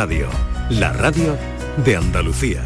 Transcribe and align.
Radio, 0.00 0.28
la 0.70 0.92
radio 0.92 1.36
de 1.84 1.96
Andalucía. 1.96 2.62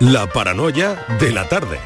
La 0.00 0.26
paranoia 0.30 1.06
de 1.18 1.32
la 1.32 1.48
tarde. 1.48 1.78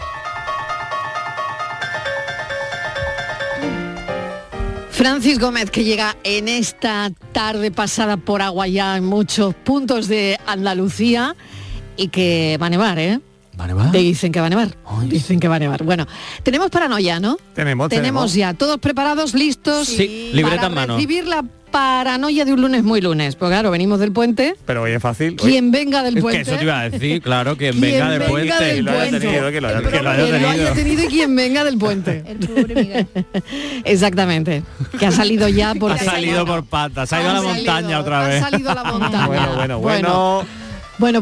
Francis 4.91 5.39
Gómez 5.39 5.71
que 5.71 5.85
llega 5.85 6.17
en 6.25 6.49
esta 6.49 7.13
tarde 7.31 7.71
pasada 7.71 8.17
por 8.17 8.43
agua 8.43 8.67
ya 8.67 8.97
en 8.97 9.05
muchos 9.05 9.55
puntos 9.55 10.09
de 10.09 10.41
Andalucía 10.45 11.37
y 11.97 12.09
que 12.09 12.59
va 12.61 12.67
a 12.67 12.71
nevar, 12.71 12.99
¿eh? 12.99 13.21
¿Va 13.61 13.65
a 13.65 13.67
nevar? 13.69 13.91
Dicen 13.93 14.33
que 14.33 14.41
va 14.41 14.47
a 14.47 14.51
nevar. 14.51 14.75
Dicen 15.07 15.39
que 15.39 15.47
va 15.49 15.57
a 15.57 15.59
nevar. 15.59 15.83
Bueno, 15.85 16.07
tenemos 16.43 16.71
paranoia, 16.71 17.21
¿no? 17.21 17.37
Tenemos, 17.55 17.89
Tenemos 17.91 18.33
tenemos. 18.33 18.35
ya 18.35 18.55
todos 18.55 18.79
preparados, 18.79 19.35
listos 19.35 19.89
Sí, 19.89 20.31
libreta 20.33 20.57
para 20.57 20.69
en 20.69 20.75
mano. 20.75 20.95
recibir 20.97 21.27
la 21.27 21.45
paranoia 21.71 22.45
de 22.45 22.53
un 22.53 22.61
lunes 22.63 22.83
muy 22.83 23.01
lunes. 23.01 23.37
Pues 23.37 23.51
claro, 23.51 23.71
venimos 23.71 23.99
del 24.01 24.13
puente. 24.13 24.55
Pero 24.67 24.83
hoy 24.83 24.93
es 24.93 25.03
fácil. 25.03 25.37
Quien 25.37 25.71
venga 25.71 26.03
del 26.03 26.15
Es 26.17 26.17
que 26.17 26.21
puente. 26.23 26.41
eso 26.43 26.57
te 26.57 26.65
iba 26.65 26.81
a 26.81 26.89
decir, 26.91 27.23
claro, 27.23 27.57
quien 27.57 27.71
Quien 27.73 27.81
venga 27.83 28.11
de 28.11 28.19
venga 28.19 28.31
puente. 28.31 28.65
del 28.65 28.85
lo 28.85 28.91
haya 28.91 29.01
puente. 29.11 29.21
tenido, 29.27 29.51
que 29.51 29.61
lo 29.61 29.69
haya 29.69 29.79
Que 29.79 29.85
lo 29.85 29.91
tenido. 29.91 30.11
haya 30.11 30.25
Quien 30.25 30.43
lo 30.43 30.49
haya 30.49 30.73
tenido. 30.75 31.03
y 31.05 31.07
quien 31.09 31.37
venga 31.37 31.65
del 31.65 31.79
puente. 31.79 32.25
El 32.27 32.39
pobre 32.39 32.75
Miguel. 32.75 33.07
Exactamente. 33.85 34.63
Que 34.99 35.07
ha 35.07 35.13
salido 35.13 35.49
ya 35.49 35.75
porque 35.75 36.01
Ha 36.01 36.05
salido 36.13 36.45
por 36.47 36.65
patas, 36.65 37.13
ha 37.13 37.21
ido 37.21 37.31
a 37.31 37.35
la 37.35 37.43
montaña 37.43 37.81
salido, 37.81 38.01
otra 38.01 38.27
vez. 38.29 38.43
Ha 38.43 38.51
salido 38.51 38.71
a 38.71 38.75
la 38.75 38.85
montaña. 38.93 39.27
Bueno, 39.27 39.55
bueno, 39.57 39.79
bueno. 39.79 39.79
Bueno, 39.79 40.47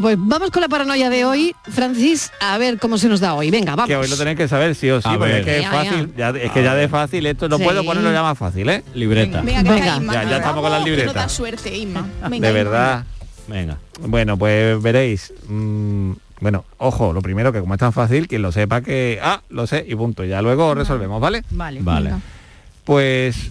pues 0.01 0.15
vamos 0.19 0.51
con 0.51 0.61
la 0.61 0.69
paranoia 0.69 1.09
de 1.09 1.25
hoy. 1.25 1.55
Francis, 1.69 2.31
a 2.39 2.57
ver 2.59 2.77
cómo 2.77 2.97
se 2.99 3.09
nos 3.09 3.19
da 3.19 3.33
hoy. 3.33 3.49
Venga, 3.49 3.71
vamos. 3.75 3.87
Que 3.87 3.95
hoy 3.95 4.07
lo 4.07 4.15
tenéis 4.15 4.37
que 4.37 4.47
saber 4.47 4.75
sí 4.75 4.89
o 4.91 5.01
sí, 5.01 5.07
A 5.09 5.17
porque 5.17 5.25
ver. 5.33 5.39
es 5.39 5.45
que 5.45 5.59
es 5.59 5.67
fácil. 5.67 6.13
Ya, 6.15 6.29
es 6.29 6.51
que 6.51 6.63
ya 6.63 6.75
de 6.75 6.87
fácil 6.87 7.25
esto 7.25 7.49
no 7.49 7.57
Sí. 7.57 7.63
puedo 7.63 7.83
ponerlo 7.83 8.11
ya 8.11 8.21
más 8.21 8.37
fácil, 8.37 8.69
¿eh? 8.69 8.83
Libreta. 8.93 9.41
Venga, 9.41 9.63
que 9.63 9.69
Venga. 9.69 9.97
Isma. 9.97 10.13
Ya- 10.13 10.23
ya 10.29 10.37
estamos 10.37 10.61
con 10.61 10.71
las 10.71 10.83
libretas. 10.85 11.13
da 11.15 11.29
suerte. 11.29 11.69
Venga, 11.71 12.47
de 12.47 12.51
verdad. 12.53 13.05
Venga. 13.47 13.77
Bueno, 14.01 14.37
pues 14.37 14.81
veréis. 14.81 15.33
mm, 15.47 16.11
bueno, 16.41 16.63
ojo, 16.77 17.11
lo 17.13 17.21
primero 17.21 17.51
que 17.51 17.59
como 17.59 17.73
es 17.73 17.79
tan 17.79 17.91
fácil, 17.93 18.27
quien 18.27 18.41
lo 18.43 18.51
sepa 18.51 18.81
que. 18.81 19.19
Ah, 19.21 19.41
lo 19.49 19.65
sé 19.67 19.83
y 19.87 19.95
punto. 19.95 20.23
Ya 20.23 20.41
luego 20.41 20.75
resolvemos, 20.75 21.19
¿vale? 21.19 21.43
Vale. 21.51 21.79
Vale. 21.81 22.13
Pues 22.83 23.49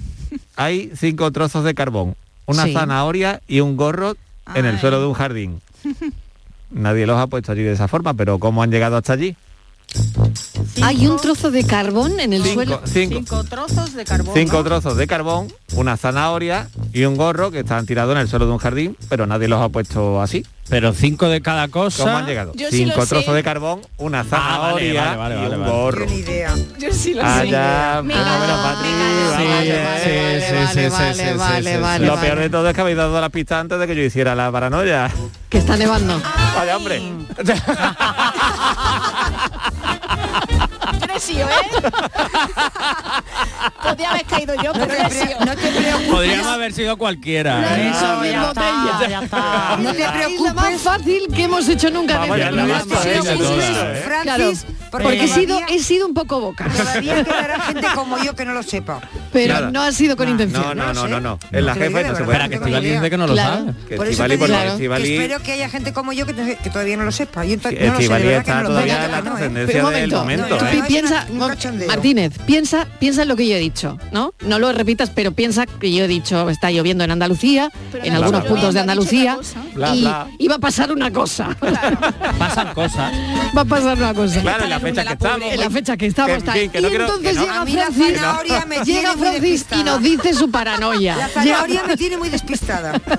hay 0.56 0.92
cinco 0.96 1.30
trozos 1.32 1.64
de 1.64 1.74
carbón, 1.74 2.14
una 2.46 2.64
Sí. 2.64 2.72
zanahoria 2.72 3.40
y 3.48 3.60
un 3.60 3.76
gorro 3.76 4.14
en 4.54 4.64
el 4.66 4.78
suelo 4.80 5.00
de 5.00 5.06
un 5.06 5.14
jardín. 5.14 5.60
Nadie 6.70 7.06
los 7.06 7.18
ha 7.18 7.26
puesto 7.26 7.52
allí 7.52 7.62
de 7.62 7.72
esa 7.72 7.88
forma, 7.88 8.14
pero 8.14 8.38
¿cómo 8.38 8.62
han 8.62 8.70
llegado 8.70 8.96
hasta 8.96 9.14
allí? 9.14 9.36
Hay 10.82 11.06
un 11.06 11.18
trozo 11.18 11.50
de 11.50 11.64
carbón 11.64 12.20
en 12.20 12.32
el 12.32 12.42
Cinco, 12.42 12.54
suelo. 12.54 12.80
cinco, 12.86 13.14
Cinco 13.18 13.44
trozos 13.44 13.92
de 13.94 14.04
carbón. 14.04 14.34
cinco 14.34 14.56
¿no? 14.58 14.64
trozos 14.64 14.96
de 14.96 15.06
carbón, 15.06 15.52
una 15.74 15.96
zanahoria 15.96 16.68
y 16.92 17.04
un 17.04 17.16
gorro 17.16 17.50
que 17.50 17.60
están 17.60 17.86
tirados 17.86 18.12
en 18.14 18.20
el 18.22 18.28
suelo 18.28 18.46
de 18.46 18.52
un 18.52 18.58
jardín, 18.58 18.96
pero 19.08 19.26
nadie 19.26 19.48
los 19.48 19.60
ha 19.60 19.68
puesto 19.68 20.22
así. 20.22 20.46
Pero 20.68 20.92
cinco 20.92 21.28
de 21.28 21.40
cada 21.42 21.66
cosa. 21.66 22.04
¿Cómo 22.04 22.16
han 22.18 22.26
llegado? 22.26 22.52
Yo 22.54 22.70
sí 22.70 22.78
Cinco 22.84 23.02
sé. 23.02 23.08
trozos 23.08 23.34
de 23.34 23.42
carbón, 23.42 23.80
una 23.98 24.22
zanahoria 24.22 25.16
vale, 25.16 25.16
vale, 25.16 25.34
y 25.34 25.38
vale, 25.42 25.54
un 25.56 25.60
vale. 25.62 25.72
gorro. 25.72 26.06
Ni 26.06 26.14
idea. 26.18 26.54
Yo 26.78 26.92
sí 26.92 27.12
lo 27.14 27.22
sé. 27.22 27.26
Allá, 27.26 28.00
eh, 30.04 30.40
sí, 30.72 30.80
sí, 30.80 30.80
sí, 30.80 30.90
sí, 30.90 31.14
sí, 31.14 31.24
sí, 31.64 31.76
vale, 31.80 32.06
Lo 32.06 32.20
peor 32.20 32.38
de 32.38 32.48
todo 32.50 32.68
es 32.68 32.74
que 32.76 32.80
habéis 32.82 32.96
dado 32.96 33.20
las 33.20 33.30
pistas 33.30 33.60
antes 33.62 33.80
de 33.80 33.86
que 33.88 33.96
yo 33.96 34.02
hiciera 34.02 34.36
la 34.36 34.52
paranoia. 34.52 35.10
Que 35.48 35.58
está 35.58 35.76
nevando. 35.76 36.22
Vaya 36.54 36.76
hombre. 36.76 37.02
¿Eh? 41.48 41.90
Podría 43.82 44.10
haber 44.10 44.24
caído 44.26 44.54
yo, 44.62 44.72
pero 44.72 44.86
No 44.86 45.44
no 45.46 45.56
te, 45.56 45.68
preocupes. 45.68 46.08
Podríamos 46.10 46.46
haber 46.46 46.72
sido 46.72 46.96
cualquiera. 46.96 47.60
La 47.60 47.78
¿eh? 47.80 47.84
de 48.22 48.30
ya 48.32 48.46
botella. 48.46 48.90
está, 48.92 49.08
ya 49.08 49.20
está. 49.22 49.76
No 49.78 49.92
te 49.92 49.98
Es 50.02 50.04
la 50.06 50.12
más 50.12 50.24
preocupes. 50.24 50.80
fácil 50.82 51.22
que 51.34 51.42
hemos 51.44 51.68
hecho 51.68 51.90
nunca 51.90 52.18
Vamos, 52.18 52.36
en 52.36 52.42
ya 52.42 52.50
la 52.50 52.62
programa. 52.64 52.84
más 52.84 52.98
fácil 52.98 53.12
de 53.12 53.20
Preocupes, 53.20 53.66
todas. 53.72 53.98
Francis, 54.04 54.66
Porque 54.90 55.24
he 55.24 55.28
sido, 55.28 55.58
he 55.68 55.78
sido 55.78 56.06
un 56.06 56.14
poco 56.14 56.40
boca. 56.40 56.68
Todavía 56.76 57.22
quedará 57.24 57.60
gente 57.60 57.86
como 57.94 58.18
yo 58.22 58.34
que 58.34 58.44
no 58.44 58.52
lo 58.54 58.62
sepa. 58.62 59.00
Pero 59.32 59.54
Nada. 59.54 59.70
no 59.70 59.82
ha 59.82 59.92
sido 59.92 60.16
con 60.16 60.26
No, 60.26 60.32
intención. 60.32 60.62
No, 60.62 60.74
no, 60.74 60.86
No 60.86 60.92
no, 60.94 61.02
sé. 61.02 61.08
no, 61.08 61.20
no. 61.20 61.38
En 61.52 61.66
la 61.66 61.74
digo 61.74 61.84
no 61.90 61.94
se 61.96 62.04
puede. 62.04 62.22
Espera, 62.22 62.48
que 62.48 62.54
Estivali 62.56 62.90
dice 62.90 63.10
que 63.10 63.16
no 63.16 63.26
lo 63.26 63.32
Claro. 63.34 63.56
sabe. 63.66 63.74
Espero 65.02 65.40
que 65.42 65.52
haya 65.52 65.68
gente 65.68 65.92
como 65.92 66.12
yo 66.12 66.26
que, 66.26 66.34
te- 66.34 66.56
que 66.56 66.70
todavía 66.70 66.96
no 66.96 67.04
lo 67.04 67.12
sepa. 67.12 67.44
Yo 67.44 67.58
to- 67.58 67.68
Sí, 67.70 67.76
no 67.76 67.80
lo 67.80 67.90
sé, 67.92 67.96
de 67.98 68.02
Estivali 68.02 68.24
verdad 68.24 68.40
está 68.40 68.52
que 68.52 68.56
no 68.56 68.62
lo 68.62 68.68
todavía 68.70 69.04
en 69.04 69.10
la 69.12 69.18
¿eh? 69.18 69.22
trascendencia 69.22 69.72
Pero 69.74 69.86
un 69.88 69.94
del 69.94 70.10
momento, 70.10 70.56
¿eh? 70.66 70.82
Piensa. 70.88 71.26
Martínez, 71.86 72.32
piensa, 72.46 72.86
piensa 72.98 73.22
en 73.22 73.28
lo 73.28 73.36
que 73.36 73.48
yo 73.48 73.54
he 73.56 73.58
dicho, 73.58 73.98
¿no? 74.12 74.34
No 74.40 74.58
lo 74.58 74.72
repitas, 74.72 75.10
pero 75.10 75.32
piensa 75.32 75.66
que 75.66 75.92
yo 75.92 76.04
he 76.04 76.08
dicho 76.08 76.50
está 76.50 76.70
lloviendo 76.70 77.04
en 77.04 77.10
Andalucía, 77.10 77.70
Pero 77.92 78.04
en 78.04 78.14
algunos 78.14 78.44
puntos 78.44 78.74
de 78.74 78.80
Andalucía, 78.80 79.38
y, 80.38 80.48
va 80.48 80.54
a 80.54 80.58
pasar 80.58 80.92
una 80.92 81.10
cosa. 81.12 81.56
Pasan 82.38 82.74
cosas. 82.74 83.12
va 83.56 83.62
a 83.62 83.64
pasar 83.64 83.96
una 83.98 84.14
cosa. 84.14 84.40
Claro, 84.40 84.66
la 84.82 84.88
fecha 84.88 85.04
que 85.04 85.12
estamos. 85.12 85.52
En 85.52 85.60
la 85.60 85.70
fecha 85.70 85.96
que 85.96 86.06
estamos 86.06 86.28
Que, 86.28 86.32
en 86.34 86.38
está. 86.40 86.52
fin, 86.52 86.70
que 86.70 86.78
y 86.78 86.82
quiero- 86.82 87.04
entonces 87.06 87.28
que 87.28 87.34
no- 87.34 87.40
llega 87.42 87.60
A 87.60 87.64
mí 87.64 87.72
la 87.72 87.82
Francis, 87.90 88.16
zanahoria 88.16 88.66
me 88.66 88.80
tiene 88.80 89.00
llega 89.00 89.12
muy 89.16 89.20
Francis 89.20 89.42
y 89.42 89.50
despistada. 89.50 89.84
nos 89.84 90.02
dice 90.02 90.34
su 90.34 90.50
paranoia. 90.50 91.16
La 91.20 91.28
zanahoria 91.28 91.82
me 91.86 91.96
tiene 91.96 92.16
muy 92.16 92.28
despistada. 92.28 92.92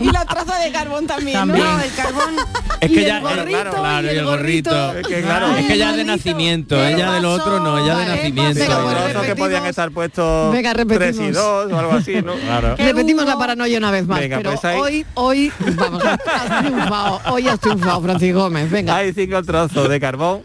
Y 0.00 0.10
la 0.10 0.24
traza 0.24 0.58
de 0.58 0.72
carbón 0.72 1.06
también, 1.06 1.38
También. 1.38 1.64
¿no? 1.64 1.76
No, 1.76 1.82
el 1.82 1.92
carbón. 1.94 2.34
Es 2.80 2.90
Y 2.90 2.94
que 2.94 3.00
el 3.00 3.06
ya, 3.06 3.20
gorrito, 3.20 3.46
claro, 3.48 3.70
claro, 3.72 4.06
y 4.12 4.16
el 4.16 4.24
gorrito. 4.24 4.70
gorrito. 4.70 4.98
Es 4.98 5.06
que 5.06 5.22
claro. 5.22 5.56
Es 5.56 5.66
que 5.66 5.78
ya 5.78 5.90
es 5.90 5.96
de 5.96 6.04
nacimiento, 6.04 6.76
¿Qué 6.76 6.92
ella 6.92 7.12
de 7.12 7.20
lo 7.20 7.32
otro 7.32 7.60
no, 7.60 7.78
ella 7.78 7.96
de 7.98 8.06
nacimiento. 8.06 8.60
Venga, 8.60 8.78
Los 8.78 8.84
pues 8.92 8.96
que 9.04 9.12
repetimos. 9.12 9.38
podían 9.38 9.66
estar 9.66 9.90
puestos 9.90 10.52
Venga, 10.52 10.72
3 10.74 10.84
y 10.84 10.88
repetimos. 10.88 11.34
2 11.34 11.72
o 11.72 11.78
algo 11.78 11.92
así, 11.92 12.22
¿no? 12.22 12.34
Claro. 12.44 12.76
Repetimos 12.76 13.24
la 13.26 13.38
paranoia 13.38 13.78
una 13.78 13.90
vez 13.90 14.06
más, 14.06 14.20
Venga, 14.20 14.36
pero 14.38 14.50
pues 14.50 14.64
ahí- 14.64 14.78
hoy, 14.78 15.06
hoy, 15.14 15.52
vamos, 15.76 16.02
has 16.04 16.60
triunfado, 16.60 17.20
hoy 17.30 17.48
has 17.48 17.60
triunfado, 17.60 18.02
Francis 18.02 18.34
Gómez, 18.34 18.70
venga. 18.74 18.96
Hay 18.96 19.12
cinco 19.12 19.42
trozos 19.42 19.88
de 19.88 20.00
carbón, 20.00 20.42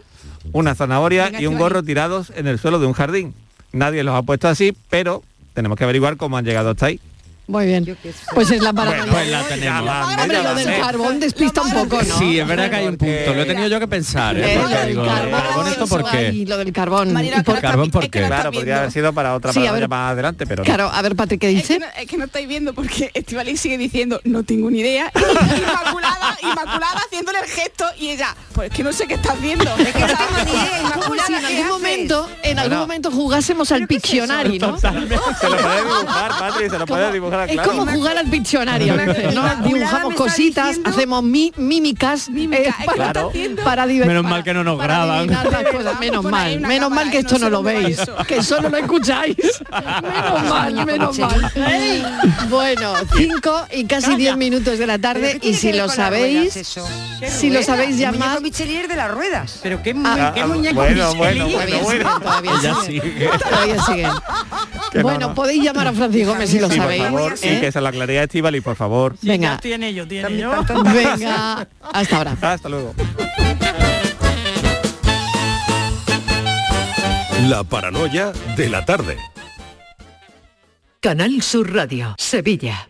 una 0.52 0.74
zanahoria 0.74 1.26
Venga, 1.26 1.40
y 1.40 1.46
un 1.46 1.58
gorro 1.58 1.82
tirados 1.82 2.32
en 2.34 2.46
el 2.46 2.58
suelo 2.58 2.78
de 2.78 2.86
un 2.86 2.92
jardín. 2.92 3.34
Nadie 3.72 4.02
los 4.02 4.14
ha 4.14 4.22
puesto 4.22 4.48
así, 4.48 4.76
pero 4.88 5.22
tenemos 5.54 5.76
que 5.76 5.84
averiguar 5.84 6.16
cómo 6.16 6.36
han 6.36 6.44
llegado 6.44 6.70
hasta 6.70 6.86
ahí. 6.86 7.00
Muy 7.50 7.66
bien, 7.66 7.96
pues 8.34 8.50
es 8.50 8.62
la 8.62 8.72
paranoia. 8.72 9.10
Pues 9.12 9.28
la 9.28 9.42
tenemos. 9.44 9.90
Hombre, 10.20 10.42
lo 10.42 10.54
del 10.54 10.80
carbón 10.80 11.20
despista 11.20 11.62
un 11.62 11.72
poco, 11.72 12.00
¿no? 12.02 12.18
Sí, 12.18 12.38
es 12.38 12.46
verdad 12.46 12.70
que 12.70 12.76
hay 12.76 12.86
un 12.86 12.96
punto. 12.96 13.34
Lo 13.34 13.42
he 13.42 13.44
tenido 13.44 13.68
yo 13.68 13.80
que 13.80 13.88
pensar. 13.88 14.36
¿eh? 14.38 14.54
Eh, 14.54 14.58
lo 14.62 14.68
del 14.68 14.88
digo, 14.88 15.04
carbón, 15.04 15.30
¿carbón 15.32 15.66
esto 15.68 15.86
por 15.86 16.10
qué? 16.10 16.16
ay, 16.18 16.46
lo 16.46 16.56
del 16.58 16.72
carbón. 16.72 17.12
Marina, 17.12 17.36
¿Y 17.38 17.42
por- 17.42 17.56
que 17.56 17.62
no 17.62 17.68
Carbón, 17.68 17.86
está- 17.86 17.92
¿por 17.98 18.04
es 18.04 18.10
que 18.10 18.18
qué? 18.18 18.22
no 18.22 18.28
Claro, 18.28 18.52
podría 18.52 18.78
haber 18.78 18.92
sido 18.92 19.12
para 19.12 19.34
otra 19.34 19.52
Sí, 19.52 19.58
a 19.58 19.62
paranoia 19.62 19.80
ver. 19.80 19.88
más 19.88 20.12
adelante, 20.12 20.46
pero. 20.46 20.62
Claro, 20.64 20.90
a 20.92 21.02
ver, 21.02 21.16
Patrick, 21.16 21.40
¿qué 21.40 21.48
Es 21.50 21.66
que, 21.66 21.74
dice? 21.74 21.78
no, 21.80 21.86
es 22.00 22.06
que 22.06 22.16
no 22.18 22.24
estáis 22.24 22.46
viendo 22.48 22.72
porque 22.72 23.10
Estivali 23.14 23.56
sigue 23.56 23.76
diciendo 23.78 24.20
no 24.24 24.44
tengo 24.44 24.70
ni 24.70 24.80
idea 24.80 25.10
y 25.14 25.60
Inmaculada, 25.60 26.36
Inmaculada 26.42 27.00
haciéndole 27.06 27.38
el 27.40 27.46
gesto 27.46 27.84
y 27.98 28.10
ella, 28.10 28.34
pues 28.54 28.70
es 28.70 28.76
que 28.76 28.84
no 28.84 28.92
sé 28.92 29.06
qué 29.08 29.14
estás 29.14 29.40
viendo. 29.40 29.64
Es 29.76 29.92
que 29.92 30.00
no 30.00 30.06
tengo 30.06 30.44
ni 30.44 30.50
idea, 30.52 30.78
Como 30.82 30.94
Inmaculada, 30.94 31.26
si 31.26 31.34
en 31.34 31.40
¿qué 31.40 31.46
algún 31.56 31.68
momento, 31.68 32.30
en 32.44 32.58
algún 32.58 32.70
Bueno. 32.70 32.80
momento 32.86 33.10
jugásemos 33.10 33.72
al 33.72 33.86
Pictionary, 33.88 34.58
¿no? 34.58 34.78
Se 34.78 34.90
lo 34.92 35.06
puede 35.56 35.82
dibujar, 35.82 36.30
Patri, 36.38 36.70
se 36.70 36.78
lo 36.78 36.86
puede 36.86 37.12
dibujar, 37.12 37.39
Es 37.44 37.52
claro. 37.52 37.70
como 37.70 37.86
jugar 37.92 38.18
al. 38.18 38.26
Inmaculada 38.30 39.54
Dibujamos 39.64 40.14
cositas, 40.14 40.66
diciendo- 40.68 40.90
hacemos 40.90 41.22
mi- 41.22 41.52
mímicas, 41.56 42.28
Mímica, 42.28 42.76
eh, 43.34 43.56
para, 43.64 43.86
diver- 43.86 44.06
Menos 44.06 44.24
mal 44.24 44.42
que 44.44 44.54
no 44.54 44.64
nos 44.64 44.78
graban. 44.78 45.28
Menos 46.00 46.24
mal, 46.24 46.60
menos 46.60 46.90
mal 46.90 47.10
que 47.10 47.18
esto 47.18 47.38
no 47.38 47.50
lo 47.50 47.62
veis, 47.62 47.98
que 48.26 48.42
solo 48.42 48.68
lo 48.68 48.76
escucháis. 48.76 49.36
Menos 49.70 50.48
mal, 50.48 50.86
menos 50.86 51.18
mal. 51.18 51.52
Bueno, 52.48 52.92
cinco 53.16 53.66
y 53.72 53.84
casi 53.84 54.16
diez 54.16 54.36
minutos 54.36 54.78
de 54.78 54.86
la 54.86 54.98
¿Pero 54.98 55.14
tarde 55.14 55.38
y 55.42 55.54
si 55.54 55.72
lo 55.72 55.88
sabéis, 55.88 56.54
si 57.28 57.50
lo 57.50 57.62
sabéis 57.62 57.98
llamar, 57.98 58.40
Michelier 58.40 58.88
de 58.88 58.96
las 58.96 59.10
ruedas. 59.10 59.60
Pero 59.62 59.82
qué, 59.82 59.94
muñeco 59.94 60.74
bueno, 60.74 61.10
todavía 63.38 63.82
sigue. 63.82 64.08
Bueno, 65.02 65.28
no. 65.28 65.34
podéis 65.34 65.62
llamar 65.62 65.88
a 65.88 65.92
Francis 65.92 66.26
Gómez 66.26 66.50
si 66.50 66.58
lo 66.58 66.68
sabéis. 66.70 67.04
Favor, 67.36 67.52
¿eh? 67.52 67.56
y 67.56 67.60
que 67.60 67.72
se 67.72 67.80
la 67.80 67.92
claridad 67.92 68.24
Estivali, 68.24 68.60
por 68.60 68.76
favor. 68.76 69.16
Sí, 69.20 69.28
Venga, 69.28 69.58
en 69.62 69.82
ello, 69.82 70.06
tiene 70.06 70.36
yo. 70.36 70.50
venga, 70.84 71.68
hasta 71.92 72.16
ahora. 72.16 72.36
Hasta 72.40 72.68
luego. 72.68 72.94
La 77.48 77.64
paranoia 77.64 78.32
de 78.56 78.68
la 78.68 78.84
tarde. 78.84 79.16
Canal 81.00 81.40
Sur 81.40 81.74
Radio, 81.74 82.14
Sevilla. 82.18 82.89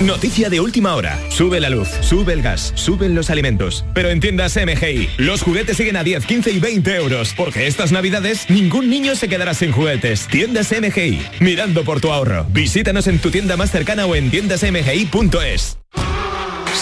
Noticia 0.00 0.50
de 0.50 0.60
última 0.60 0.96
hora. 0.96 1.18
Sube 1.30 1.60
la 1.60 1.70
luz, 1.70 1.88
sube 2.00 2.32
el 2.32 2.42
gas, 2.42 2.72
suben 2.74 3.14
los 3.14 3.30
alimentos. 3.30 3.84
Pero 3.94 4.10
en 4.10 4.18
tiendas 4.18 4.56
MGI, 4.56 5.08
los 5.18 5.42
juguetes 5.42 5.76
siguen 5.76 5.96
a 5.96 6.02
10, 6.02 6.26
15 6.26 6.50
y 6.50 6.58
20 6.58 6.96
euros. 6.96 7.32
Porque 7.36 7.68
estas 7.68 7.92
navidades 7.92 8.50
ningún 8.50 8.90
niño 8.90 9.14
se 9.14 9.28
quedará 9.28 9.54
sin 9.54 9.70
juguetes. 9.70 10.26
Tiendas 10.26 10.72
MGI, 10.72 11.24
mirando 11.40 11.84
por 11.84 12.00
tu 12.00 12.12
ahorro. 12.12 12.44
Visítanos 12.50 13.06
en 13.06 13.20
tu 13.20 13.30
tienda 13.30 13.56
más 13.56 13.70
cercana 13.70 14.06
o 14.06 14.16
en 14.16 14.30
tiendasmgi.es. 14.30 15.78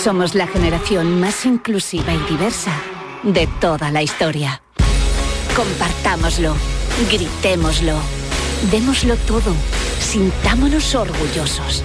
Somos 0.02 0.34
la 0.34 0.46
generación 0.46 1.20
más 1.20 1.44
inclusiva 1.44 2.14
y 2.14 2.32
diversa 2.32 2.72
de 3.22 3.46
toda 3.60 3.90
la 3.90 4.02
historia. 4.02 4.62
Compartámoslo, 5.54 6.56
gritémoslo, 7.10 7.94
démoslo 8.70 9.16
todo, 9.16 9.54
sintámonos 10.00 10.94
orgullosos. 10.94 11.84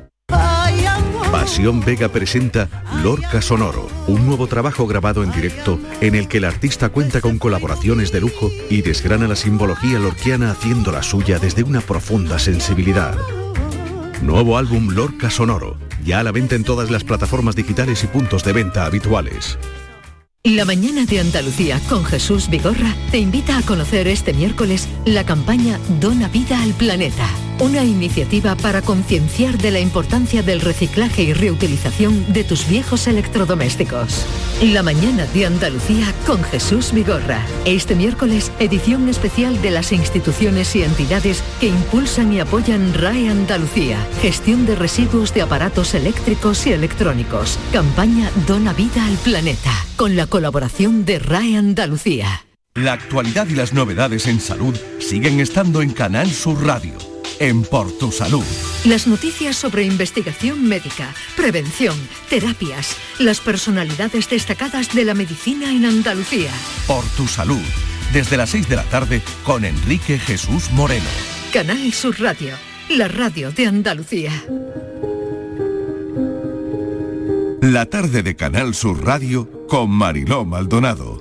Pasión 1.41 1.79
Vega 1.83 2.07
presenta 2.07 2.69
Lorca 3.01 3.41
Sonoro, 3.41 3.89
un 4.05 4.27
nuevo 4.27 4.45
trabajo 4.45 4.85
grabado 4.85 5.23
en 5.23 5.31
directo 5.31 5.79
en 5.99 6.13
el 6.13 6.27
que 6.27 6.37
el 6.37 6.45
artista 6.45 6.89
cuenta 6.89 7.19
con 7.19 7.39
colaboraciones 7.39 8.11
de 8.11 8.21
lujo 8.21 8.51
y 8.69 8.83
desgrana 8.83 9.27
la 9.27 9.35
simbología 9.35 9.97
lorquiana 9.97 10.51
haciendo 10.51 10.91
la 10.91 11.01
suya 11.01 11.39
desde 11.39 11.63
una 11.63 11.81
profunda 11.81 12.37
sensibilidad. 12.37 13.17
Nuevo 14.21 14.55
álbum 14.55 14.91
Lorca 14.91 15.31
Sonoro, 15.31 15.77
ya 16.05 16.19
a 16.19 16.23
la 16.23 16.31
venta 16.31 16.53
en 16.53 16.63
todas 16.63 16.91
las 16.91 17.03
plataformas 17.03 17.55
digitales 17.55 18.03
y 18.03 18.07
puntos 18.07 18.43
de 18.43 18.53
venta 18.53 18.85
habituales. 18.85 19.57
La 20.43 20.63
mañana 20.65 21.05
de 21.05 21.21
Andalucía 21.21 21.79
con 21.89 22.05
Jesús 22.05 22.51
Vigorra 22.51 22.95
te 23.09 23.17
invita 23.17 23.57
a 23.57 23.63
conocer 23.63 24.07
este 24.07 24.33
miércoles 24.33 24.87
la 25.05 25.25
campaña 25.25 25.79
Dona 25.99 26.27
Vida 26.27 26.61
al 26.61 26.73
Planeta, 26.73 27.27
una 27.61 27.83
iniciativa 27.83 28.55
para 28.55 28.81
concienciar 28.81 29.59
de 29.59 29.69
la 29.69 29.79
importancia 29.79 30.41
del 30.41 30.61
reciclaje 30.61 31.21
y 31.21 31.33
reutilización 31.33 32.33
de 32.33 32.43
tus 32.43 32.67
viejos 32.67 33.05
electrodomésticos. 33.05 34.25
La 34.63 34.81
mañana 34.81 35.27
de 35.27 35.45
Andalucía 35.45 36.11
con 36.25 36.43
Jesús 36.43 36.91
Vigorra. 36.91 37.45
Este 37.65 37.95
miércoles, 37.95 38.51
edición 38.57 39.07
especial 39.09 39.61
de 39.61 39.69
las 39.69 39.91
instituciones 39.91 40.75
y 40.75 40.81
entidades 40.81 41.43
que 41.59 41.67
impulsan 41.67 42.33
y 42.33 42.39
apoyan 42.39 42.95
RAE 42.95 43.29
Andalucía, 43.29 43.99
gestión 44.23 44.65
de 44.65 44.75
residuos 44.75 45.31
de 45.35 45.43
aparatos 45.43 45.93
eléctricos 45.93 46.65
y 46.65 46.73
electrónicos. 46.73 47.59
Campaña 47.71 48.31
Dona 48.47 48.73
Vida 48.73 49.05
al 49.05 49.17
Planeta, 49.17 49.71
con 49.97 50.15
la 50.15 50.25
colaboración 50.25 51.05
de 51.05 51.19
RAE 51.19 51.57
Andalucía. 51.57 52.45
La 52.73 52.93
actualidad 52.93 53.47
y 53.49 53.55
las 53.55 53.73
novedades 53.73 54.27
en 54.27 54.39
salud 54.39 54.75
siguen 54.99 55.41
estando 55.41 55.81
en 55.81 55.91
Canal 55.91 56.31
Sur 56.31 56.65
Radio, 56.65 56.93
en 57.41 57.63
Por 57.63 57.91
Tu 57.97 58.11
Salud. 58.11 58.43
Las 58.85 59.07
noticias 59.07 59.55
sobre 59.55 59.83
investigación 59.83 60.63
médica, 60.63 61.11
prevención, 61.35 61.97
terapias, 62.29 62.95
las 63.17 63.39
personalidades 63.39 64.29
destacadas 64.29 64.93
de 64.93 65.05
la 65.05 65.15
medicina 65.15 65.71
en 65.71 65.85
Andalucía. 65.85 66.51
Por 66.85 67.03
Tu 67.17 67.27
Salud, 67.27 67.63
desde 68.13 68.37
las 68.37 68.51
6 68.51 68.69
de 68.69 68.75
la 68.75 68.83
tarde 68.83 69.23
con 69.43 69.65
Enrique 69.65 70.19
Jesús 70.19 70.69
Moreno. 70.71 71.09
Canal 71.51 71.91
Sur 71.93 72.21
Radio, 72.21 72.53
la 72.89 73.07
radio 73.07 73.51
de 73.51 73.65
Andalucía. 73.65 74.31
La 77.59 77.87
tarde 77.87 78.21
de 78.21 78.35
Canal 78.35 78.75
Sur 78.75 79.03
Radio 79.03 79.65
con 79.67 79.89
Mariló 79.89 80.45
Maldonado. 80.45 81.19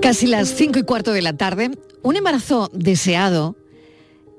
Casi 0.00 0.26
las 0.26 0.48
cinco 0.48 0.78
y 0.78 0.84
cuarto 0.84 1.12
de 1.12 1.20
la 1.20 1.34
tarde, 1.34 1.72
un 2.00 2.16
embarazo 2.16 2.70
deseado 2.72 3.54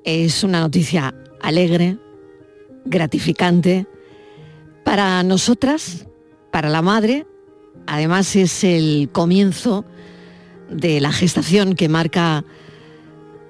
es 0.03 0.43
una 0.43 0.61
noticia 0.61 1.13
alegre, 1.41 1.97
gratificante 2.85 3.87
para 4.83 5.21
nosotras, 5.23 6.07
para 6.51 6.69
la 6.69 6.81
madre. 6.81 7.25
Además 7.87 8.35
es 8.35 8.63
el 8.63 9.09
comienzo 9.11 9.85
de 10.69 10.99
la 11.01 11.11
gestación 11.11 11.75
que 11.75 11.89
marca 11.89 12.43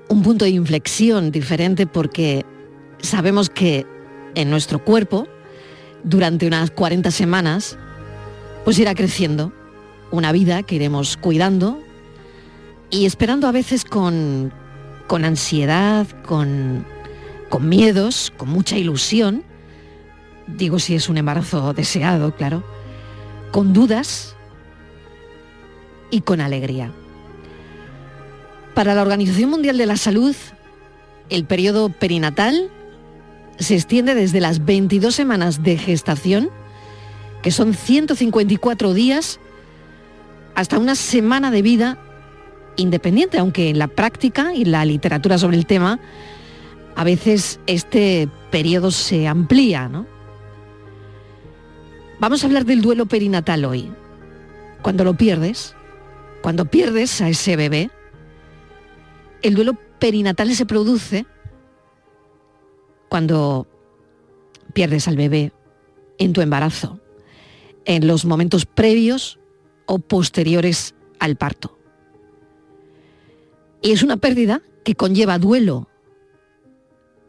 un 0.08 0.24
punto 0.24 0.46
de 0.46 0.52
inflexión 0.52 1.32
diferente 1.32 1.86
porque 1.86 2.46
sabemos 3.02 3.50
que 3.50 3.86
en 4.36 4.50
nuestro 4.50 4.84
cuerpo, 4.84 5.28
durante 6.04 6.48
unas 6.48 6.72
40 6.72 7.12
semanas, 7.12 7.78
pues 8.64 8.80
irá 8.80 8.96
creciendo 8.96 9.54
una 10.12 10.32
vida 10.32 10.64
que 10.64 10.76
iremos 10.76 11.18
cuidando 11.18 11.80
y 12.90 13.06
esperando 13.06 13.48
a 13.48 13.52
veces 13.52 13.86
con, 13.86 14.52
con 15.10 15.26
ansiedad, 15.26 16.06
con, 16.24 16.86
con 17.50 17.68
miedos, 17.68 18.32
con 18.38 18.50
mucha 18.50 18.78
ilusión, 18.78 19.44
digo 20.46 20.78
si 20.78 20.94
es 20.94 21.10
un 21.10 21.18
embarazo 21.18 21.74
deseado, 21.74 22.36
claro, 22.36 22.64
con 23.52 23.74
dudas 23.74 24.36
y 26.12 26.22
con 26.22 26.42
alegría. 26.42 26.92
Para 28.76 28.94
la 28.94 29.02
Organización 29.02 29.50
Mundial 29.50 29.80
de 29.80 29.88
la 29.88 29.98
Salud, 29.98 30.36
el 31.32 31.44
periodo 31.46 31.90
perinatal 31.90 32.70
se 33.58 33.74
extiende 33.74 34.14
desde 34.14 34.40
las 34.40 34.64
22 34.64 35.16
semanas 35.16 35.64
de 35.64 35.76
gestación, 35.80 36.52
que 37.42 37.50
son 37.50 37.74
154 37.74 38.94
días, 38.94 39.40
hasta 40.54 40.78
una 40.78 40.94
semana 40.94 41.50
de 41.50 41.64
vida 41.64 41.98
independiente, 42.80 43.38
aunque 43.38 43.70
en 43.70 43.80
la 43.80 43.88
práctica 43.88 44.54
y 44.54 44.66
la 44.66 44.86
literatura 44.86 45.38
sobre 45.38 45.58
el 45.58 45.66
tema, 45.66 46.00
a 46.96 47.04
veces 47.04 47.60
este 47.68 48.28
periodo 48.52 48.92
se 48.92 49.28
amplía, 49.28 49.88
¿no? 49.88 50.06
Vamos 52.20 52.44
a 52.44 52.48
hablar 52.48 52.66
del 52.66 52.82
duelo 52.82 53.06
perinatal 53.06 53.64
hoy. 53.66 53.92
Cuando 54.82 55.04
lo 55.04 55.14
pierdes, 55.14 55.76
cuando 56.42 56.66
pierdes 56.66 57.22
a 57.22 57.30
ese 57.30 57.56
bebé, 57.56 57.90
el 59.42 59.56
duelo 59.56 59.78
perinatal 60.00 60.54
se 60.54 60.66
produce 60.66 61.26
cuando 63.08 63.68
pierdes 64.74 65.08
al 65.08 65.16
bebé 65.16 65.52
en 66.18 66.34
tu 66.34 66.42
embarazo, 66.42 67.00
en 67.86 68.08
los 68.08 68.26
momentos 68.26 68.66
previos 68.66 69.40
o 69.86 70.00
posteriores 70.00 70.96
al 71.20 71.36
parto. 71.38 71.79
Y 73.82 73.92
es 73.92 74.04
una 74.04 74.18
pérdida 74.18 74.62
que 74.84 74.96
conlleva 74.96 75.40
duelo, 75.40 75.88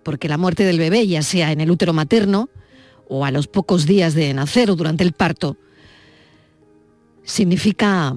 porque 0.03 0.29
la 0.29 0.39
muerte 0.39 0.65
del 0.65 0.79
bebé, 0.79 1.07
ya 1.07 1.23
sea 1.23 1.53
en 1.53 1.61
el 1.61 1.71
útero 1.71 1.93
materno 1.93 2.49
o 3.09 3.25
a 3.25 3.31
los 3.31 3.47
pocos 3.47 3.87
días 3.87 4.15
de 4.15 4.33
nacer 4.35 4.71
o 4.71 4.77
durante 4.77 5.05
el 5.05 5.13
parto, 5.13 5.57
significa 7.23 8.17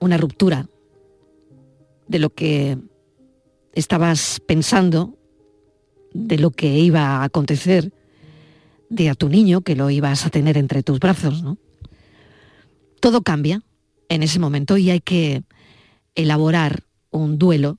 una 0.00 0.16
ruptura 0.16 0.68
de 2.06 2.18
lo 2.18 2.30
que 2.30 2.78
estabas 3.74 4.40
pensando, 4.46 5.16
de 6.12 6.38
lo 6.38 6.50
que 6.50 6.78
iba 6.78 7.18
a 7.18 7.24
acontecer, 7.24 7.92
de 8.88 9.10
a 9.10 9.14
tu 9.14 9.28
niño 9.28 9.60
que 9.60 9.76
lo 9.76 9.90
ibas 9.90 10.24
a 10.24 10.30
tener 10.30 10.56
entre 10.56 10.82
tus 10.82 10.98
brazos, 10.98 11.42
¿no? 11.42 11.58
Todo 13.00 13.22
cambia 13.22 13.62
en 14.08 14.22
ese 14.22 14.38
momento 14.38 14.78
y 14.78 14.90
hay 14.90 15.00
que 15.00 15.42
elaborar 16.18 16.82
un 17.10 17.38
duelo 17.38 17.78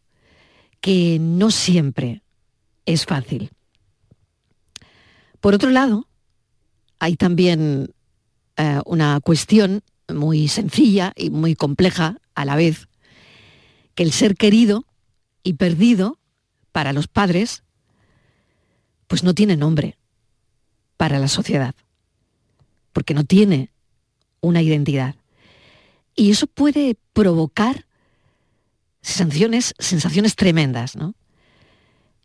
que 0.80 1.18
no 1.20 1.52
siempre 1.52 2.24
es 2.86 3.06
fácil. 3.06 3.52
Por 5.42 5.54
otro 5.54 5.70
lado, 5.70 6.08
hay 7.00 7.18
también 7.18 7.94
eh, 8.56 8.80
una 8.86 9.20
cuestión 9.20 9.84
muy 10.08 10.48
sencilla 10.48 11.12
y 11.16 11.30
muy 11.30 11.54
compleja 11.54 12.18
a 12.34 12.46
la 12.46 12.56
vez, 12.56 12.88
que 13.94 14.04
el 14.04 14.14
ser 14.14 14.36
querido 14.36 14.86
y 15.44 15.54
perdido 15.54 16.18
para 16.72 16.94
los 16.94 17.08
padres, 17.08 17.64
pues 19.08 19.24
no 19.24 19.34
tiene 19.34 19.58
nombre 19.58 19.98
para 20.96 21.20
la 21.20 21.28
sociedad, 21.28 21.76
porque 22.94 23.14
no 23.14 23.26
tiene 23.26 23.72
una 24.40 24.62
identidad. 24.62 25.16
Y 26.16 26.32
eso 26.32 26.48
puede 26.48 26.98
provocar 27.14 27.86
sensaciones, 29.02 29.74
sensaciones 29.80 30.36
tremendas, 30.36 30.96
¿no? 30.96 31.16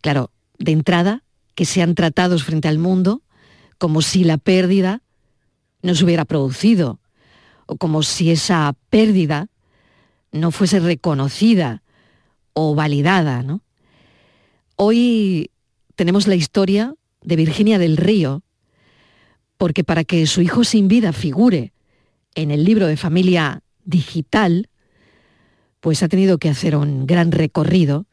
Claro, 0.00 0.30
de 0.58 0.72
entrada, 0.72 1.22
que 1.54 1.64
sean 1.64 1.94
tratados 1.94 2.44
frente 2.44 2.68
al 2.68 2.78
mundo 2.78 3.22
como 3.78 4.02
si 4.02 4.24
la 4.24 4.38
pérdida 4.38 5.02
no 5.82 5.94
se 5.94 6.04
hubiera 6.04 6.24
producido, 6.24 7.00
o 7.66 7.76
como 7.76 8.02
si 8.02 8.30
esa 8.30 8.74
pérdida 8.90 9.48
no 10.32 10.50
fuese 10.50 10.80
reconocida 10.80 11.82
o 12.52 12.74
validada. 12.74 13.42
¿no? 13.42 13.62
Hoy 14.76 15.50
tenemos 15.94 16.26
la 16.26 16.34
historia 16.34 16.94
de 17.22 17.36
Virginia 17.36 17.78
del 17.78 17.96
Río, 17.96 18.42
porque 19.56 19.84
para 19.84 20.04
que 20.04 20.26
su 20.26 20.40
hijo 20.42 20.64
sin 20.64 20.88
vida 20.88 21.12
figure 21.12 21.72
en 22.34 22.50
el 22.50 22.64
libro 22.64 22.86
de 22.86 22.96
familia 22.96 23.62
digital, 23.84 24.68
pues 25.84 26.02
ha 26.02 26.08
tenido 26.08 26.38
que 26.38 26.48
hacer 26.48 26.76
un 26.76 27.06
gran 27.06 27.30
recorrido 27.30 28.06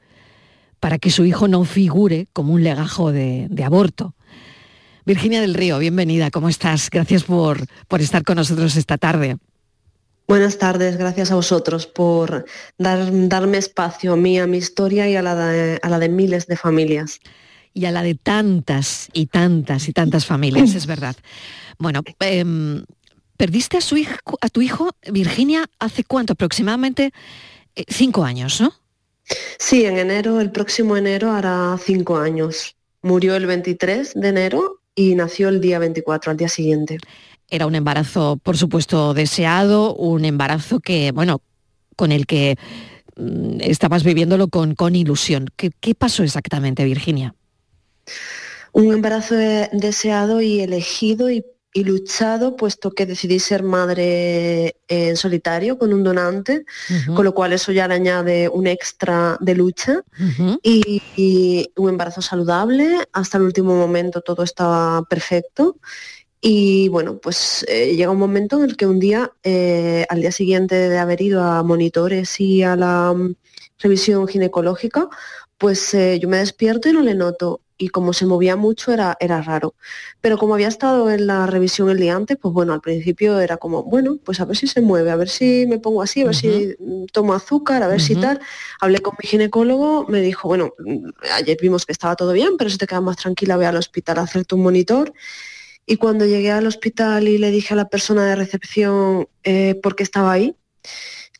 para 0.82 1.00
que 1.00 1.10
su 1.10 1.24
hijo 1.24 1.48
no 1.48 1.64
figure 1.64 2.28
como 2.34 2.52
un 2.52 2.66
legajo 2.66 3.14
de, 3.14 3.48
de 3.50 3.64
aborto. 3.64 4.14
Virginia 5.06 5.40
del 5.40 5.54
Río, 5.54 5.80
bienvenida, 5.80 6.32
¿cómo 6.32 6.50
estás? 6.50 6.90
Gracias 6.90 7.24
por, 7.24 7.66
por 7.88 8.02
estar 8.02 8.26
con 8.26 8.36
nosotros 8.36 8.76
esta 8.76 8.98
tarde. 8.98 9.38
Buenas 10.28 10.58
tardes, 10.58 10.98
gracias 10.98 11.32
a 11.32 11.36
vosotros 11.36 11.88
por 11.88 12.44
dar, 12.78 13.10
darme 13.30 13.58
espacio 13.58 14.12
a 14.12 14.18
mí, 14.18 14.38
a 14.38 14.48
mi 14.48 14.58
historia 14.58 15.08
y 15.08 15.16
a 15.16 15.22
la, 15.22 15.36
de, 15.36 15.80
a 15.82 15.88
la 15.88 15.98
de 15.98 16.10
miles 16.10 16.48
de 16.48 16.58
familias. 16.58 17.22
Y 17.74 17.86
a 17.86 17.92
la 17.92 18.04
de 18.04 18.16
tantas 18.16 19.08
y 19.14 19.28
tantas 19.28 19.88
y 19.88 19.94
tantas 19.94 20.26
familias, 20.26 20.76
es 20.76 20.88
verdad. 20.88 21.16
Bueno, 21.80 22.02
eh, 22.20 22.84
perdiste 23.38 23.78
a, 23.78 23.82
su 23.82 23.96
hijo, 23.96 24.38
a 24.42 24.50
tu 24.50 24.62
hijo, 24.62 24.90
Virginia, 25.10 25.70
hace 25.80 26.04
cuánto? 26.04 26.34
Aproximadamente 26.34 27.14
cinco 27.88 28.24
años, 28.24 28.62
¿no? 28.62 28.74
Sí, 29.60 29.86
en 29.86 29.98
enero, 29.98 30.40
el 30.42 30.52
próximo 30.52 30.98
enero 30.98 31.32
hará 31.32 31.78
cinco 31.84 32.18
años. 32.18 32.76
Murió 33.02 33.36
el 33.36 33.46
23 33.46 34.14
de 34.16 34.28
enero 34.28 34.82
y 34.96 35.16
nació 35.16 35.50
el 35.50 35.62
día 35.62 35.80
24, 35.80 36.32
al 36.32 36.38
día 36.38 36.50
siguiente. 36.50 36.98
Era 37.50 37.66
un 37.66 37.76
embarazo, 37.76 38.40
por 38.42 38.58
supuesto, 38.58 39.14
deseado, 39.14 39.96
un 39.96 40.26
embarazo 40.26 40.80
que, 40.80 41.12
bueno, 41.12 41.42
con 41.96 42.12
el 42.12 42.26
que 42.26 42.58
mm, 43.16 43.62
estabas 43.62 44.04
viviéndolo 44.04 44.48
con, 44.48 44.76
con 44.76 44.96
ilusión. 44.96 45.48
¿Qué, 45.56 45.72
¿Qué, 45.80 45.96
pasó 45.96 46.24
exactamente, 46.24 46.84
Virginia? 46.86 47.36
Un 48.74 48.94
embarazo 48.94 49.36
deseado 49.36 50.42
y 50.42 50.62
elegido 50.62 51.30
y, 51.30 51.44
y, 51.74 51.84
luchado, 51.84 52.56
puesto 52.56 52.92
que 52.92 53.06
decidí 53.06 53.40
ser 53.40 53.64
madre 53.64 54.76
en 54.88 55.16
solitario 55.16 55.78
con 55.78 55.94
un 55.94 56.04
donante, 56.04 56.66
uh 56.90 56.94
-huh. 56.94 57.16
con 57.16 57.26
lo 57.26 57.34
cual 57.34 57.54
eso 57.54 57.72
ya 57.72 57.88
le 57.88 57.96
añade 57.96 58.50
un 58.50 58.68
extra 58.68 59.38
de 59.40 59.56
lucha. 59.56 60.04
Uh 60.20 60.24
-huh. 60.24 60.60
y, 60.64 61.02
y 61.16 61.72
un 61.76 61.90
embarazo 61.90 62.22
saludable, 62.22 62.86
hasta 63.14 63.38
el 63.38 63.44
último 63.44 63.76
momento 63.76 64.22
todo 64.22 64.44
estaba 64.44 65.04
perfecto. 65.10 65.78
Y 66.44 66.90
bueno, 66.90 67.20
pues 67.20 67.64
eh, 67.68 67.96
llega 67.96 68.10
un 68.10 68.18
momento 68.18 68.58
en 68.58 68.64
el 68.70 68.76
que 68.76 68.88
un 68.88 69.00
día, 69.00 69.32
eh, 69.44 70.08
al 70.10 70.22
día 70.22 70.32
siguiente 70.32 70.90
de 70.90 70.98
haber 70.98 71.22
ido 71.22 71.44
a 71.44 71.62
monitores 71.62 72.40
y 72.40 72.64
a 72.64 72.76
la 72.76 73.12
um, 73.12 73.36
revisión 73.78 74.28
ginecológica, 74.28 75.08
pues 75.60 75.94
eh, 75.94 76.18
yo 76.20 76.28
me 76.28 76.38
despierto 76.38 76.90
y 76.90 76.94
no 76.94 77.02
le 77.04 77.14
noto. 77.14 77.62
Y 77.82 77.90
como 77.90 78.14
se 78.14 78.28
movía 78.28 78.56
mucho 78.56 78.92
era, 78.92 79.18
era 79.20 79.42
raro. 79.42 79.74
Pero 80.22 80.38
como 80.38 80.54
había 80.54 80.68
estado 80.68 81.10
en 81.10 81.26
la 81.26 81.48
revisión 81.48 81.90
el 81.90 81.98
día 81.98 82.16
antes, 82.16 82.38
pues 82.40 82.54
bueno, 82.54 82.74
al 82.74 82.82
principio 82.82 83.40
era 83.40 83.58
como, 83.58 83.82
bueno, 83.84 84.20
pues 84.24 84.40
a 84.40 84.46
ver 84.46 84.56
si 84.56 84.68
se 84.68 84.82
mueve, 84.82 85.10
a 85.10 85.16
ver 85.16 85.30
si 85.30 85.66
me 85.68 85.80
pongo 85.80 86.04
así, 86.04 86.22
a 86.22 86.26
ver 86.26 86.36
uh 86.36 86.38
-huh. 86.38 86.76
si 86.78 87.08
tomo 87.12 87.34
azúcar, 87.34 87.82
a 87.82 87.88
ver 87.88 88.00
uh 88.00 88.04
-huh. 88.04 88.08
si 88.08 88.16
tal. 88.16 88.40
Hablé 88.80 89.00
con 89.00 89.16
mi 89.20 89.28
ginecólogo, 89.28 90.06
me 90.08 90.22
dijo, 90.22 90.48
bueno, 90.48 90.74
ayer 91.34 91.58
vimos 91.60 91.88
que 91.88 91.92
estaba 91.92 92.16
todo 92.16 92.34
bien, 92.34 92.56
pero 92.58 92.70
si 92.70 92.78
te 92.78 92.86
quedas 92.86 93.02
más 93.02 93.18
tranquila, 93.18 93.58
ve 93.58 93.66
al 93.66 93.78
hospital 93.78 94.20
a 94.20 94.22
hacerte 94.22 94.54
un 94.54 94.62
monitor. 94.62 95.12
Y 95.88 95.98
cuando 95.98 96.26
llegué 96.26 96.52
al 96.52 96.68
hospital 96.68 97.28
y 97.28 97.40
le 97.40 97.50
dije 97.50 97.74
a 97.74 97.78
la 97.78 97.90
persona 97.90 98.26
de 98.28 98.36
recepción 98.36 99.28
eh, 99.44 99.74
por 99.82 99.96
qué 99.96 100.04
estaba 100.04 100.32
ahí, 100.32 100.56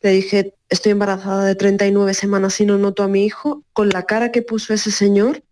le 0.02 0.10
dije, 0.10 0.54
estoy 0.68 0.92
embarazada 0.92 1.44
de 1.44 1.54
39 1.54 2.14
semanas 2.14 2.60
y 2.60 2.66
no 2.66 2.76
noto 2.78 3.04
a 3.04 3.08
mi 3.08 3.24
hijo, 3.24 3.62
con 3.72 3.88
la 3.90 4.02
cara 4.04 4.32
que 4.32 4.42
puso 4.42 4.74
ese 4.74 4.90
señor, 4.90 5.44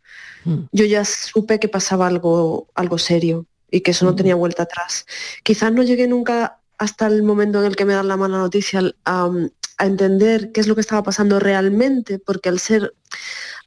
mm. 0.45 0.59
yo 0.73 0.85
ya 0.85 1.05
supe 1.05 1.59
que 1.59 1.69
pasaba 1.69 2.07
algo, 2.07 2.69
algo 2.75 2.99
serio 2.99 3.47
y 3.71 3.81
que 3.81 3.93
eso 3.93 4.05
no 4.05 4.13
mm. 4.13 4.17
tenía 4.17 4.35
vuelta 4.35 4.65
atrás. 4.65 5.07
Quizás 5.43 5.73
no 5.73 5.83
llegué 5.83 6.07
nunca 6.07 6.59
hasta 6.79 7.07
el 7.07 7.23
momento 7.23 7.61
en 7.61 7.67
el 7.67 7.77
que 7.77 7.85
me 7.85 7.95
dan 7.95 8.09
la 8.09 8.17
mala 8.17 8.39
noticia 8.39 8.83
a, 9.05 9.31
a 9.79 9.87
entender 9.87 10.53
qué 10.53 10.61
es 10.61 10.67
lo 10.67 10.75
que 10.75 10.81
estaba 10.81 11.03
pasando 11.03 11.39
realmente, 11.39 12.19
porque 12.19 12.49
al 12.49 12.59
ser 12.59 12.95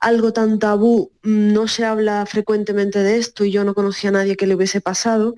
algo 0.04 0.34
tan 0.34 0.60
tabú, 0.60 1.14
no 1.24 1.70
se 1.70 1.86
habla 1.86 2.26
frecuentemente 2.26 3.00
de 3.00 3.18
esto 3.18 3.46
y 3.46 3.52
yo 3.52 3.64
no 3.64 3.74
conocía 3.74 4.10
a 4.10 4.14
nadie 4.14 4.36
que 4.36 4.48
le 4.48 4.56
hubiese 4.56 4.82
pasado, 4.82 5.36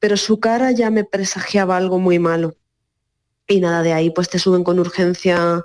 pero 0.00 0.16
su 0.16 0.40
cara 0.40 0.72
ya 0.72 0.90
me 0.90 1.04
presagiaba 1.04 1.76
algo 1.76 2.00
muy 2.00 2.18
malo. 2.18 2.56
Y 3.46 3.60
nada, 3.60 3.82
de 3.82 3.92
ahí 3.92 4.10
pues 4.10 4.28
te 4.28 4.40
suben 4.40 4.64
con 4.64 4.80
urgencia 4.80 5.64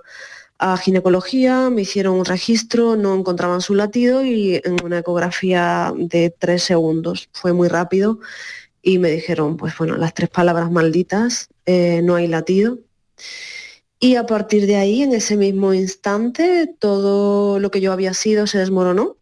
a 0.66 0.78
ginecología, 0.78 1.70
me 1.70 1.82
hicieron 1.82 2.16
un 2.16 2.24
registro, 2.24 2.96
no 2.96 3.14
encontraban 3.14 3.60
su 3.60 3.76
latido 3.76 4.24
y 4.24 4.62
en 4.64 4.82
una 4.82 5.00
ecografía 5.00 5.94
de 5.94 6.30
tres 6.30 6.64
segundos, 6.64 7.28
fue 7.34 7.52
muy 7.52 7.68
rápido 7.68 8.20
y 8.82 8.98
me 8.98 9.12
dijeron, 9.12 9.58
pues 9.58 9.78
bueno, 9.78 9.98
las 9.98 10.14
tres 10.14 10.30
palabras 10.30 10.72
malditas, 10.72 11.50
eh, 11.66 12.02
no 12.02 12.16
hay 12.16 12.28
latido. 12.28 12.80
Y 14.00 14.16
a 14.16 14.26
partir 14.26 14.66
de 14.66 14.78
ahí, 14.78 15.02
en 15.02 15.12
ese 15.12 15.36
mismo 15.36 15.74
instante, 15.74 16.74
todo 16.80 17.60
lo 17.60 17.70
que 17.70 17.82
yo 17.82 17.92
había 17.92 18.14
sido 18.14 18.48
se 18.48 18.60
desmoronó. 18.60 19.18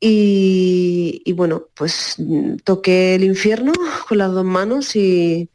Y, 0.00 1.20
y 1.26 1.32
bueno, 1.34 1.68
pues 1.74 2.16
toqué 2.64 3.14
el 3.16 3.24
infierno 3.24 3.72
con 4.08 4.18
las 4.18 4.32
dos 4.32 4.44
manos 4.44 4.96
y, 4.96 5.50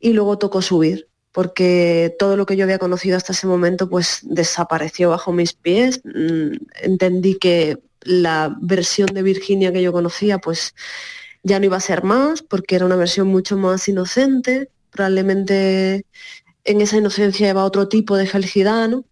y 0.00 0.12
luego 0.14 0.38
tocó 0.38 0.62
subir. 0.62 1.08
Porque 1.32 2.14
todo 2.18 2.36
lo 2.36 2.46
que 2.46 2.56
yo 2.56 2.64
había 2.64 2.78
conocido 2.78 3.16
hasta 3.16 3.32
ese 3.32 3.46
momento 3.46 3.88
pues 3.88 4.20
desapareció 4.22 5.10
bajo 5.10 5.32
mis 5.32 5.54
pies. 5.54 6.00
Mm, 6.04 6.56
Entendí 6.82 7.38
que 7.38 7.78
la 8.02 8.56
versión 8.60 9.08
de 9.08 9.22
Virginia 9.22 9.72
que 9.72 9.82
yo 9.82 9.92
conocía 9.92 10.38
pues 10.38 10.74
ya 11.42 11.58
no 11.58 11.66
iba 11.66 11.76
a 11.76 11.80
ser 11.80 12.04
más, 12.04 12.42
porque 12.42 12.76
era 12.76 12.86
una 12.86 12.96
versión 12.96 13.28
mucho 13.28 13.56
más 13.56 13.88
inocente, 13.88 14.70
probablemente 14.90 16.06
en 16.64 16.80
esa 16.80 16.98
inocencia 16.98 17.48
lleva 17.48 17.64
otro 17.64 17.88
tipo 17.88 18.16
de 18.16 18.26
felicidad, 18.26 18.88
¿no? 18.88 19.04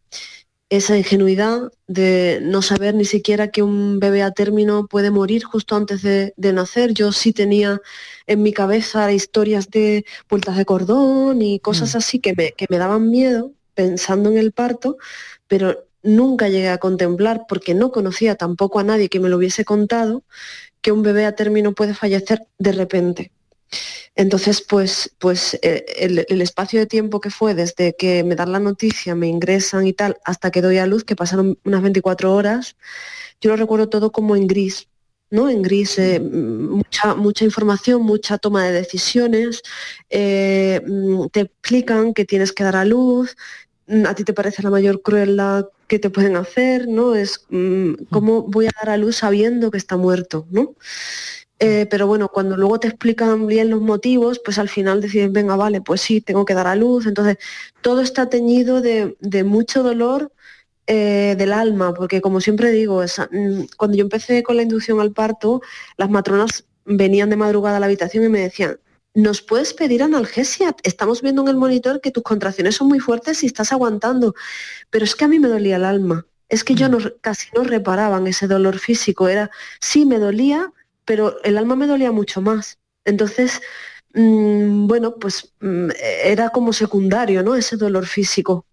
Esa 0.70 0.96
ingenuidad 0.96 1.72
de 1.88 2.38
no 2.42 2.62
saber 2.62 2.94
ni 2.94 3.04
siquiera 3.04 3.50
que 3.50 3.62
un 3.62 3.98
bebé 3.98 4.22
a 4.22 4.30
término 4.30 4.86
puede 4.86 5.10
morir 5.10 5.42
justo 5.44 5.74
antes 5.76 6.02
de, 6.02 6.32
de 6.36 6.52
nacer. 6.52 6.94
Yo 6.94 7.12
sí 7.12 7.32
tenía 7.32 7.80
en 8.26 8.42
mi 8.42 8.52
cabeza 8.52 9.12
historias 9.12 9.68
de 9.70 10.04
vueltas 10.28 10.56
de 10.56 10.64
cordón 10.64 11.42
y 11.42 11.58
cosas 11.58 11.96
así 11.96 12.20
que 12.20 12.34
me, 12.34 12.52
que 12.52 12.66
me 12.70 12.78
daban 12.78 13.10
miedo 13.10 13.52
pensando 13.74 14.30
en 14.30 14.38
el 14.38 14.52
parto, 14.52 14.96
pero 15.48 15.86
nunca 16.02 16.48
llegué 16.48 16.68
a 16.68 16.78
contemplar, 16.78 17.46
porque 17.48 17.74
no 17.74 17.90
conocía 17.90 18.36
tampoco 18.36 18.78
a 18.78 18.84
nadie 18.84 19.08
que 19.08 19.20
me 19.20 19.28
lo 19.28 19.36
hubiese 19.36 19.64
contado, 19.64 20.22
que 20.82 20.92
un 20.92 21.02
bebé 21.02 21.26
a 21.26 21.34
término 21.34 21.72
puede 21.72 21.94
fallecer 21.94 22.46
de 22.58 22.72
repente. 22.72 23.32
Entonces, 24.20 24.60
pues, 24.60 25.14
pues 25.18 25.58
eh, 25.62 25.86
el, 25.96 26.26
el 26.28 26.42
espacio 26.42 26.78
de 26.78 26.84
tiempo 26.86 27.22
que 27.22 27.30
fue 27.30 27.54
desde 27.54 27.94
que 27.96 28.22
me 28.22 28.36
dan 28.36 28.52
la 28.52 28.58
noticia, 28.60 29.14
me 29.14 29.28
ingresan 29.28 29.86
y 29.86 29.94
tal, 29.94 30.18
hasta 30.26 30.50
que 30.50 30.60
doy 30.60 30.76
a 30.76 30.86
luz, 30.86 31.04
que 31.04 31.16
pasaron 31.16 31.58
unas 31.64 31.80
24 31.80 32.34
horas, 32.34 32.76
yo 33.40 33.48
lo 33.50 33.56
recuerdo 33.56 33.88
todo 33.88 34.12
como 34.12 34.36
en 34.36 34.46
gris, 34.46 34.88
¿no? 35.30 35.48
En 35.48 35.62
gris, 35.62 35.98
eh, 35.98 36.20
mucha, 36.20 37.14
mucha 37.14 37.46
información, 37.46 38.02
mucha 38.02 38.36
toma 38.36 38.66
de 38.66 38.72
decisiones, 38.72 39.62
eh, 40.10 40.82
mm, 40.86 41.28
te 41.28 41.40
explican 41.40 42.12
que 42.12 42.26
tienes 42.26 42.52
que 42.52 42.64
dar 42.64 42.76
a 42.76 42.84
luz, 42.84 43.36
mm, 43.86 44.04
a 44.04 44.14
ti 44.14 44.24
te 44.24 44.34
parece 44.34 44.62
la 44.62 44.68
mayor 44.68 45.00
crueldad 45.00 45.68
que 45.88 45.98
te 45.98 46.10
pueden 46.10 46.36
hacer, 46.36 46.88
¿no? 46.88 47.14
Es 47.14 47.46
mm, 47.48 47.94
cómo 48.10 48.42
voy 48.42 48.66
a 48.66 48.70
dar 48.78 48.90
a 48.90 48.98
luz 48.98 49.16
sabiendo 49.16 49.70
que 49.70 49.78
está 49.78 49.96
muerto, 49.96 50.46
¿no? 50.50 50.74
Eh, 51.62 51.86
pero 51.90 52.06
bueno, 52.06 52.28
cuando 52.28 52.56
luego 52.56 52.80
te 52.80 52.88
explican 52.88 53.46
bien 53.46 53.68
los 53.70 53.82
motivos, 53.82 54.40
pues 54.42 54.58
al 54.58 54.70
final 54.70 55.00
decides, 55.02 55.30
venga, 55.30 55.56
vale, 55.56 55.82
pues 55.82 56.00
sí, 56.00 56.20
tengo 56.22 56.44
que 56.46 56.54
dar 56.54 56.66
a 56.66 56.74
luz. 56.74 57.06
Entonces, 57.06 57.36
todo 57.82 58.00
está 58.00 58.30
teñido 58.30 58.80
de, 58.80 59.16
de 59.20 59.44
mucho 59.44 59.82
dolor 59.82 60.32
eh, 60.86 61.34
del 61.38 61.52
alma, 61.52 61.94
porque 61.94 62.20
como 62.20 62.40
siempre 62.40 62.70
digo, 62.72 63.02
esa- 63.02 63.28
mm, 63.30 63.66
cuando 63.76 63.96
yo 63.96 64.02
empecé 64.02 64.42
con 64.42 64.56
la 64.56 64.62
inducción 64.62 65.00
al 65.00 65.12
parto, 65.12 65.60
las 65.98 66.10
matronas 66.10 66.64
venían 66.86 67.30
de 67.30 67.36
madrugada 67.36 67.76
a 67.76 67.80
la 67.80 67.86
habitación 67.86 68.24
y 68.24 68.28
me 68.30 68.40
decían, 68.40 68.78
¿nos 69.14 69.42
puedes 69.42 69.74
pedir 69.74 70.02
analgesia? 70.02 70.74
Estamos 70.82 71.20
viendo 71.22 71.42
en 71.42 71.48
el 71.48 71.56
monitor 71.56 72.00
que 72.00 72.10
tus 72.10 72.22
contracciones 72.22 72.76
son 72.76 72.88
muy 72.88 73.00
fuertes 73.00 73.42
y 73.42 73.46
estás 73.46 73.70
aguantando. 73.72 74.34
Pero 74.90 75.04
es 75.04 75.14
que 75.16 75.24
a 75.24 75.28
mí 75.28 75.38
me 75.38 75.48
dolía 75.48 75.76
el 75.76 75.84
alma. 75.84 76.26
Es 76.48 76.64
que 76.64 76.74
yo 76.74 76.88
no, 76.88 76.98
casi 77.20 77.48
no 77.54 77.62
reparaban 77.64 78.26
ese 78.26 78.46
dolor 78.48 78.78
físico. 78.78 79.28
Era, 79.28 79.50
sí, 79.80 80.06
me 80.06 80.18
dolía, 80.18 80.72
pero 81.04 81.42
el 81.42 81.58
alma 81.58 81.76
me 81.76 81.86
dolía 81.86 82.12
mucho 82.12 82.40
más. 82.40 82.78
Entonces, 83.04 83.60
mm, 84.14 84.86
bueno, 84.86 85.14
pues 85.16 85.52
mm, 85.60 85.88
era 86.24 86.50
como 86.50 86.72
secundario, 86.72 87.42
¿no? 87.42 87.54
Ese 87.56 87.76
dolor 87.76 88.06
físico. 88.06 88.66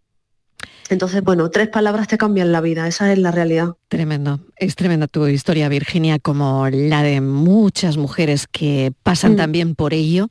Entonces, 0.89 1.21
bueno, 1.21 1.49
tres 1.49 1.67
palabras 1.67 2.07
te 2.07 2.17
cambian 2.17 2.51
la 2.53 2.61
vida, 2.61 2.87
esa 2.87 3.11
es 3.11 3.19
la 3.19 3.31
realidad. 3.31 3.73
Tremendo, 3.89 4.39
es 4.55 4.75
tremenda 4.75 5.07
tu 5.07 5.27
historia, 5.27 5.67
Virginia, 5.67 6.17
como 6.17 6.69
la 6.69 7.03
de 7.03 7.19
muchas 7.19 7.97
mujeres 7.97 8.47
que 8.47 8.93
pasan 9.03 9.33
Mm. 9.33 9.37
también 9.37 9.75
por 9.75 9.93
ello. 9.93 10.29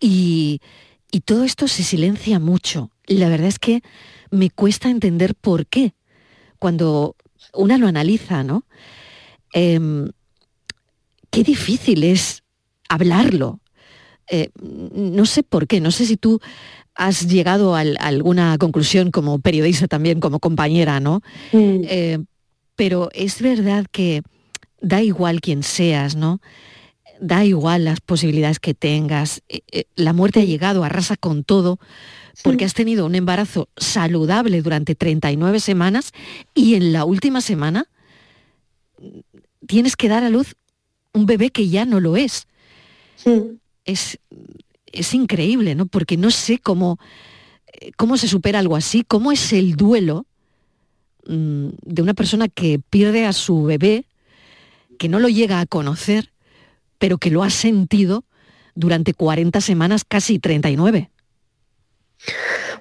Y, 0.00 0.60
y 1.10 1.20
todo 1.20 1.44
esto 1.44 1.68
se 1.68 1.82
silencia 1.82 2.38
mucho. 2.38 2.90
La 3.06 3.28
verdad 3.28 3.48
es 3.48 3.58
que 3.58 3.82
me 4.30 4.48
cuesta 4.48 4.88
entender 4.88 5.34
por 5.34 5.66
qué. 5.66 5.92
Cuando 6.58 7.14
una 7.52 7.76
lo 7.76 7.86
analiza, 7.86 8.42
¿no? 8.44 8.64
Em, 9.52 10.08
qué 11.32 11.42
difícil 11.42 12.04
es 12.04 12.44
hablarlo. 12.88 13.58
Eh, 14.30 14.50
no 14.60 15.26
sé 15.26 15.42
por 15.42 15.66
qué, 15.66 15.80
no 15.80 15.90
sé 15.90 16.06
si 16.06 16.16
tú 16.16 16.40
has 16.94 17.26
llegado 17.26 17.74
a, 17.74 17.80
alguna 17.80 18.56
conclusión 18.58 19.10
como 19.10 19.40
periodista 19.40 19.88
también, 19.88 20.20
como 20.20 20.38
compañera, 20.38 21.00
¿no? 21.00 21.22
Eh, 21.52 22.18
pero 22.76 23.08
es 23.14 23.40
verdad 23.40 23.86
que 23.90 24.22
da 24.80 25.02
igual 25.02 25.40
quién 25.40 25.62
seas, 25.62 26.14
¿no? 26.14 26.40
Da 27.20 27.44
igual 27.44 27.84
las 27.84 28.00
posibilidades 28.00 28.60
que 28.60 28.74
tengas. 28.74 29.42
Eh, 29.48 29.84
La 29.96 30.12
muerte 30.12 30.40
ha 30.40 30.44
llegado, 30.44 30.84
arrasa 30.84 31.16
con 31.16 31.44
todo, 31.44 31.78
porque 32.42 32.64
has 32.64 32.74
tenido 32.74 33.06
un 33.06 33.14
embarazo 33.14 33.68
saludable 33.76 34.60
durante 34.60 34.94
39 34.94 35.60
semanas 35.60 36.12
y 36.54 36.74
en 36.74 36.92
la 36.92 37.04
última 37.04 37.40
semana 37.40 37.88
tienes 39.66 39.96
que 39.96 40.08
dar 40.08 40.24
a 40.24 40.30
luz 40.30 40.54
un 41.12 41.26
bebé 41.26 41.50
que 41.50 41.68
ya 41.68 41.84
no 41.84 42.00
lo 42.00 42.16
es. 42.16 42.46
Es, 43.84 44.18
es 44.86 45.14
increíble, 45.14 45.74
¿no? 45.74 45.86
Porque 45.86 46.16
no 46.16 46.30
sé 46.30 46.58
cómo, 46.58 46.98
eh, 47.72 47.92
cómo 47.96 48.16
se 48.16 48.28
supera 48.28 48.58
algo 48.58 48.76
así, 48.76 49.04
cómo 49.06 49.32
es 49.32 49.52
el 49.52 49.76
duelo 49.76 50.26
mm, 51.26 51.68
de 51.82 52.02
una 52.02 52.14
persona 52.14 52.48
que 52.48 52.80
pierde 52.90 53.26
a 53.26 53.32
su 53.32 53.64
bebé, 53.64 54.06
que 54.98 55.08
no 55.08 55.18
lo 55.18 55.28
llega 55.28 55.60
a 55.60 55.66
conocer, 55.66 56.32
pero 56.98 57.18
que 57.18 57.30
lo 57.30 57.42
ha 57.42 57.50
sentido 57.50 58.24
durante 58.74 59.14
40 59.14 59.60
semanas, 59.60 60.04
casi 60.04 60.38
39. 60.38 61.10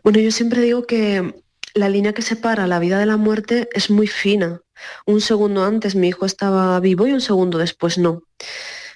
Bueno, 0.03 0.19
yo 0.19 0.31
siempre 0.31 0.61
digo 0.61 0.85
que 0.85 1.35
la 1.73 1.89
línea 1.89 2.13
que 2.13 2.21
separa 2.21 2.67
la 2.67 2.79
vida 2.79 2.99
de 2.99 3.05
la 3.05 3.17
muerte 3.17 3.69
es 3.73 3.89
muy 3.89 4.07
fina. 4.07 4.61
Un 5.05 5.21
segundo 5.21 5.63
antes 5.63 5.95
mi 5.95 6.09
hijo 6.09 6.25
estaba 6.25 6.79
vivo 6.79 7.07
y 7.07 7.11
un 7.11 7.21
segundo 7.21 7.57
después 7.57 7.97
no. 7.97 8.23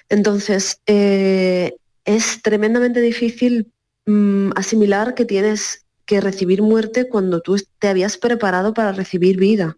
Entonces, 0.08 0.80
eh, 0.86 1.76
es 2.04 2.42
tremendamente 2.42 3.00
difícil 3.00 3.72
mm, 4.06 4.50
asimilar 4.56 5.14
que 5.14 5.24
tienes 5.24 5.84
que 6.06 6.20
recibir 6.20 6.62
muerte 6.62 7.08
cuando 7.08 7.40
tú 7.40 7.56
te 7.78 7.88
habías 7.88 8.16
preparado 8.16 8.72
para 8.72 8.92
recibir 8.92 9.36
vida. 9.38 9.76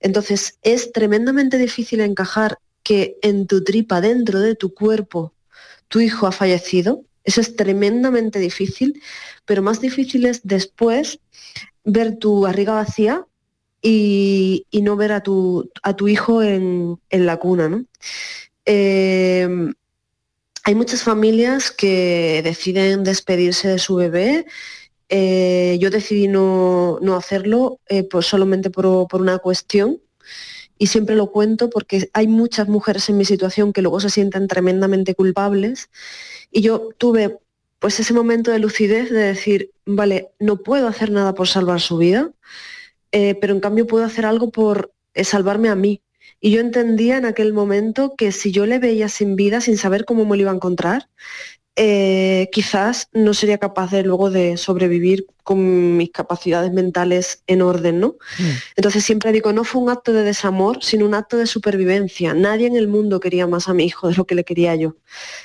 Entonces, 0.00 0.58
es 0.62 0.92
tremendamente 0.92 1.56
difícil 1.58 2.00
encajar 2.00 2.58
que 2.82 3.16
en 3.22 3.46
tu 3.46 3.64
tripa, 3.64 4.00
dentro 4.00 4.40
de 4.40 4.54
tu 4.54 4.74
cuerpo, 4.74 5.32
tu 5.88 6.00
hijo 6.00 6.26
ha 6.26 6.32
fallecido. 6.32 7.04
Eso 7.24 7.40
es 7.40 7.56
tremendamente 7.56 8.38
difícil, 8.38 9.02
pero 9.44 9.62
más 9.62 9.80
difícil 9.80 10.26
es 10.26 10.40
después 10.44 11.18
ver 11.84 12.18
tu 12.18 12.42
barriga 12.42 12.74
vacía 12.74 13.26
y, 13.88 14.82
no 14.82 14.96
ver 14.96 15.12
a 15.12 15.22
tu, 15.22 15.70
a 15.82 15.94
tu 15.94 16.08
hijo 16.08 16.42
en, 16.42 16.98
en 17.10 17.26
la 17.26 17.36
cuna. 17.36 17.68
¿no? 17.68 17.84
Eh, 18.64 19.48
hay 20.64 20.74
muchas 20.74 21.02
familias 21.02 21.70
que 21.70 22.40
deciden 22.42 23.04
despedirse 23.04 23.68
de 23.68 23.78
su 23.78 23.94
bebé. 23.94 24.46
Eh, 25.08 25.78
yo 25.80 25.90
decidí 25.90 26.26
no, 26.26 26.98
no 27.00 27.14
hacerlo 27.14 27.78
pues 28.10 28.26
solamente 28.26 28.70
por, 28.70 29.06
por 29.06 29.20
una 29.20 29.38
cuestión 29.38 30.00
y 30.78 30.88
siempre 30.88 31.14
lo 31.14 31.30
cuento 31.30 31.70
porque 31.70 32.10
hay 32.12 32.26
muchas 32.26 32.66
mujeres 32.66 33.08
en 33.08 33.16
mi 33.16 33.24
situación 33.24 33.72
que 33.72 33.82
luego 33.82 34.00
se 34.00 34.10
sienten 34.10 34.48
tremendamente 34.48 35.14
culpables 35.14 35.90
y 36.50 36.62
yo 36.62 36.88
tuve 36.98 37.38
pues 37.78 38.00
ese 38.00 38.14
momento 38.14 38.50
de 38.50 38.58
lucidez 38.58 39.10
de 39.10 39.22
decir, 39.22 39.70
vale, 39.84 40.30
no 40.40 40.56
puedo 40.56 40.88
hacer 40.88 41.12
nada 41.12 41.34
por 41.34 41.46
salvar 41.46 41.80
su 41.80 41.98
vida, 41.98 42.32
eh, 43.12 43.34
pero 43.40 43.54
en 43.54 43.60
cambio 43.60 43.86
puedo 43.86 44.04
hacer 44.04 44.26
algo 44.26 44.50
por 44.50 44.92
eh, 45.14 45.24
salvarme 45.24 45.68
a 45.68 45.74
mí. 45.74 46.02
Y 46.40 46.50
yo 46.50 46.60
entendía 46.60 47.16
en 47.16 47.24
aquel 47.24 47.52
momento 47.52 48.14
que 48.16 48.32
si 48.32 48.52
yo 48.52 48.66
le 48.66 48.78
veía 48.78 49.08
sin 49.08 49.36
vida, 49.36 49.60
sin 49.60 49.78
saber 49.78 50.04
cómo 50.04 50.24
me 50.24 50.36
lo 50.36 50.42
iba 50.42 50.50
a 50.50 50.54
encontrar, 50.54 51.08
eh, 51.78 52.48
quizás 52.52 53.08
no 53.12 53.34
sería 53.34 53.58
capaz 53.58 53.90
de 53.90 54.02
luego 54.02 54.30
de 54.30 54.56
sobrevivir 54.56 55.26
con 55.42 55.96
mis 55.98 56.10
capacidades 56.10 56.72
mentales 56.72 57.42
en 57.46 57.60
orden, 57.60 58.00
¿no? 58.00 58.16
Entonces 58.76 59.04
siempre 59.04 59.30
digo, 59.30 59.52
no 59.52 59.62
fue 59.62 59.82
un 59.82 59.90
acto 59.90 60.14
de 60.14 60.22
desamor, 60.22 60.82
sino 60.82 61.04
un 61.04 61.14
acto 61.14 61.36
de 61.36 61.46
supervivencia. 61.46 62.32
Nadie 62.32 62.66
en 62.66 62.76
el 62.76 62.88
mundo 62.88 63.20
quería 63.20 63.46
más 63.46 63.68
a 63.68 63.74
mi 63.74 63.84
hijo 63.84 64.08
de 64.08 64.14
lo 64.14 64.26
que 64.26 64.34
le 64.34 64.44
quería 64.44 64.74
yo. 64.74 64.96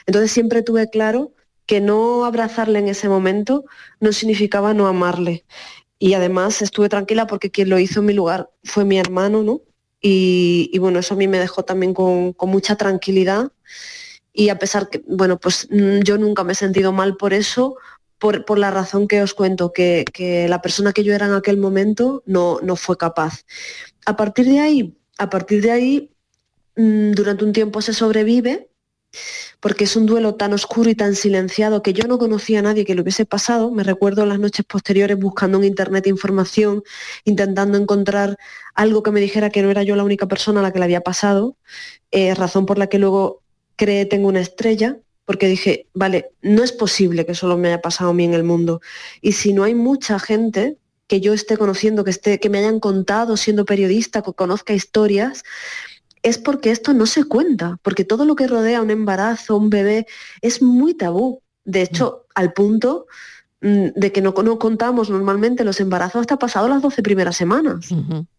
Entonces 0.06 0.32
siempre 0.32 0.64
tuve 0.64 0.90
claro 0.90 1.34
que 1.66 1.82
no 1.82 2.26
abrazarle 2.26 2.80
en 2.80 2.88
ese 2.88 3.10
momento 3.10 3.66
no 4.00 4.14
significaba 4.14 4.74
no 4.74 4.88
amarle. 4.88 5.46
Y 6.04 6.16
además 6.16 6.64
estuve 6.64 6.90
tranquila 6.90 7.28
porque 7.28 7.52
quien 7.52 7.70
lo 7.70 7.78
hizo 7.78 8.00
en 8.00 8.08
mi 8.08 8.14
lugar 8.14 8.50
fue 8.64 8.86
mi 8.86 8.98
hermano, 8.98 9.44
¿no? 9.44 9.62
Y, 10.02 10.76
bueno, 10.80 10.98
eso 10.98 11.14
a 11.14 11.18
mí 11.18 11.28
me 11.28 11.38
dejó 11.38 11.62
también 11.62 11.94
con, 11.94 12.36
mucha 12.48 12.76
tranquilidad. 12.76 13.52
Y 14.34 14.50
a 14.50 14.58
pesar 14.58 14.90
que, 14.90 15.04
bueno, 15.06 15.40
pues 15.40 15.68
mm, 15.70 16.00
yo 16.00 16.18
nunca 16.18 16.44
me 16.44 16.54
he 16.54 16.56
sentido 16.56 16.92
mal 16.92 17.18
por 17.18 17.34
eso, 17.34 17.76
por, 18.18 18.46
por 18.46 18.58
la 18.58 18.72
razón 18.72 19.08
que 19.08 19.22
os 19.22 19.36
cuento, 19.36 19.74
que, 19.74 20.04
que 20.12 20.48
la 20.48 20.60
persona 20.64 20.92
que 20.92 21.04
yo 21.04 21.14
era 21.14 21.28
en 21.28 21.34
aquel 21.34 21.58
momento 21.58 22.24
no, 22.26 22.60
no 22.64 22.76
fue 22.76 22.98
capaz. 22.98 23.44
A 24.08 24.16
partir 24.16 24.48
de 24.48 24.60
ahí, 24.60 24.98
a 25.20 25.30
partir 25.30 25.62
de 25.62 25.70
ahí, 25.70 26.12
mm, 26.78 27.12
durante 27.12 27.46
un 27.46 27.54
tiempo 27.54 27.80
se 27.84 27.94
sobrevive, 27.94 28.71
porque 29.60 29.84
es 29.84 29.96
un 29.96 30.06
duelo 30.06 30.36
tan 30.36 30.54
oscuro 30.54 30.90
y 30.90 30.96
tan 30.96 31.16
silenciado 31.16 31.82
que 31.82 31.94
yo 31.94 32.08
no 32.08 32.18
conocía 32.18 32.60
a 32.60 32.62
nadie 32.62 32.86
que 32.86 32.96
lo 32.96 33.02
hubiese 33.02 33.26
pasado. 33.26 33.72
Me 33.72 33.84
recuerdo 33.84 34.26
las 34.26 34.40
noches 34.40 34.66
posteriores 34.66 35.18
buscando 35.18 35.58
en 35.58 35.66
internet 35.66 36.08
información, 36.08 36.84
intentando 37.26 37.78
encontrar 37.78 38.38
algo 38.74 39.04
que 39.04 39.12
me 39.12 39.20
dijera 39.20 39.50
que 39.50 39.62
no 39.62 39.70
era 39.70 39.84
yo 39.84 39.96
la 39.96 40.04
única 40.04 40.28
persona 40.28 40.60
a 40.60 40.64
la 40.64 40.72
que 40.72 40.80
le 40.80 40.86
había 40.86 41.02
pasado, 41.02 41.58
eh, 42.12 42.34
razón 42.36 42.66
por 42.66 42.78
la 42.78 42.88
que 42.88 43.00
luego 43.00 43.42
creé 43.76 44.06
Tengo 44.06 44.28
una 44.28 44.42
estrella, 44.42 44.98
porque 45.26 45.48
dije, 45.48 45.88
vale, 45.94 46.32
no 46.42 46.64
es 46.64 46.72
posible 46.72 47.26
que 47.26 47.34
solo 47.34 47.58
me 47.58 47.70
haya 47.70 47.82
pasado 47.82 48.12
a 48.12 48.14
mí 48.14 48.26
en 48.26 48.34
el 48.34 48.44
mundo. 48.44 48.82
Y 49.22 49.32
si 49.32 49.54
no 49.54 49.64
hay 49.64 49.74
mucha 49.74 50.20
gente 50.20 50.78
que 51.08 51.20
yo 51.20 51.34
esté 51.34 51.58
conociendo, 51.58 52.04
que, 52.04 52.12
esté, 52.12 52.40
que 52.40 52.50
me 52.50 52.60
hayan 52.60 52.80
contado 52.80 53.38
siendo 53.38 53.66
periodista, 53.66 54.22
que 54.22 54.34
conozca 54.34 54.74
historias, 54.74 55.44
es 56.24 56.38
porque 56.38 56.72
esto 56.72 56.94
no 56.94 57.06
se 57.06 57.24
cuenta, 57.24 57.78
porque 57.82 58.06
todo 58.06 58.26
lo 58.26 58.36
que 58.36 58.48
rodea 58.48 58.82
un 58.82 58.92
embarazo, 58.92 59.58
un 59.58 59.70
bebé, 59.70 60.08
es 60.42 60.62
muy 60.62 60.94
tabú. 60.94 61.42
De 61.64 61.82
hecho, 61.82 62.26
al 62.36 62.54
punto 62.54 63.08
mm, 63.62 63.88
de 63.96 64.12
que 64.12 64.22
no, 64.22 64.34
no, 64.44 64.60
contamos 64.60 65.10
normalmente 65.10 65.64
los 65.64 65.80
embarazos 65.80 66.22
hasta 66.22 66.38
pasado 66.38 66.68
las 66.68 66.82
12 66.82 67.02
primeras 67.02 67.36
semanas. 67.36 67.90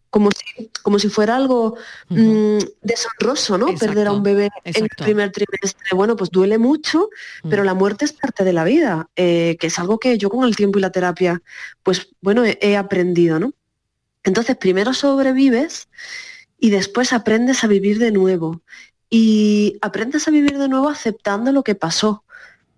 Como 0.09 0.29
si, 0.29 0.69
como 0.83 0.99
si 0.99 1.09
fuera 1.09 1.35
algo 1.35 1.75
mm, 2.09 2.59
deshonroso, 2.83 3.57
¿no? 3.57 3.65
Perder 3.73 4.07
a 4.07 4.11
un 4.11 4.21
bebé 4.21 4.49
en 4.63 4.83
el 4.83 4.89
primer 4.89 5.31
trimestre. 5.31 5.95
Bueno, 5.95 6.15
pues 6.15 6.29
duele 6.29 6.59
mucho, 6.59 7.09
pero 7.49 7.63
la 7.63 7.73
muerte 7.73 8.05
es 8.05 8.13
parte 8.13 8.43
de 8.43 8.53
la 8.53 8.63
vida, 8.63 9.09
eh, 9.15 9.57
que 9.59 9.67
es 9.67 9.79
algo 9.79 9.97
que 9.97 10.17
yo 10.19 10.29
con 10.29 10.45
el 10.45 10.55
tiempo 10.55 10.77
y 10.77 10.83
la 10.83 10.91
terapia, 10.91 11.41
pues 11.81 12.09
bueno, 12.21 12.45
he, 12.45 12.59
he 12.61 12.77
aprendido, 12.77 13.39
¿no? 13.39 13.53
Entonces, 14.23 14.55
primero 14.55 14.93
sobrevives 14.93 15.87
y 16.63 16.69
después 16.69 17.11
aprendes 17.11 17.65
a 17.65 17.67
vivir 17.67 17.99
de 17.99 18.13
nuevo. 18.13 18.61
Y 19.09 19.77
aprendes 19.81 20.29
a 20.29 20.31
vivir 20.31 20.57
de 20.57 20.69
nuevo 20.69 20.87
aceptando 20.87 21.51
lo 21.51 21.61
que 21.61 21.75
pasó. 21.75 22.23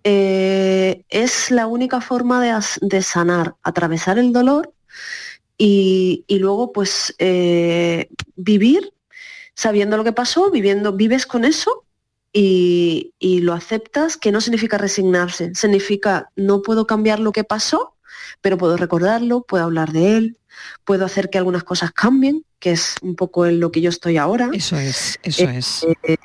Eh, 0.02 1.04
es 1.08 1.52
la 1.52 1.68
única 1.68 2.00
forma 2.00 2.42
de, 2.80 3.02
sanar, 3.02 3.54
atravesar 3.62 4.18
el 4.18 4.32
dolor 4.32 4.72
y, 5.56 6.24
luego 6.28 6.72
pues 6.72 7.14
eh, 7.20 8.08
vivir 8.34 8.92
sabiendo 9.54 9.96
lo 9.96 10.02
que 10.02 10.12
pasó, 10.12 10.50
viviendo, 10.50 10.92
vives 10.92 11.24
con 11.24 11.44
eso 11.44 11.84
y, 12.32 13.12
y, 13.20 13.42
lo 13.42 13.52
aceptas, 13.52 14.16
que 14.16 14.32
no 14.32 14.40
significa 14.40 14.78
resignarse, 14.78 15.54
significa 15.54 16.32
no 16.34 16.60
puedo 16.62 16.88
cambiar 16.88 17.20
lo 17.20 17.30
que 17.30 17.44
pasó, 17.44 17.94
pero 18.40 18.58
puedo 18.58 18.76
recordarlo, 18.76 19.42
puedo 19.42 19.64
hablar 19.64 19.92
de 19.92 20.16
él, 20.16 20.38
puedo 20.84 21.04
hacer 21.04 21.30
que 21.30 21.38
algunas 21.38 21.64
cosas 21.64 21.92
cambien, 21.92 22.44
que 22.58 22.72
es 22.72 22.96
un 23.02 23.16
poco 23.16 23.46
en 23.46 23.60
lo 23.60 23.70
que 23.70 23.80
yo 23.80 23.90
estoy 23.90 24.16
ahora. 24.16 24.50
Eso 24.52 24.76
es, 24.76 25.18
eso 25.22 25.42
Eh, 25.44 25.58
es. 25.58 25.86
eh, 26.02 26.16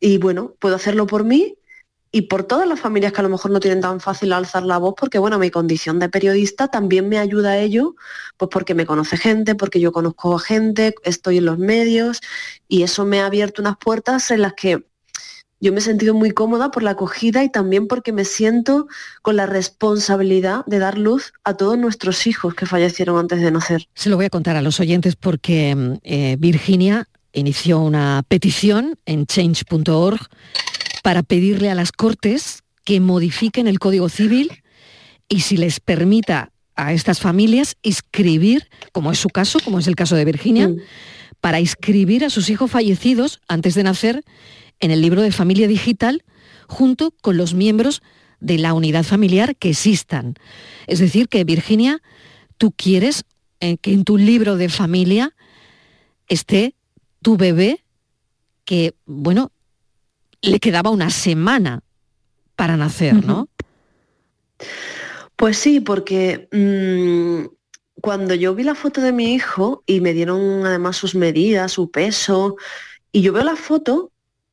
y 0.00 0.18
bueno, 0.18 0.54
puedo 0.58 0.76
hacerlo 0.76 1.06
por 1.06 1.24
mí 1.24 1.56
y 2.12 2.22
por 2.22 2.42
todas 2.44 2.66
las 2.66 2.80
familias 2.80 3.12
que 3.12 3.20
a 3.20 3.22
lo 3.22 3.28
mejor 3.28 3.52
no 3.52 3.60
tienen 3.60 3.80
tan 3.80 4.00
fácil 4.00 4.32
alzar 4.32 4.64
la 4.64 4.78
voz, 4.78 4.94
porque 4.98 5.18
bueno, 5.18 5.38
mi 5.38 5.50
condición 5.50 5.98
de 6.00 6.08
periodista 6.08 6.68
también 6.68 7.08
me 7.08 7.18
ayuda 7.18 7.50
a 7.50 7.58
ello, 7.58 7.94
pues 8.36 8.48
porque 8.52 8.74
me 8.74 8.86
conoce 8.86 9.16
gente, 9.16 9.54
porque 9.54 9.78
yo 9.78 9.92
conozco 9.92 10.34
a 10.34 10.40
gente, 10.40 10.94
estoy 11.04 11.38
en 11.38 11.44
los 11.44 11.58
medios 11.58 12.20
y 12.66 12.82
eso 12.82 13.04
me 13.04 13.20
ha 13.20 13.26
abierto 13.26 13.62
unas 13.62 13.76
puertas 13.76 14.30
en 14.32 14.42
las 14.42 14.54
que 14.54 14.84
yo 15.60 15.72
me 15.72 15.78
he 15.78 15.82
sentido 15.82 16.14
muy 16.14 16.30
cómoda 16.30 16.70
por 16.70 16.82
la 16.82 16.92
acogida 16.92 17.44
y 17.44 17.50
también 17.50 17.86
porque 17.86 18.12
me 18.12 18.24
siento 18.24 18.88
con 19.22 19.36
la 19.36 19.46
responsabilidad 19.46 20.64
de 20.66 20.78
dar 20.78 20.96
luz 20.96 21.32
a 21.44 21.54
todos 21.54 21.76
nuestros 21.78 22.26
hijos 22.26 22.54
que 22.54 22.66
fallecieron 22.66 23.18
antes 23.18 23.40
de 23.40 23.50
nacer. 23.50 23.86
Se 23.94 24.08
lo 24.08 24.16
voy 24.16 24.24
a 24.24 24.30
contar 24.30 24.56
a 24.56 24.62
los 24.62 24.80
oyentes 24.80 25.16
porque 25.16 25.74
mm, 25.74 25.92
eh, 26.02 26.36
Virginia 26.38 27.08
inició 27.32 27.80
una 27.80 28.22
petición 28.26 28.98
en 29.04 29.26
change.org 29.26 30.20
para 31.02 31.22
pedirle 31.22 31.70
a 31.70 31.74
las 31.74 31.92
Cortes 31.92 32.62
que 32.84 33.00
modifiquen 33.00 33.66
el 33.66 33.78
Código 33.78 34.08
Civil 34.08 34.62
y 35.28 35.40
si 35.40 35.56
les 35.56 35.78
permita 35.78 36.50
a 36.74 36.94
estas 36.94 37.20
familias 37.20 37.76
inscribir, 37.82 38.68
como 38.92 39.12
es 39.12 39.18
su 39.18 39.28
caso, 39.28 39.58
como 39.62 39.78
es 39.78 39.86
el 39.86 39.94
caso 39.94 40.16
de 40.16 40.24
Virginia, 40.24 40.70
para 41.40 41.60
inscribir 41.60 42.24
a 42.24 42.30
sus 42.30 42.48
hijos 42.48 42.70
fallecidos 42.70 43.40
antes 43.46 43.74
de 43.74 43.82
nacer 43.82 44.24
en 44.80 44.90
el 44.90 45.00
libro 45.00 45.22
de 45.22 45.32
familia 45.32 45.68
digital 45.68 46.24
junto 46.66 47.12
con 47.22 47.36
los 47.36 47.54
miembros 47.54 48.02
de 48.40 48.58
la 48.58 48.74
unidad 48.74 49.04
familiar 49.04 49.56
que 49.56 49.70
existan. 49.70 50.34
Es 50.86 50.98
decir, 50.98 51.28
que 51.28 51.44
Virginia, 51.44 52.02
tú 52.56 52.72
quieres 52.72 53.24
eh, 53.60 53.76
que 53.76 53.92
en 53.92 54.04
tu 54.04 54.16
libro 54.16 54.56
de 54.56 54.68
familia 54.68 55.34
esté 56.28 56.74
tu 57.22 57.36
bebé 57.36 57.84
que, 58.64 58.94
bueno, 59.04 59.52
le 60.42 60.58
quedaba 60.60 60.90
una 60.90 61.10
semana 61.10 61.82
para 62.56 62.76
nacer, 62.76 63.24
¿no? 63.24 63.48
Pues 65.36 65.58
sí, 65.58 65.80
porque 65.80 66.48
mm, 66.52 67.52
cuando 68.00 68.34
yo 68.34 68.54
vi 68.54 68.62
la 68.62 68.74
foto 68.74 69.00
de 69.00 69.12
mi 69.12 69.34
hijo 69.34 69.82
y 69.86 70.00
me 70.00 70.12
dieron 70.12 70.64
además 70.64 70.96
sus 70.96 71.14
medidas, 71.14 71.72
su 71.72 71.90
peso, 71.90 72.56
y 73.12 73.22
yo 73.22 73.32
veo 73.32 73.44
la 73.44 73.56
foto, 73.56 74.09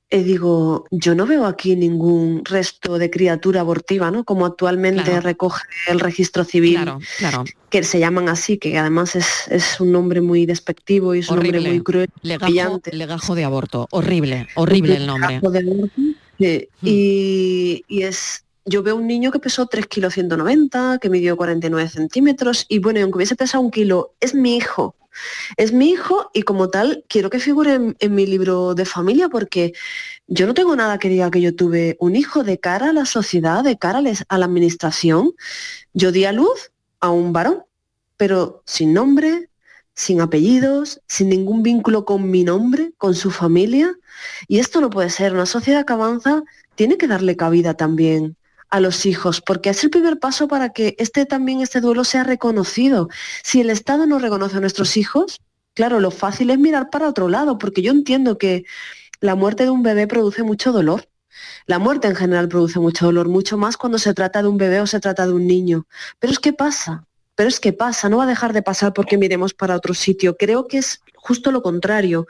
y 0.09 0.19
digo, 0.23 0.85
yo 0.89 1.15
no 1.15 1.25
veo 1.25 1.45
aquí 1.45 1.75
ningún 1.75 2.41
resto 2.45 2.97
de 2.97 3.09
criatura 3.09 3.59
abortiva, 3.61 4.09
¿no? 4.09 4.23
Como 4.23 4.45
actualmente 4.45 5.03
Claro. 5.03 5.21
recoge 5.21 5.63
el 5.87 5.99
registro 5.99 6.45
civil, 6.45 6.75
Claro, 6.75 6.99
claro. 7.17 7.43
que 7.69 7.83
se 7.83 7.99
llaman 7.99 8.29
así, 8.29 8.57
que 8.57 8.77
además 8.77 9.15
es, 9.17 9.47
es 9.49 9.81
un 9.81 9.91
nombre 9.91 10.21
muy 10.21 10.45
despectivo 10.45 11.13
y 11.13 11.19
es 11.19 11.29
un 11.29 11.39
Horrible. 11.39 11.57
nombre 11.59 11.73
muy 11.73 11.83
cruel. 11.83 12.09
Legajo, 12.21 12.81
legajo 12.91 13.35
de 13.35 13.43
aborto. 13.43 13.87
Horrible, 13.91 14.47
horrible 14.55 14.95
el 14.95 15.07
nombre. 15.07 15.27
Legajo 15.35 15.51
de 15.51 15.59
aborto, 15.59 15.91
sí. 16.39 16.69
Y, 16.83 17.83
y 17.89 18.01
es, 18.03 18.45
yo 18.65 18.83
veo 18.83 18.95
un 18.95 19.07
niño 19.07 19.31
que 19.31 19.39
pesó 19.39 19.65
3 19.65 19.87
kilos 19.87 20.13
190, 20.13 20.99
que 21.01 21.09
midió 21.09 21.35
49 21.35 21.89
centímetros, 21.89 22.65
y 22.69 22.79
bueno, 22.79 23.01
aunque 23.01 23.17
hubiese 23.17 23.35
pesado 23.35 23.61
un 23.63 23.71
kilo, 23.71 24.13
es 24.21 24.33
mi 24.33 24.55
hijo. 24.55 24.95
Es 25.57 25.73
mi 25.73 25.89
hijo 25.89 26.29
y 26.33 26.43
como 26.43 26.69
tal 26.69 27.03
quiero 27.07 27.29
que 27.29 27.39
figure 27.39 27.95
en, 27.99 28.15
mi 28.15 28.25
libro 28.25 28.75
de 28.75 28.85
familia 28.85 29.29
porque 29.29 29.73
yo 30.27 30.47
no 30.47 30.53
tengo 30.53 30.75
nada 30.75 30.99
que 30.99 31.09
diga 31.09 31.31
que 31.31 31.41
yo 31.41 31.55
tuve 31.55 31.97
un 31.99 32.15
hijo 32.15 32.43
de 32.43 32.59
cara 32.59 32.89
a 32.89 32.93
la 32.93 33.05
sociedad, 33.05 33.63
de 33.63 33.77
cara 33.77 34.01
a 34.29 34.37
la 34.37 34.45
administración. 34.45 35.33
Yo 35.93 36.11
di 36.11 36.25
a 36.25 36.31
luz 36.31 36.71
a 36.99 37.09
un 37.11 37.33
varón, 37.33 37.63
pero 38.17 38.63
sin 38.65 38.93
nombre, 38.93 39.49
sin 39.93 40.21
apellidos, 40.21 41.01
sin 41.07 41.29
ningún 41.29 41.63
vínculo 41.63 42.05
con 42.05 42.29
mi 42.29 42.43
nombre, 42.43 42.93
con 42.97 43.15
su 43.15 43.31
familia. 43.31 43.95
Y 44.47 44.59
esto 44.59 44.79
no 44.79 44.89
puede 44.89 45.09
ser. 45.09 45.33
Una 45.33 45.45
sociedad 45.45 45.85
que 45.85 45.93
avanza 45.93 46.43
tiene 46.75 46.97
que 46.97 47.07
darle 47.07 47.35
cabida 47.35 47.73
también 47.73 48.36
a 48.69 48.79
los 48.79 49.05
hijos, 49.05 49.41
porque 49.41 49.69
es 49.69 49.83
el 49.83 49.89
primer 49.89 50.19
paso 50.19 50.47
para 50.47 50.69
que 50.69 50.95
este 50.99 51.25
también 51.25 51.61
este 51.61 51.81
duelo 51.81 52.03
sea 52.03 52.23
reconocido. 52.23 53.09
Si 53.43 53.61
el 53.61 53.69
Estado 53.69 54.05
no 54.05 54.19
reconoce 54.19 54.57
a 54.57 54.59
nuestros 54.59 54.97
hijos, 54.97 55.39
claro, 55.73 55.99
lo 55.99 56.11
fácil 56.11 56.49
es 56.49 56.59
mirar 56.59 56.89
para 56.89 57.07
otro 57.07 57.29
lado, 57.29 57.57
porque 57.57 57.81
yo 57.81 57.91
entiendo 57.91 58.37
que 58.37 58.65
la 59.19 59.35
muerte 59.35 59.63
de 59.63 59.69
un 59.69 59.83
bebé 59.83 60.07
produce 60.07 60.43
mucho 60.43 60.71
dolor. 60.71 61.07
La 61.65 61.79
muerte 61.79 62.07
en 62.07 62.15
general 62.15 62.47
produce 62.47 62.79
mucho 62.79 63.05
dolor, 63.05 63.29
mucho 63.29 63.57
más 63.57 63.77
cuando 63.77 63.99
se 63.99 64.13
trata 64.13 64.41
de 64.41 64.47
un 64.47 64.57
bebé 64.57 64.81
o 64.81 64.87
se 64.87 64.99
trata 64.99 65.25
de 65.25 65.33
un 65.33 65.47
niño. 65.47 65.87
Pero 66.19 66.33
es 66.33 66.39
que 66.39 66.53
pasa, 66.53 67.05
pero 67.35 67.49
es 67.49 67.59
que 67.59 67.73
pasa, 67.73 68.09
no 68.09 68.17
va 68.17 68.23
a 68.23 68.27
dejar 68.27 68.53
de 68.53 68.63
pasar 68.63 68.93
porque 68.93 69.17
miremos 69.17 69.53
para 69.53 69.75
otro 69.75 69.93
sitio. 69.93 70.35
Creo 70.35 70.67
que 70.67 70.79
es 70.79 71.01
justo 71.15 71.51
lo 71.51 71.61
contrario. 71.61 72.27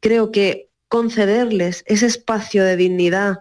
Creo 0.00 0.30
que 0.30 0.70
concederles 0.88 1.84
ese 1.86 2.06
espacio 2.06 2.64
de 2.64 2.76
dignidad 2.76 3.38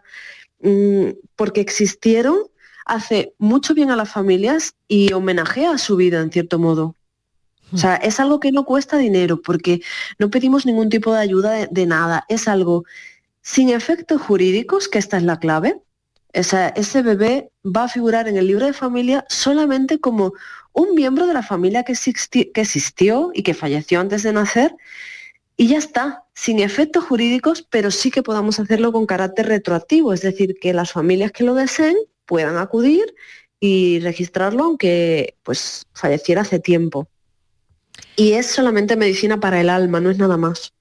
mm, 0.62 1.10
porque 1.36 1.62
existieron 1.62 2.38
hace 2.86 3.34
mucho 3.38 3.74
bien 3.74 3.91
a 3.91 3.95
las 3.95 4.10
familias 4.10 4.74
y 4.88 5.13
homenajea 5.13 5.72
a 5.72 5.78
su 5.78 5.95
vida 5.95 6.22
en 6.22 6.32
cierto 6.32 6.58
modo. 6.60 6.95
O 7.72 7.78
sea, 7.78 7.98
es 7.98 8.19
algo 8.19 8.39
que 8.39 8.52
no 8.52 8.65
cuesta 8.65 8.98
dinero 8.98 9.41
porque 9.43 9.82
no 10.17 10.32
pedimos 10.32 10.65
ningún 10.65 10.89
tipo 10.89 11.13
de 11.13 11.19
ayuda 11.19 11.67
de, 11.69 11.86
nada. 11.86 12.26
Es 12.28 12.48
algo 12.48 12.84
sin 13.43 13.69
efectos 13.69 14.19
jurídicos, 14.22 14.88
que 14.88 14.98
esta 14.98 15.17
es 15.17 15.24
la 15.24 15.38
clave. 15.39 15.80
Esa- 16.34 16.69
ese 16.69 17.04
bebé 17.04 17.52
va 17.63 17.84
a 17.84 17.88
figurar 17.88 18.28
en 18.28 18.38
el 18.38 18.48
libro 18.48 18.65
de 18.65 18.74
familia 18.74 19.24
solamente 19.30 20.00
como 20.00 20.34
un 20.74 20.95
miembro 20.95 21.28
de 21.28 21.34
la 21.36 21.43
familia 21.43 21.84
que 21.84 21.93
existió 21.93 23.32
y 23.36 23.43
que 23.43 23.54
falleció 23.54 24.00
antes 24.00 24.24
de 24.24 24.34
nacer 24.34 24.76
y 25.58 25.67
ya 25.67 25.78
está, 25.78 26.24
sin 26.39 26.60
efectos 26.60 27.04
jurídicos, 27.04 27.67
pero 27.69 27.91
sí 27.91 28.12
que 28.12 28.23
podamos 28.23 28.62
hacerlo 28.62 28.93
con 28.93 29.06
carácter 29.06 29.47
retroactivo, 29.47 30.13
es 30.13 30.21
decir, 30.21 30.56
que 30.62 30.73
las 30.73 30.93
familias 30.93 31.34
que 31.34 31.43
lo 31.43 31.54
deseen 31.54 31.97
puedan 32.25 32.58
acudir 32.58 33.13
y 33.60 33.99
registrarlo 33.99 34.63
aunque 34.63 35.36
pues 35.43 35.86
falleciera 35.93 36.43
hace 36.43 36.60
tiempo. 36.60 37.10
Y 38.15 38.34
es 38.34 38.45
solamente 38.45 38.95
medicina 38.95 39.41
para 39.41 39.60
el 39.60 39.69
alma, 39.69 39.99
no 39.99 40.10
es 40.10 40.17
nada 40.17 40.38
más. 40.38 40.71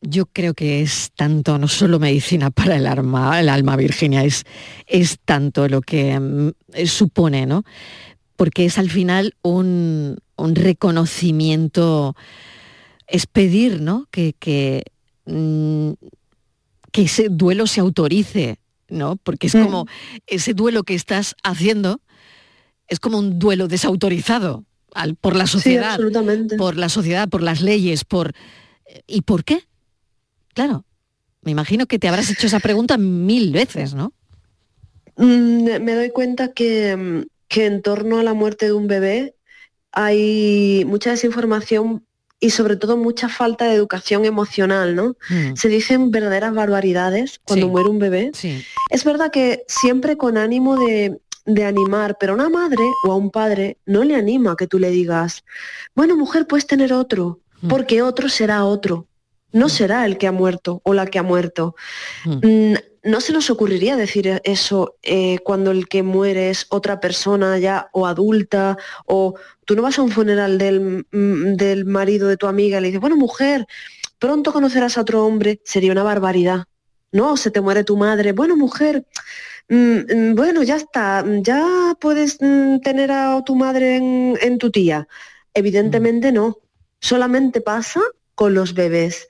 Yo 0.00 0.26
creo 0.26 0.54
que 0.54 0.82
es 0.82 1.12
tanto, 1.14 1.56
no 1.58 1.68
solo 1.68 2.00
medicina 2.00 2.50
para 2.50 2.74
el 2.78 2.88
alma, 2.88 3.38
el 3.38 3.50
alma 3.50 3.76
Virginia, 3.76 4.24
es, 4.24 4.42
es 4.88 5.18
tanto 5.24 5.68
lo 5.68 5.82
que 5.82 6.18
mm, 6.18 6.50
eh, 6.72 6.86
supone, 6.88 7.46
¿no? 7.46 7.62
Porque 8.34 8.64
es 8.64 8.76
al 8.76 8.90
final 8.90 9.36
un, 9.42 10.18
un 10.34 10.54
reconocimiento, 10.56 12.16
es 13.08 13.26
pedir, 13.26 13.80
¿no? 13.80 14.06
Que, 14.10 14.34
que, 14.38 14.84
mm, 15.24 15.92
que 16.92 17.02
ese 17.02 17.28
duelo 17.30 17.66
se 17.66 17.80
autorice, 17.80 18.58
¿no? 18.88 19.16
Porque 19.16 19.46
es 19.48 19.54
Mm. 19.54 19.62
como 19.64 19.86
ese 20.26 20.54
duelo 20.54 20.82
que 20.84 20.94
estás 20.94 21.34
haciendo 21.42 22.00
es 22.86 23.00
como 23.00 23.18
un 23.18 23.38
duelo 23.38 23.68
desautorizado 23.68 24.64
al- 24.94 25.14
por 25.16 25.36
la 25.36 25.46
Sí, 25.46 25.52
sociedad, 25.52 25.90
absolutamente. 25.92 26.56
por 26.56 26.76
la 26.76 26.88
sociedad, 26.88 27.28
por 27.28 27.42
las 27.42 27.60
leyes, 27.60 28.04
por 28.04 28.32
¿y 29.06 29.20
por 29.22 29.44
qué? 29.44 29.64
Claro, 30.54 30.84
me 31.42 31.50
imagino 31.50 31.86
que 31.86 31.98
te 31.98 32.08
habrás 32.08 32.30
hecho 32.30 32.46
esa 32.46 32.60
pregunta 32.60 32.96
mil 32.98 33.52
veces, 33.52 33.94
¿no? 33.94 34.12
Mm, 35.16 35.82
me 35.82 35.94
doy 35.94 36.10
cuenta 36.10 36.52
que, 36.52 36.96
mm, 36.96 37.22
que 37.48 37.66
en 37.66 37.82
torno 37.82 38.18
a 38.18 38.22
la 38.22 38.34
muerte 38.34 38.66
de 38.66 38.72
un 38.72 38.86
bebé 38.86 39.34
hay 39.92 40.84
mucha 40.86 41.10
desinformación 41.10 42.06
y 42.40 42.50
sobre 42.50 42.76
todo 42.76 42.96
mucha 42.96 43.28
falta 43.28 43.64
de 43.66 43.74
educación 43.74 44.24
emocional, 44.24 44.94
¿no? 44.94 45.16
Mm. 45.28 45.56
Se 45.56 45.68
dicen 45.68 46.10
verdaderas 46.10 46.54
barbaridades 46.54 47.40
cuando 47.44 47.66
Sí. 47.66 47.70
muere 47.72 47.88
un 47.88 47.98
bebé. 47.98 48.30
Sí. 48.34 48.64
Es 48.90 49.04
verdad 49.04 49.30
que 49.30 49.64
siempre 49.66 50.16
con 50.16 50.36
ánimo 50.38 50.76
de, 50.76 51.18
de 51.46 51.64
animar, 51.64 52.16
pero 52.20 52.32
a 52.32 52.36
una 52.36 52.48
madre 52.48 52.84
o 53.04 53.12
a 53.12 53.16
un 53.16 53.30
padre 53.30 53.78
no 53.86 54.04
le 54.04 54.14
anima 54.14 54.54
que 54.56 54.66
tú 54.66 54.78
le 54.78 54.90
digas, 54.90 55.44
bueno, 55.94 56.16
mujer, 56.16 56.46
puedes 56.46 56.66
tener 56.66 56.92
otro, 56.92 57.40
porque 57.68 58.02
otro 58.02 58.28
será 58.28 58.64
otro. 58.64 59.06
No 59.50 59.68
será 59.70 60.04
el 60.04 60.18
que 60.18 60.26
ha 60.26 60.32
muerto 60.32 60.80
o 60.84 60.92
la 60.94 61.06
que 61.06 61.18
ha 61.18 61.22
muerto. 61.22 61.74
Mm, 62.26 62.74
No 63.08 63.22
se 63.22 63.32
nos 63.32 63.48
ocurriría 63.48 63.96
decir 63.96 64.42
eso 64.44 64.96
eh, 65.02 65.38
cuando 65.38 65.70
el 65.70 65.88
que 65.88 66.02
muere 66.02 66.50
es 66.50 66.66
otra 66.68 67.00
persona 67.00 67.56
ya 67.58 67.88
o 67.92 68.06
adulta 68.06 68.76
o 69.06 69.34
tú 69.64 69.74
no 69.74 69.80
vas 69.80 69.98
a 69.98 70.02
un 70.02 70.10
funeral 70.10 70.58
del, 70.58 71.06
mm, 71.10 71.54
del 71.56 71.86
marido 71.86 72.28
de 72.28 72.36
tu 72.36 72.46
amiga 72.46 72.76
y 72.76 72.80
le 72.82 72.88
dices, 72.88 73.00
bueno, 73.00 73.16
mujer, 73.16 73.66
pronto 74.18 74.52
conocerás 74.52 74.98
a 74.98 75.00
otro 75.00 75.24
hombre, 75.24 75.58
sería 75.64 75.90
una 75.90 76.02
barbaridad. 76.02 76.66
No, 77.10 77.38
se 77.38 77.50
te 77.50 77.62
muere 77.62 77.82
tu 77.82 77.96
madre, 77.96 78.32
bueno, 78.32 78.56
mujer, 78.56 79.06
mm, 79.70 80.00
mm, 80.14 80.34
bueno, 80.34 80.62
ya 80.62 80.76
está, 80.76 81.24
ya 81.40 81.96
puedes 81.98 82.36
tener 82.36 83.10
a 83.10 83.42
tu 83.42 83.56
madre 83.56 83.96
en, 83.96 84.36
en 84.42 84.58
tu 84.58 84.70
tía. 84.70 85.08
Evidentemente 85.54 86.30
no, 86.30 86.58
solamente 87.00 87.62
pasa 87.62 88.02
con 88.34 88.52
los 88.52 88.74
bebés. 88.74 89.28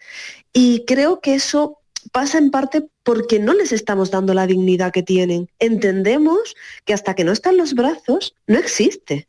Y 0.52 0.84
creo 0.84 1.20
que 1.20 1.34
eso 1.36 1.77
pasa 2.12 2.38
en 2.38 2.50
parte 2.50 2.86
porque 3.02 3.38
no 3.38 3.54
les 3.54 3.72
estamos 3.72 4.10
dando 4.10 4.34
la 4.34 4.46
dignidad 4.46 4.92
que 4.92 5.02
tienen. 5.02 5.48
Entendemos 5.58 6.56
que 6.84 6.94
hasta 6.94 7.14
que 7.14 7.24
no 7.24 7.32
están 7.32 7.56
los 7.56 7.74
brazos, 7.74 8.34
no 8.46 8.58
existe. 8.58 9.28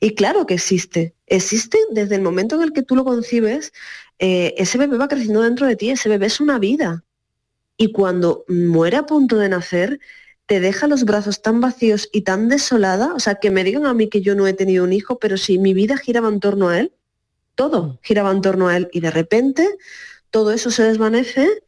Y 0.00 0.14
claro 0.14 0.46
que 0.46 0.54
existe. 0.54 1.14
Existe 1.26 1.78
desde 1.90 2.16
el 2.16 2.22
momento 2.22 2.56
en 2.56 2.62
el 2.62 2.72
que 2.72 2.82
tú 2.82 2.96
lo 2.96 3.04
concibes, 3.04 3.72
eh, 4.18 4.54
ese 4.56 4.78
bebé 4.78 4.96
va 4.96 5.08
creciendo 5.08 5.42
dentro 5.42 5.66
de 5.66 5.76
ti, 5.76 5.90
ese 5.90 6.08
bebé 6.08 6.26
es 6.26 6.40
una 6.40 6.58
vida. 6.58 7.04
Y 7.76 7.92
cuando 7.92 8.44
muere 8.48 8.96
a 8.96 9.06
punto 9.06 9.36
de 9.36 9.48
nacer, 9.48 10.00
te 10.46 10.60
deja 10.60 10.86
los 10.86 11.04
brazos 11.04 11.42
tan 11.42 11.60
vacíos 11.60 12.08
y 12.12 12.22
tan 12.22 12.48
desolada, 12.48 13.14
o 13.14 13.20
sea, 13.20 13.36
que 13.36 13.50
me 13.50 13.64
digan 13.64 13.86
a 13.86 13.94
mí 13.94 14.08
que 14.08 14.20
yo 14.20 14.34
no 14.34 14.46
he 14.46 14.52
tenido 14.52 14.84
un 14.84 14.92
hijo, 14.92 15.18
pero 15.18 15.36
si 15.36 15.58
mi 15.58 15.74
vida 15.74 15.96
giraba 15.96 16.28
en 16.28 16.40
torno 16.40 16.68
a 16.68 16.78
él, 16.78 16.92
todo 17.54 17.98
giraba 18.02 18.30
en 18.30 18.42
torno 18.42 18.68
a 18.68 18.76
él 18.76 18.88
y 18.92 19.00
de 19.00 19.10
repente 19.10 19.68
todo 20.30 20.52
eso 20.52 20.70
se 20.70 20.82
desvanece 20.82 21.63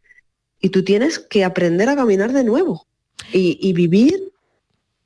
y 0.67 0.69
tú 0.69 0.83
tienes 0.83 1.21
que 1.21 1.45
aprender 1.45 1.89
a 1.89 1.95
caminar 1.95 2.33
de 2.33 2.43
nuevo 2.43 2.89
y, 3.33 3.73
vivir, 3.73 4.33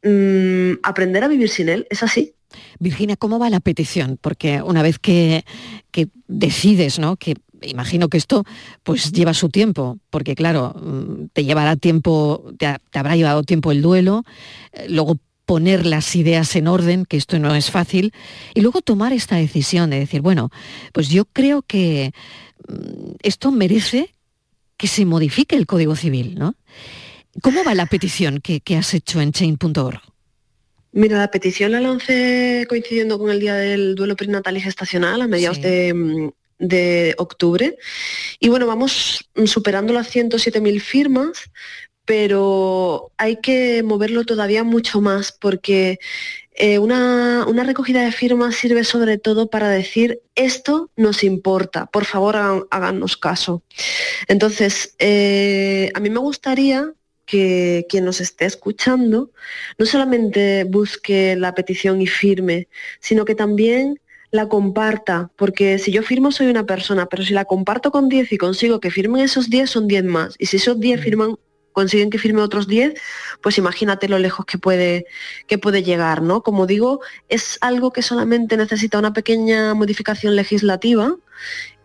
mm, 0.03 0.81
aprender 0.83 1.23
a 1.23 1.29
vivir 1.29 1.51
sin 1.51 1.68
él, 1.68 1.87
es 1.90 2.03
así. 2.03 2.33
Virginia, 2.79 3.16
¿cómo 3.16 3.38
va 3.38 3.51
la 3.51 3.61
petición? 3.61 4.18
Porque 4.18 4.62
una 4.62 4.83
vez 4.83 4.99
que, 4.99 5.44
que 5.90 6.09
decides, 6.29 6.99
¿no? 6.99 7.16
Que 7.16 7.35
imagino 7.61 8.09
que 8.09 8.16
esto 8.16 8.44
pues 8.85 9.12
lleva 9.12 9.35
su 9.35 9.51
tiempo, 9.51 9.99
porque 10.09 10.35
claro, 10.35 10.75
mm, 10.81 11.27
te 11.35 11.44
llevará 11.44 11.77
tiempo, 11.77 12.42
te 12.59 12.99
habrá 12.99 13.16
llevado 13.16 13.42
tiempo 13.42 13.70
el 13.70 13.83
duelo, 13.83 14.25
eh, 14.73 14.87
luego 14.88 15.18
poner 15.44 15.85
las 15.85 16.16
ideas 16.16 16.57
en 16.57 16.68
orden, 16.68 17.05
que 17.05 17.18
esto 17.18 17.38
no 17.38 17.55
es 17.55 17.70
fácil, 17.70 18.14
y 18.55 18.62
luego 18.62 18.81
tomar 18.81 19.12
esta 19.12 19.37
decisión 19.37 19.90
de 19.90 19.99
decir, 19.99 20.23
bueno, 20.23 20.49
pues 20.94 21.11
yo 21.11 21.27
creo 21.27 21.61
que 21.61 22.12
mm, 22.66 23.16
esto 23.23 23.51
merece 23.51 24.14
que 24.81 24.87
se 24.87 25.05
modifique 25.05 25.57
el 25.57 25.66
Código 25.66 25.95
Civil, 25.95 26.37
¿no? 26.38 26.55
¿Cómo 27.43 27.62
va 27.64 27.75
la 27.75 27.85
petición 27.85 28.40
que, 28.40 28.61
que 28.61 28.77
has 28.77 28.95
hecho 28.95 29.21
en 29.21 29.31
chain.org? 29.33 30.01
Mira, 30.93 31.19
la 31.19 31.31
petición 31.31 31.73
la 31.73 31.81
lancé 31.81 32.64
coincidiendo 32.66 33.19
con 33.19 33.31
el 33.31 33.40
día 33.40 33.55
del 33.55 33.95
duelo 33.95 34.16
perinatal 34.16 34.57
y 34.57 34.62
gestacional 34.62 35.21
a 35.21 35.29
mediados 35.29 35.59
Sí. 35.59 35.62
de, 35.64 35.95
mm, 35.95 36.31
de 36.61 37.14
octubre. 37.19 37.77
Y 38.40 38.49
bueno, 38.49 38.66
vamos 38.66 39.29
superando 39.45 39.93
las 39.93 40.09
107.000 40.09 40.81
firmas, 40.81 41.51
pero 42.05 43.13
hay 43.17 43.37
que 43.37 43.83
moverlo 43.83 44.25
todavía 44.25 44.65
mucho 44.65 45.01
más 45.01 45.33
porque 45.33 45.99
eh, 46.55 46.79
una, 46.79 47.47
una 47.47 47.65
recogida 47.65 48.03
de 48.03 48.13
firmas 48.13 48.57
sirve 48.57 48.85
sobre 48.85 49.17
todo 49.19 49.49
para 49.49 49.69
decir 49.69 50.21
esto 50.35 50.91
nos 50.97 51.25
importa, 51.25 51.87
por 51.87 52.05
favor 52.05 52.37
hagan, 52.37 52.65
háganos 52.71 53.17
caso. 53.17 53.63
Entonces, 54.29 54.95
eh, 54.99 55.91
a 55.95 56.01
mí 56.01 56.11
me 56.11 56.19
gustaría 56.19 56.93
que 57.25 57.87
quien 57.89 58.05
nos 58.05 58.21
esté 58.21 58.45
escuchando 58.45 59.31
no 59.79 59.87
solamente 59.87 60.65
busque 60.65 61.37
la 61.37 61.55
petición 61.55 62.03
y 62.03 62.07
firme, 62.07 62.69
sino 62.99 63.25
que 63.25 63.37
también 63.37 64.01
la 64.33 64.49
comparta, 64.49 65.31
porque 65.37 65.79
si 65.79 65.93
yo 65.93 66.03
firmo 66.03 66.33
soy 66.33 66.49
una 66.49 66.67
persona, 66.67 67.07
pero 67.07 67.23
si 67.23 67.33
la 67.33 67.45
comparto 67.45 67.91
con 67.91 68.09
10 68.09 68.33
y 68.33 68.39
consigo 68.39 68.81
que 68.81 68.91
firmen 68.91 69.23
esos 69.23 69.49
10 69.49 69.71
son 69.71 69.89
10 69.89 70.05
más, 70.05 70.35
y 70.39 70.47
si 70.47 70.57
esos 70.57 70.79
10 70.79 71.01
firman 71.01 71.37
consiguen 71.73 72.11
que 72.11 72.19
firme 72.19 72.43
otros 72.43 72.67
10, 72.67 72.95
pues 73.41 73.59
imagínate 73.59 74.09
lo 74.09 74.19
lejos 74.19 74.47
que 74.47 74.59
puede, 74.59 75.07
que 75.47 75.59
puede 75.59 75.83
llegar, 75.83 76.23
¿no? 76.23 76.43
Como 76.43 76.67
digo, 76.67 77.01
es 77.29 77.59
algo 77.61 77.93
que 77.93 78.03
solamente 78.03 78.57
necesita 78.57 78.99
una 78.99 79.13
pequeña 79.13 79.75
modificación 79.75 80.37
legislativa 80.37 81.17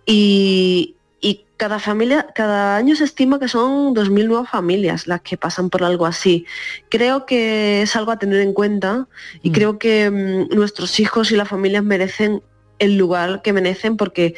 y, 0.06 0.96
y 1.22 1.46
cada 1.58 1.80
familia, 1.80 2.28
cada 2.36 2.78
año 2.78 2.96
se 2.96 3.04
estima 3.04 3.40
que 3.40 3.48
son 3.48 3.96
2.000 3.96 4.28
nuevas 4.28 4.50
familias 4.50 5.08
las 5.08 5.22
que 5.22 5.38
pasan 5.38 5.70
por 5.70 5.84
algo 5.84 6.06
así. 6.06 6.46
Creo 6.90 7.26
que 7.26 7.82
es 7.82 7.96
algo 7.96 8.12
a 8.12 8.20
tener 8.20 8.42
en 8.42 8.54
cuenta 8.54 9.08
y 9.42 9.52
creo 9.52 9.80
que 9.80 10.10
mm, 10.10 10.56
nuestros 10.56 11.00
hijos 11.00 11.32
y 11.32 11.36
las 11.36 11.48
familias 11.48 11.84
merecen 11.84 12.44
el 12.80 12.98
lugar 12.98 13.42
que 13.42 13.54
merecen 13.54 13.98
porque 13.98 14.36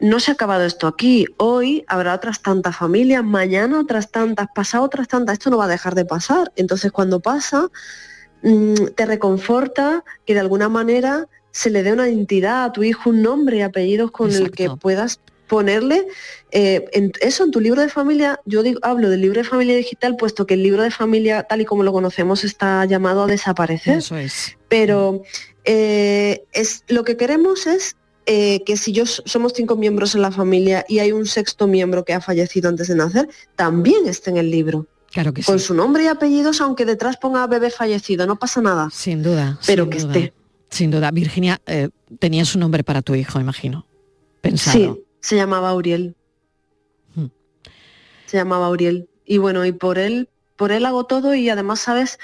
no 0.00 0.20
se 0.20 0.30
ha 0.30 0.34
acabado 0.34 0.64
esto 0.64 0.86
aquí. 0.86 1.26
Hoy 1.36 1.84
habrá 1.86 2.14
otras 2.14 2.42
tantas 2.42 2.76
familias, 2.76 3.22
mañana 3.24 3.80
otras 3.80 4.10
tantas, 4.10 4.48
pasado 4.54 4.84
otras 4.84 5.08
tantas. 5.08 5.34
Esto 5.34 5.50
no 5.50 5.56
va 5.58 5.66
a 5.66 5.68
dejar 5.68 5.94
de 5.94 6.04
pasar. 6.04 6.52
Entonces 6.56 6.90
cuando 6.92 7.20
pasa, 7.20 7.68
mm, 8.42 8.74
te 8.96 9.06
reconforta 9.06 10.04
que 10.26 10.34
de 10.34 10.40
alguna 10.40 10.68
manera 10.68 11.28
se 11.50 11.70
le 11.70 11.82
dé 11.82 11.92
una 11.92 12.08
identidad 12.08 12.64
a 12.64 12.72
tu 12.72 12.82
hijo, 12.82 13.10
un 13.10 13.22
nombre 13.22 13.58
y 13.58 13.60
apellidos 13.62 14.10
con 14.10 14.30
el 14.30 14.50
que 14.50 14.64
puedas 14.80 15.20
ponerle 15.46 16.06
eh, 16.50 16.84
en- 16.92 17.12
eso 17.20 17.44
en 17.44 17.50
tu 17.50 17.60
libro 17.60 17.80
de 17.82 17.88
familia. 17.88 18.40
Yo 18.46 18.62
digo, 18.62 18.80
hablo 18.82 19.10
del 19.10 19.20
libro 19.20 19.40
de 19.42 19.48
familia 19.48 19.76
digital, 19.76 20.16
puesto 20.16 20.46
que 20.46 20.54
el 20.54 20.62
libro 20.62 20.82
de 20.82 20.90
familia, 20.90 21.42
tal 21.44 21.60
y 21.60 21.64
como 21.64 21.82
lo 21.82 21.92
conocemos, 21.92 22.44
está 22.44 22.84
llamado 22.86 23.24
a 23.24 23.26
desaparecer 23.26 23.98
Eso 23.98 24.16
es. 24.16 24.56
pero 24.68 25.22
eh, 25.64 26.44
es, 26.52 26.84
lo 26.88 27.04
que 27.04 27.16
queremos 27.16 27.66
es 27.66 27.96
eh, 28.26 28.62
que 28.64 28.76
si 28.76 28.92
yo 28.92 29.04
somos 29.06 29.52
cinco 29.54 29.76
miembros 29.76 30.14
en 30.14 30.22
la 30.22 30.30
familia 30.30 30.84
y 30.88 30.98
hay 30.98 31.12
un 31.12 31.26
sexto 31.26 31.66
miembro 31.66 32.04
que 32.04 32.14
ha 32.14 32.20
fallecido 32.20 32.68
antes 32.68 32.88
de 32.88 32.94
nacer, 32.94 33.28
también 33.56 34.06
esté 34.06 34.30
en 34.30 34.38
el 34.38 34.50
libro. 34.50 34.86
Claro 35.10 35.32
que 35.32 35.42
Con 35.42 35.58
sí. 35.58 35.66
su 35.66 35.74
nombre 35.74 36.04
y 36.04 36.06
apellidos, 36.08 36.60
aunque 36.60 36.84
detrás 36.84 37.16
ponga 37.18 37.46
bebé 37.46 37.70
fallecido, 37.70 38.26
no 38.26 38.36
pasa 38.36 38.60
nada. 38.60 38.88
Sin 38.90 39.22
duda. 39.22 39.58
Pero 39.66 39.84
sin 39.84 39.90
que 39.90 39.98
duda, 39.98 40.12
esté. 40.12 40.32
Sin 40.70 40.90
duda. 40.90 41.10
Virginia, 41.10 41.60
eh, 41.66 41.90
tenías 42.18 42.54
un 42.54 42.62
nombre 42.62 42.82
para 42.82 43.02
tu 43.02 43.14
hijo, 43.14 43.38
imagino. 43.38 43.86
Pensado. 44.40 44.94
Sí, 44.94 45.04
se 45.20 45.36
llamaba 45.36 45.74
Uriel. 45.74 46.16
Hmm. 47.14 47.26
Se 48.26 48.38
llamaba 48.38 48.68
Uriel. 48.70 49.08
Y 49.24 49.38
bueno, 49.38 49.64
y 49.64 49.72
por 49.72 49.98
él, 49.98 50.28
por 50.56 50.72
él 50.72 50.84
hago 50.84 51.04
todo 51.04 51.34
y 51.34 51.48
además, 51.48 51.80
¿sabes? 51.80 52.18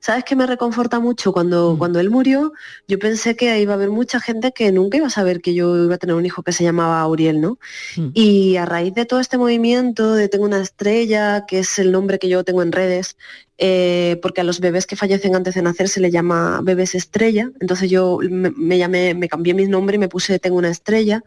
¿Sabes 0.00 0.24
que 0.24 0.34
me 0.34 0.46
reconforta 0.46 0.98
mucho? 0.98 1.30
Cuando, 1.30 1.76
cuando 1.78 2.00
él 2.00 2.08
murió, 2.08 2.54
yo 2.88 2.98
pensé 2.98 3.36
que 3.36 3.60
iba 3.60 3.74
a 3.74 3.76
haber 3.76 3.90
mucha 3.90 4.18
gente 4.18 4.50
que 4.52 4.72
nunca 4.72 4.96
iba 4.96 5.08
a 5.08 5.10
saber 5.10 5.42
que 5.42 5.52
yo 5.52 5.84
iba 5.84 5.96
a 5.96 5.98
tener 5.98 6.16
un 6.16 6.24
hijo 6.24 6.42
que 6.42 6.52
se 6.52 6.64
llamaba 6.64 7.06
Uriel, 7.06 7.40
¿no? 7.42 7.58
Hmm. 7.96 8.08
Y 8.14 8.56
a 8.56 8.64
raíz 8.64 8.94
de 8.94 9.04
todo 9.04 9.20
este 9.20 9.36
movimiento 9.36 10.14
de 10.14 10.28
Tengo 10.28 10.46
una 10.46 10.62
estrella, 10.62 11.44
que 11.46 11.58
es 11.58 11.78
el 11.78 11.92
nombre 11.92 12.18
que 12.18 12.30
yo 12.30 12.44
tengo 12.44 12.62
en 12.62 12.72
redes, 12.72 13.18
eh, 13.58 14.18
porque 14.22 14.40
a 14.40 14.44
los 14.44 14.60
bebés 14.60 14.86
que 14.86 14.96
fallecen 14.96 15.36
antes 15.36 15.54
de 15.54 15.60
nacer 15.60 15.90
se 15.90 16.00
le 16.00 16.10
llama 16.10 16.60
bebés 16.62 16.94
estrella, 16.94 17.50
entonces 17.60 17.90
yo 17.90 18.20
me, 18.22 18.50
me 18.56 18.78
llamé, 18.78 19.12
me 19.12 19.28
cambié 19.28 19.52
mi 19.52 19.66
nombre 19.66 19.96
y 19.96 19.98
me 19.98 20.08
puse 20.08 20.38
Tengo 20.38 20.56
una 20.56 20.70
estrella. 20.70 21.22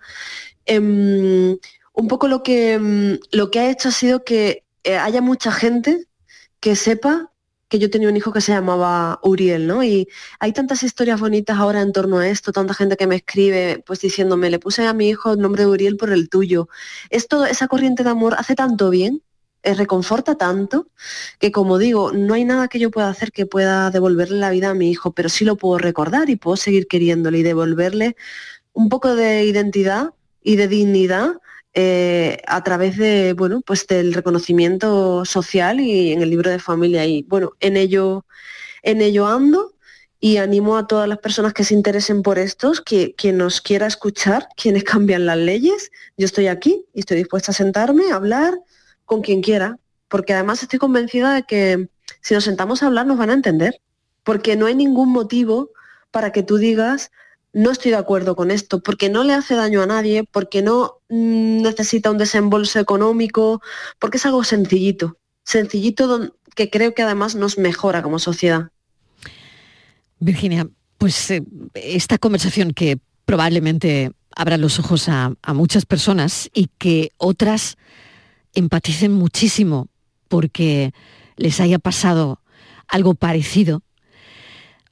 Em, 0.66 1.58
un 1.94 2.08
poco 2.08 2.28
lo 2.28 2.42
que, 2.42 2.74
em, 2.74 3.20
lo 3.32 3.52
que 3.52 3.60
ha 3.60 3.70
hecho 3.70 3.90
ha 3.90 3.92
sido 3.92 4.24
que 4.24 4.64
eh, 4.84 4.98
haya 4.98 5.22
mucha 5.22 5.52
gente 5.52 6.08
que 6.60 6.76
sepa 6.76 7.33
que 7.74 7.80
yo 7.80 7.90
tenía 7.90 8.08
un 8.08 8.16
hijo 8.16 8.32
que 8.32 8.40
se 8.40 8.52
llamaba 8.52 9.20
Uriel, 9.24 9.66
¿no? 9.66 9.84
Y 9.84 10.08
hay 10.40 10.54
tantas 10.54 10.84
historias 10.84 11.20
bonitas 11.20 11.58
ahora 11.58 11.82
en 11.82 11.92
torno 11.92 12.20
a 12.20 12.28
esto, 12.30 12.52
tanta 12.52 12.76
gente 12.76 12.98
que 12.98 13.08
me 13.08 13.16
escribe, 13.16 13.84
pues 13.84 14.00
diciéndome, 14.00 14.52
le 14.52 14.60
puse 14.60 14.86
a 14.86 14.94
mi 14.94 15.10
hijo 15.10 15.34
el 15.34 15.40
nombre 15.40 15.64
de 15.64 15.70
Uriel 15.72 15.98
por 15.98 16.12
el 16.12 16.30
tuyo. 16.30 16.70
Esto, 17.10 17.46
esa 17.46 17.68
corriente 17.68 18.04
de 18.04 18.12
amor 18.12 18.36
hace 18.38 18.54
tanto 18.54 18.92
bien, 18.92 19.24
eh, 19.64 19.74
reconforta 19.74 20.36
tanto 20.36 20.88
que 21.40 21.52
como 21.52 21.80
digo, 21.80 22.12
no 22.12 22.36
hay 22.36 22.46
nada 22.46 22.68
que 22.68 22.78
yo 22.78 22.92
pueda 22.92 23.10
hacer 23.10 23.32
que 23.32 23.48
pueda 23.48 23.90
devolverle 23.90 24.38
la 24.38 24.52
vida 24.52 24.70
a 24.70 24.76
mi 24.76 24.92
hijo, 24.92 25.14
pero 25.14 25.28
sí 25.28 25.44
lo 25.44 25.58
puedo 25.58 25.80
recordar 25.80 26.30
y 26.30 26.36
puedo 26.36 26.58
seguir 26.58 26.86
queriéndole 26.88 27.40
y 27.40 27.44
devolverle 27.44 28.16
un 28.74 28.88
poco 28.88 29.16
de 29.16 29.46
identidad 29.46 30.12
y 30.44 30.58
de 30.58 30.68
dignidad 30.68 31.38
eh, 31.74 32.38
a 32.48 32.64
través 32.64 32.98
de, 32.98 33.34
bueno, 33.34 33.62
pues 33.66 33.88
del 33.88 34.14
reconocimiento 34.14 35.26
social 35.26 35.80
y 35.80 36.12
en 36.12 36.22
el 36.22 36.30
libro 36.30 36.52
de 36.52 36.60
familia. 36.60 37.06
Y 37.06 37.24
bueno, 37.24 37.54
en 37.60 37.78
ello, 37.78 38.26
en 38.84 39.02
ello 39.02 39.26
ando 39.28 39.74
y 40.20 40.38
animo 40.38 40.78
a 40.78 40.88
todas 40.88 41.10
las 41.10 41.18
personas 41.18 41.54
que 41.54 41.64
se 41.64 41.74
interesen 41.74 42.22
por 42.22 42.40
estos, 42.40 42.80
que 42.80 43.14
quien 43.16 43.38
nos 43.38 43.60
quiera 43.60 43.88
escuchar, 43.88 44.48
quienes 44.56 44.84
cambian 44.86 45.26
las 45.26 45.38
leyes, 45.38 45.92
yo 46.16 46.26
estoy 46.26 46.48
aquí 46.48 46.86
y 46.94 47.02
estoy 47.02 47.18
dispuesta 47.18 47.52
a 47.52 47.56
sentarme, 47.56 48.12
a 48.12 48.16
hablar 48.16 48.60
con 49.06 49.22
quien 49.22 49.42
quiera, 49.42 49.80
porque 50.08 50.34
además 50.34 50.62
estoy 50.64 50.80
convencida 50.80 51.34
de 51.34 51.44
que 51.44 51.90
si 52.22 52.34
nos 52.34 52.44
sentamos 52.44 52.84
a 52.84 52.88
hablar 52.88 53.06
nos 53.06 53.18
van 53.18 53.32
a 53.32 53.34
entender, 53.34 53.82
porque 54.24 54.56
no 54.56 54.68
hay 54.68 54.76
ningún 54.76 55.10
motivo 55.10 55.72
para 56.12 56.32
que 56.32 56.44
tú 56.44 56.58
digas, 56.58 57.12
no 57.54 57.72
estoy 57.72 57.92
de 57.92 57.98
acuerdo 57.98 58.36
con 58.36 58.52
esto, 58.52 58.82
porque 58.82 59.10
no 59.10 59.24
le 59.24 59.34
hace 59.34 59.56
daño 59.56 59.82
a 59.82 59.86
nadie, 59.86 60.24
porque 60.24 60.64
no 60.64 60.98
mm, 61.10 61.62
necesita 61.62 62.12
un 62.12 62.18
desembolso 62.18 62.80
económico, 62.80 63.62
porque 64.00 64.18
es 64.18 64.26
algo 64.26 64.44
sencillito, 64.44 65.18
sencillito 65.44 66.34
que 66.56 66.70
creo 66.70 66.94
que 66.94 67.04
además 67.04 67.36
nos 67.36 67.58
mejora 67.58 68.02
como 68.02 68.20
sociedad. 68.20 68.72
Virginia, 70.20 70.68
pues 70.98 71.32
eh, 71.32 71.44
esta 71.76 72.18
conversación 72.18 72.72
que 72.72 72.98
probablemente 73.26 74.12
abra 74.36 74.58
los 74.58 74.80
ojos 74.80 75.08
a, 75.08 75.34
a 75.42 75.54
muchas 75.54 75.86
personas 75.86 76.50
y 76.54 76.70
que 76.80 77.12
otras 77.18 77.78
empaticen 78.56 79.12
muchísimo 79.12 79.88
porque 80.28 80.92
les 81.36 81.60
haya 81.60 81.78
pasado 81.78 82.42
algo 82.88 83.14
parecido 83.14 83.84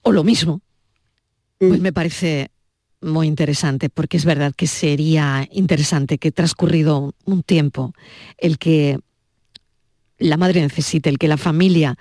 o 0.04 0.12
lo 0.12 0.24
mismo, 0.24 0.62
pues 1.67 1.80
me 1.80 1.93
parece 1.93 2.50
muy 3.02 3.28
interesante, 3.28 3.89
porque 3.89 4.17
es 4.17 4.26
verdad 4.26 4.54
que 4.56 4.65
sería 4.65 5.47
interesante 5.52 6.17
que 6.17 6.32
transcurrido 6.32 7.13
un 7.26 7.43
tiempo, 7.43 7.93
el 8.38 8.58
que 8.58 9.00
la 10.17 10.38
madre 10.38 10.62
necesite, 10.62 11.10
el 11.10 11.19
que 11.19 11.28
la 11.28 11.38
familia 11.38 11.97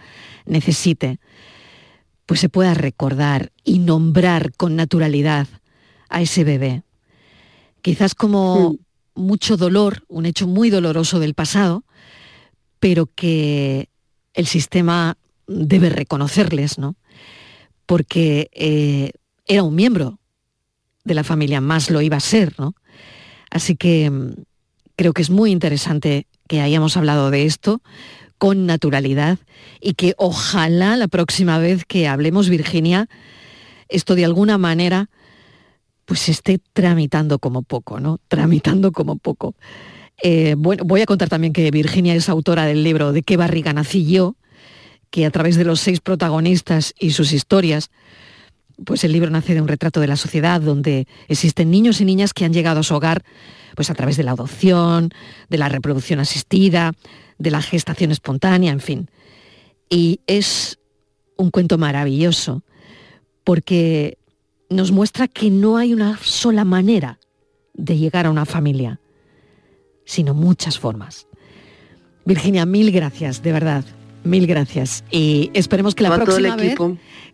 necesite, 0.47 1.21
pues 2.25 2.41
se 2.41 2.49
pueda 2.49 2.73
recordar 2.73 3.53
y 3.63 3.81
nombrar 3.81 4.53
con 4.57 4.77
naturalidad 4.77 5.47
a 6.09 6.23
ese 6.23 6.43
bebé. 6.43 6.83
Quizás 7.83 8.15
como 8.15 8.77
mucho 9.15 9.59
dolor, 9.59 10.05
un 10.09 10.25
hecho 10.25 10.47
muy 10.47 10.71
doloroso 10.71 11.19
del 11.19 11.35
pasado, 11.35 11.85
pero 12.79 13.07
que 13.15 13.91
el 14.33 14.47
sistema 14.47 15.19
debe 15.47 15.91
reconocerles, 15.91 16.79
¿no? 16.79 16.97
Porque 17.85 18.49
eh, 18.53 19.13
era 19.51 19.65
un 19.65 19.75
miembro 19.75 20.21
de 21.03 21.15
la 21.15 21.25
familia, 21.25 21.61
más 21.61 21.91
lo 21.91 22.01
iba 22.01 22.17
a 22.17 22.21
ser, 22.21 22.55
¿no? 22.57 22.75
Así 23.51 23.75
que 23.75 24.09
mm, 24.09 24.35
creo 24.95 25.13
que 25.13 25.23
es 25.23 25.31
muy 25.31 25.51
interesante 25.51 26.29
que 26.47 26.61
hayamos 26.61 26.97
hablado 26.97 27.31
de 27.33 27.47
esto 27.47 27.83
con 28.39 28.65
naturalidad 28.65 29.39
y 29.81 29.95
que 29.95 30.15
ojalá 30.19 30.97
la 30.97 31.09
próxima 31.09 31.59
vez 31.59 31.85
que 31.85 32.07
hablemos, 32.07 32.49
Virginia, 32.49 33.09
esto 33.89 34.15
de 34.15 34.25
alguna 34.25 34.57
manera 34.57 35.11
pues 36.05 36.21
se 36.21 36.31
esté 36.31 36.61
tramitando 36.73 37.41
como 37.41 37.63
poco, 37.63 37.99
¿no? 37.99 38.19
Tramitando 38.29 38.93
como 38.93 39.17
poco. 39.17 39.57
Eh, 40.23 40.55
bueno, 40.57 40.85
voy 40.85 41.01
a 41.01 41.07
contar 41.07 41.29
también 41.29 41.53
que 41.53 41.71
Virginia 41.73 42.15
es 42.15 42.29
autora 42.29 42.67
del 42.67 42.85
libro 42.85 43.13
De 43.13 43.23
qué 43.23 43.37
barriga 43.37 43.73
nací 43.73 44.07
yo, 44.07 44.37
que 45.11 45.27
a 45.27 45.31
través 45.31 45.57
de 45.57 45.65
los 45.65 45.81
seis 45.81 46.01
protagonistas 46.01 46.95
y 47.01 47.11
sus 47.11 47.33
historias, 47.33 47.91
pues 48.85 49.05
el 49.05 49.13
libro 49.13 49.31
nace 49.31 49.55
de 49.55 49.61
un 49.61 49.69
retrato 49.69 50.01
de 50.01 50.07
la 50.07 50.17
sociedad 50.17 50.61
donde 50.61 51.07
existen 51.29 51.71
niños 51.71 52.01
y 52.01 52.05
niñas 52.05 52.33
que 52.33 52.45
han 52.45 52.53
llegado 52.53 52.81
a 52.81 52.83
su 52.83 52.95
hogar 52.95 53.23
pues 53.75 53.91
a 53.91 53.95
través 53.95 54.17
de 54.17 54.25
la 54.25 54.33
adopción, 54.33 55.11
de 55.49 55.59
la 55.59 55.69
reproducción 55.69 56.21
asistida, 56.21 56.93
de 57.39 57.51
la 57.51 57.63
gestación 57.63 58.11
espontánea, 58.11 58.73
en 58.73 58.81
fin. 58.81 59.11
Y 59.89 60.21
es 60.27 60.79
un 61.37 61.51
cuento 61.51 61.79
maravilloso 61.79 62.63
porque 63.45 64.19
nos 64.69 64.93
muestra 64.93 65.29
que 65.29 65.51
no 65.51 65.77
hay 65.77 65.93
una 65.93 66.19
sola 66.23 66.65
manera 66.65 67.19
de 67.75 67.97
llegar 67.97 68.27
a 68.27 68.31
una 68.31 68.45
familia, 68.45 69.01
sino 70.05 70.35
muchas 70.35 70.79
formas. 70.79 71.27
Virginia, 72.25 72.67
mil 72.67 72.91
gracias, 72.93 73.43
de 73.43 73.53
verdad, 73.53 73.85
mil 74.25 74.47
gracias. 74.47 75.05
Y 75.11 75.51
esperemos 75.55 75.95
que 75.95 76.03
la 76.05 76.15
próxima 76.15 76.57
vez 76.57 76.77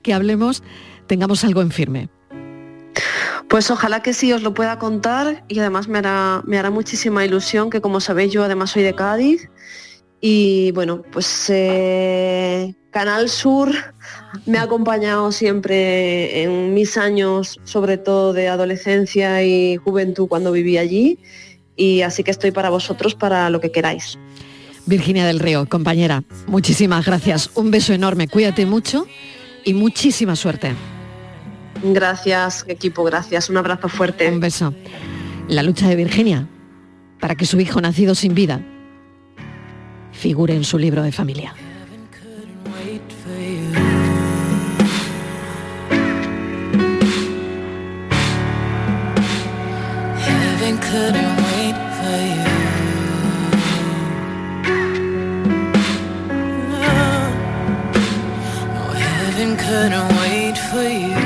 que 0.03 0.15
hablemos 0.15 0.63
tengamos 1.07 1.45
algo 1.45 1.63
en 1.63 1.71
firme. 1.71 2.09
Pues 3.49 3.71
ojalá 3.71 4.03
que 4.03 4.13
sí 4.13 4.33
os 4.33 4.43
lo 4.43 4.55
pueda 4.55 4.79
contar 4.79 5.45
y 5.49 5.61
además 5.61 5.87
me 5.89 5.99
hará, 5.99 6.43
me 6.47 6.59
hará 6.59 6.71
muchísima 6.71 7.25
ilusión 7.25 7.71
que 7.71 7.81
como 7.81 8.01
sabéis 8.01 8.33
yo 8.33 8.43
además 8.43 8.71
soy 8.71 8.83
de 8.83 8.95
Cádiz 8.95 9.49
y 10.21 10.73
bueno, 10.73 11.03
pues 11.13 11.47
eh, 11.49 12.75
Canal 12.91 13.29
Sur 13.29 13.73
me 14.47 14.59
ha 14.59 14.63
acompañado 14.63 15.31
siempre 15.31 16.43
en 16.43 16.75
mis 16.75 16.97
años, 16.97 17.61
sobre 17.65 17.99
todo 17.99 18.33
de 18.33 18.49
adolescencia 18.49 19.45
y 19.45 19.77
juventud 19.77 20.27
cuando 20.27 20.51
viví 20.51 20.79
allí 20.79 21.19
y 21.77 22.03
así 22.03 22.25
que 22.25 22.33
estoy 22.33 22.51
para 22.51 22.71
vosotros 22.71 23.15
para 23.15 23.49
lo 23.51 23.61
que 23.61 23.71
queráis. 23.71 24.19
Virginia 24.87 25.27
del 25.27 25.41
Río, 25.41 25.67
compañera, 25.69 26.25
muchísimas 26.47 27.05
gracias. 27.05 27.51
Un 27.55 27.71
beso 27.71 27.93
enorme, 27.93 28.29
cuídate 28.29 28.67
mucho 28.67 29.07
y 29.65 29.75
muchísima 29.75 30.35
suerte. 30.37 30.75
Gracias, 31.83 32.65
equipo, 32.69 33.05
gracias. 33.05 33.49
Un 33.51 33.57
abrazo 33.57 33.89
fuerte. 33.89 34.29
Un 34.31 34.41
beso. 34.41 34.75
La 35.49 35.63
lucha 35.63 35.89
de 35.89 35.97
Virginia 35.97 36.49
para 37.21 37.35
que 37.35 37.47
su 37.47 37.61
hijo 37.61 37.81
nacido 37.81 38.15
sin 38.15 38.35
vida 38.35 38.61
figure 40.13 40.55
en 40.55 40.65
su 40.65 40.79
libro 40.79 41.03
de 41.03 41.13
familia. 41.13 41.55
couldn't 59.67 60.09
wait 60.17 60.57
for 60.57 60.83
you 60.83 61.17
So 61.19 61.26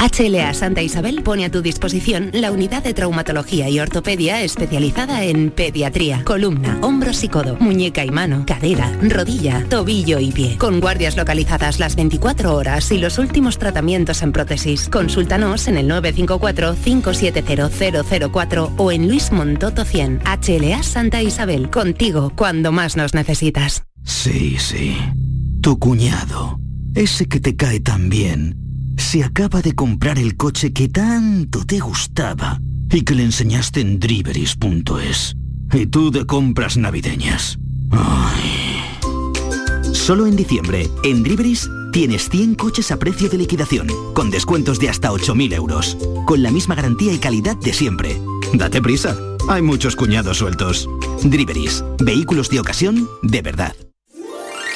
HLA 0.00 0.54
Santa 0.54 0.80
Isabel 0.80 1.22
pone 1.22 1.44
a 1.44 1.50
tu 1.50 1.60
disposición 1.60 2.30
la 2.32 2.52
unidad 2.52 2.82
de 2.82 2.94
traumatología 2.94 3.68
y 3.68 3.80
ortopedia 3.80 4.40
especializada 4.40 5.24
en 5.24 5.50
pediatría, 5.50 6.24
columna, 6.24 6.78
hombros 6.80 7.22
y 7.22 7.28
codo, 7.28 7.58
muñeca 7.60 8.02
y 8.02 8.10
mano, 8.10 8.44
cadera, 8.46 8.90
rodilla, 9.02 9.62
tobillo 9.68 10.18
y 10.18 10.32
pie. 10.32 10.56
Con 10.56 10.80
guardias 10.80 11.18
localizadas 11.18 11.78
las 11.78 11.96
24 11.96 12.54
horas 12.54 12.90
y 12.92 12.98
los 12.98 13.18
últimos 13.18 13.58
tratamientos 13.58 14.22
en 14.22 14.32
prótesis. 14.32 14.88
Consúltanos 14.88 15.68
en 15.68 15.76
el 15.76 15.90
954-570004 15.90 18.72
o 18.78 18.92
en 18.92 19.06
Luis 19.06 19.32
Montoto 19.32 19.84
100. 19.84 20.22
HLA 20.24 20.82
Santa 20.82 21.22
Isabel, 21.22 21.68
contigo 21.68 22.32
cuando 22.34 22.72
más 22.72 22.96
nos 22.96 23.12
necesitas. 23.12 23.84
Sí, 24.04 24.56
sí. 24.58 24.96
Tu 25.60 25.78
cuñado, 25.78 26.58
ese 26.94 27.26
que 27.26 27.38
te 27.38 27.54
cae 27.54 27.80
tan 27.80 28.08
bien, 28.08 28.59
se 29.00 29.24
acaba 29.24 29.62
de 29.62 29.74
comprar 29.74 30.18
el 30.18 30.36
coche 30.36 30.72
que 30.72 30.88
tanto 30.88 31.64
te 31.64 31.80
gustaba 31.80 32.60
y 32.90 33.02
que 33.02 33.14
le 33.14 33.24
enseñaste 33.24 33.80
en 33.80 33.98
driveris.es. 33.98 35.36
Y 35.72 35.86
tú 35.86 36.10
de 36.10 36.26
compras 36.26 36.76
navideñas. 36.76 37.58
Ay. 37.90 38.80
Solo 39.92 40.26
en 40.26 40.36
diciembre, 40.36 40.88
en 41.02 41.22
Driveris, 41.22 41.68
tienes 41.92 42.28
100 42.28 42.54
coches 42.54 42.90
a 42.90 42.98
precio 42.98 43.28
de 43.28 43.38
liquidación, 43.38 43.88
con 44.14 44.30
descuentos 44.30 44.78
de 44.78 44.88
hasta 44.88 45.10
8.000 45.10 45.54
euros, 45.54 45.96
con 46.26 46.42
la 46.42 46.50
misma 46.50 46.74
garantía 46.74 47.12
y 47.12 47.18
calidad 47.18 47.56
de 47.56 47.72
siempre. 47.72 48.20
Date 48.52 48.82
prisa, 48.82 49.16
hay 49.48 49.62
muchos 49.62 49.96
cuñados 49.96 50.38
sueltos. 50.38 50.88
Driveris, 51.22 51.84
vehículos 52.00 52.50
de 52.50 52.60
ocasión 52.60 53.08
de 53.22 53.42
verdad. 53.42 53.74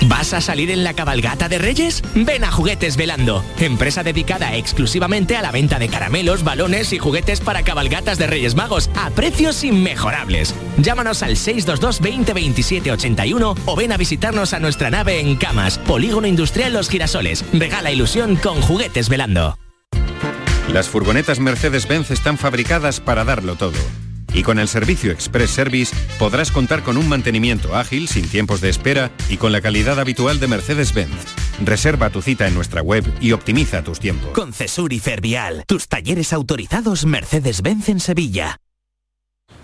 ¿Vas 0.02 0.34
a 0.34 0.40
salir 0.40 0.70
en 0.70 0.84
la 0.84 0.94
cabalgata 0.94 1.48
de 1.48 1.58
Reyes? 1.58 2.02
Ven 2.14 2.44
a 2.44 2.50
Juguetes 2.50 2.96
Velando, 2.96 3.44
empresa 3.58 4.02
dedicada 4.02 4.54
exclusivamente 4.54 5.36
a 5.36 5.42
la 5.42 5.50
venta 5.50 5.78
de 5.78 5.88
caramelos, 5.88 6.44
balones 6.44 6.92
y 6.92 6.98
juguetes 6.98 7.40
para 7.40 7.62
cabalgatas 7.62 8.18
de 8.18 8.26
Reyes 8.26 8.54
Magos 8.54 8.90
a 8.96 9.10
precios 9.10 9.64
inmejorables. 9.64 10.54
Llámanos 10.78 11.22
al 11.22 11.36
622 11.36 12.00
20 12.00 12.32
27 12.32 12.92
81 12.92 13.54
o 13.64 13.76
ven 13.76 13.92
a 13.92 13.96
visitarnos 13.96 14.52
a 14.52 14.60
nuestra 14.60 14.90
nave 14.90 15.20
en 15.20 15.36
Camas, 15.36 15.78
Polígono 15.78 16.26
Industrial 16.26 16.72
Los 16.72 16.88
Girasoles. 16.88 17.44
Regala 17.52 17.90
ilusión 17.90 18.36
con 18.36 18.60
Juguetes 18.60 19.08
Velando. 19.08 19.58
Las 20.68 20.88
furgonetas 20.88 21.40
Mercedes-Benz 21.40 22.10
están 22.10 22.36
fabricadas 22.36 23.00
para 23.00 23.24
darlo 23.24 23.54
todo. 23.54 23.78
Y 24.34 24.42
con 24.42 24.58
el 24.58 24.66
servicio 24.66 25.12
Express 25.12 25.50
Service 25.50 25.96
podrás 26.18 26.50
contar 26.50 26.82
con 26.82 26.96
un 26.96 27.08
mantenimiento 27.08 27.76
ágil, 27.76 28.08
sin 28.08 28.28
tiempos 28.28 28.60
de 28.60 28.68
espera 28.68 29.12
y 29.28 29.36
con 29.36 29.52
la 29.52 29.60
calidad 29.60 30.00
habitual 30.00 30.40
de 30.40 30.48
Mercedes-Benz. 30.48 31.14
Reserva 31.64 32.10
tu 32.10 32.20
cita 32.20 32.48
en 32.48 32.54
nuestra 32.54 32.82
web 32.82 33.04
y 33.20 33.30
optimiza 33.30 33.84
tus 33.84 34.00
tiempos. 34.00 34.32
Con 34.32 34.52
Cesur 34.52 34.92
y 34.92 34.98
Fervial, 34.98 35.62
tus 35.68 35.86
talleres 35.86 36.32
autorizados 36.32 37.06
Mercedes-Benz 37.06 37.88
en 37.88 38.00
Sevilla. 38.00 38.60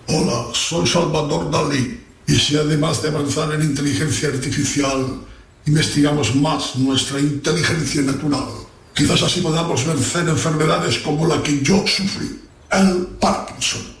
Hola, 0.07 0.45
soy 0.53 0.87
Salvador 0.87 1.51
Dalí. 1.51 2.01
Y 2.27 2.35
si 2.35 2.55
además 2.55 3.01
de 3.01 3.09
avanzar 3.09 3.53
en 3.53 3.63
inteligencia 3.63 4.29
artificial, 4.29 5.21
investigamos 5.65 6.33
más 6.35 6.77
nuestra 6.77 7.19
inteligencia 7.19 8.01
natural, 8.03 8.45
quizás 8.93 9.21
así 9.21 9.41
podamos 9.41 9.85
vencer 9.85 10.29
enfermedades 10.29 10.99
como 10.99 11.27
la 11.27 11.43
que 11.43 11.61
yo 11.61 11.85
sufrí, 11.85 12.39
el 12.71 13.07
Parkinson. 13.19 14.00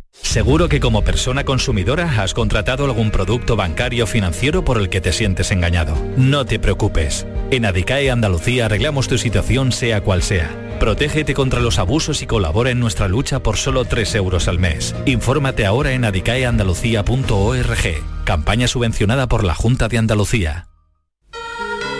Seguro 0.21 0.69
que 0.69 0.79
como 0.79 1.03
persona 1.03 1.43
consumidora 1.43 2.21
has 2.21 2.33
contratado 2.33 2.85
algún 2.85 3.11
producto 3.11 3.55
bancario 3.55 4.05
o 4.05 4.07
financiero 4.07 4.63
por 4.63 4.77
el 4.77 4.89
que 4.89 5.01
te 5.01 5.11
sientes 5.11 5.51
engañado. 5.51 5.95
No 6.15 6.45
te 6.45 6.59
preocupes. 6.59 7.25
En 7.51 7.65
Adicae 7.65 8.09
Andalucía 8.09 8.65
arreglamos 8.65 9.07
tu 9.07 9.17
situación 9.17 9.71
sea 9.71 10.01
cual 10.01 10.23
sea. 10.23 10.49
Protégete 10.79 11.33
contra 11.33 11.59
los 11.59 11.79
abusos 11.79 12.21
y 12.21 12.27
colabora 12.27 12.71
en 12.71 12.79
nuestra 12.79 13.07
lucha 13.07 13.43
por 13.43 13.57
solo 13.57 13.85
3 13.85 14.15
euros 14.15 14.47
al 14.47 14.57
mes. 14.57 14.95
Infórmate 15.05 15.65
ahora 15.65 15.91
en 15.91 16.05
adicaeandalucía.org. 16.05 18.23
Campaña 18.23 18.67
subvencionada 18.67 19.27
por 19.27 19.43
la 19.43 19.53
Junta 19.53 19.89
de 19.89 19.97
Andalucía. 19.97 20.67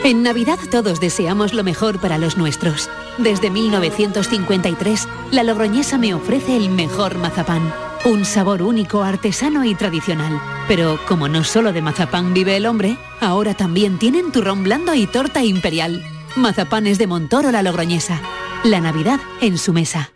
En 0.04 0.24
Navidad 0.24 0.58
todos 0.72 1.00
deseamos 1.00 1.54
lo 1.54 1.64
mejor 1.64 2.02
para 2.02 2.18
los 2.18 2.38
nuestros. 2.38 2.90
Desde 3.20 3.52
1953, 3.52 5.08
la 5.32 5.44
Logroñesa 5.44 6.00
me 6.00 6.16
ofrece 6.16 6.58
el 6.58 6.70
mejor 6.70 7.20
mazapán. 7.20 7.72
Un 8.04 8.26
sabor 8.26 8.64
único, 8.64 9.04
artesano 9.04 9.64
y 9.64 9.76
tradicional. 9.76 10.42
Pero 10.68 11.00
como 11.08 11.28
no 11.28 11.44
solo 11.44 11.72
de 11.72 11.84
mazapán 11.84 12.34
vive 12.34 12.58
el 12.58 12.66
hombre, 12.66 12.98
ahora 13.20 13.54
también 13.54 14.00
tienen 14.00 14.32
turrón 14.32 14.64
blando 14.64 14.96
y 14.96 15.06
torta 15.06 15.44
imperial. 15.44 16.04
Mazapanes 16.36 16.98
de 16.98 17.06
Montoro 17.06 17.52
la 17.52 17.62
Logroñesa. 17.62 18.20
La 18.64 18.82
Navidad 18.82 19.20
en 19.40 19.60
su 19.60 19.72
mesa. 19.72 20.12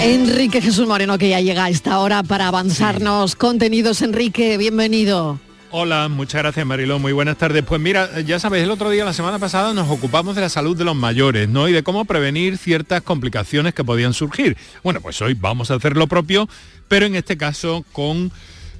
Enrique 0.00 0.60
Jesús 0.60 0.86
Moreno, 0.86 1.16
que 1.16 1.30
ya 1.30 1.40
llega 1.40 1.64
a 1.64 1.70
esta 1.70 1.98
hora 2.00 2.22
para 2.22 2.48
avanzarnos 2.48 3.36
contenidos. 3.36 4.02
Enrique, 4.02 4.58
bienvenido. 4.58 5.40
Hola, 5.76 6.06
muchas 6.06 6.40
gracias 6.40 6.64
Mariló, 6.64 7.00
muy 7.00 7.10
buenas 7.12 7.36
tardes. 7.36 7.64
Pues 7.64 7.80
mira, 7.80 8.20
ya 8.20 8.38
sabéis, 8.38 8.62
el 8.62 8.70
otro 8.70 8.90
día, 8.90 9.04
la 9.04 9.12
semana 9.12 9.40
pasada, 9.40 9.74
nos 9.74 9.90
ocupamos 9.90 10.36
de 10.36 10.40
la 10.40 10.48
salud 10.48 10.76
de 10.76 10.84
los 10.84 10.94
mayores, 10.94 11.48
¿no? 11.48 11.66
Y 11.66 11.72
de 11.72 11.82
cómo 11.82 12.04
prevenir 12.04 12.58
ciertas 12.58 13.02
complicaciones 13.02 13.74
que 13.74 13.82
podían 13.82 14.14
surgir. 14.14 14.56
Bueno, 14.84 15.00
pues 15.00 15.20
hoy 15.20 15.34
vamos 15.34 15.72
a 15.72 15.74
hacer 15.74 15.96
lo 15.96 16.06
propio, 16.06 16.48
pero 16.86 17.06
en 17.06 17.16
este 17.16 17.36
caso 17.36 17.84
con 17.90 18.30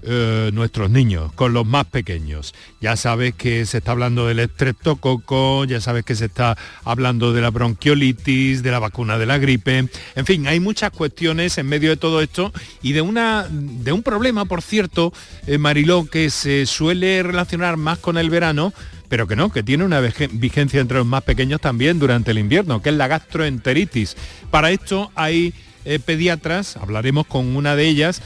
eh, 0.06 0.50
nuestros 0.52 0.90
niños, 0.90 1.32
con 1.32 1.54
los 1.54 1.66
más 1.66 1.86
pequeños. 1.86 2.54
Ya 2.80 2.96
sabes 2.96 3.34
que 3.34 3.64
se 3.64 3.78
está 3.78 3.92
hablando 3.92 4.26
del 4.26 4.40
estreptococo, 4.40 5.64
ya 5.64 5.80
sabes 5.80 6.04
que 6.04 6.14
se 6.14 6.26
está 6.26 6.58
hablando 6.84 7.32
de 7.32 7.40
la 7.40 7.50
bronquiolitis, 7.50 8.62
de 8.62 8.70
la 8.70 8.78
vacuna 8.78 9.16
de 9.16 9.26
la 9.26 9.38
gripe. 9.38 9.88
En 10.14 10.26
fin, 10.26 10.46
hay 10.46 10.60
muchas 10.60 10.90
cuestiones 10.90 11.56
en 11.56 11.66
medio 11.66 11.90
de 11.90 11.96
todo 11.96 12.20
esto 12.20 12.52
y 12.82 12.92
de, 12.92 13.00
una, 13.00 13.48
de 13.50 13.92
un 13.92 14.02
problema, 14.02 14.44
por 14.44 14.60
cierto, 14.60 15.12
eh, 15.46 15.56
Mariló, 15.58 16.04
que 16.04 16.28
se 16.28 16.66
suele 16.66 17.22
relacionar 17.22 17.76
más 17.76 17.98
con 17.98 18.18
el 18.18 18.28
verano, 18.28 18.74
pero 19.08 19.26
que 19.26 19.36
no, 19.36 19.50
que 19.50 19.62
tiene 19.62 19.84
una 19.84 20.00
vigencia 20.00 20.80
entre 20.80 20.98
los 20.98 21.06
más 21.06 21.22
pequeños 21.22 21.60
también 21.60 21.98
durante 21.98 22.32
el 22.32 22.38
invierno, 22.38 22.82
que 22.82 22.90
es 22.90 22.96
la 22.96 23.08
gastroenteritis. 23.08 24.16
Para 24.50 24.70
esto 24.70 25.10
hay 25.14 25.54
eh, 25.84 25.98
pediatras, 25.98 26.76
hablaremos 26.76 27.26
con 27.26 27.56
una 27.56 27.76
de 27.76 27.86
ellas, 27.86 28.22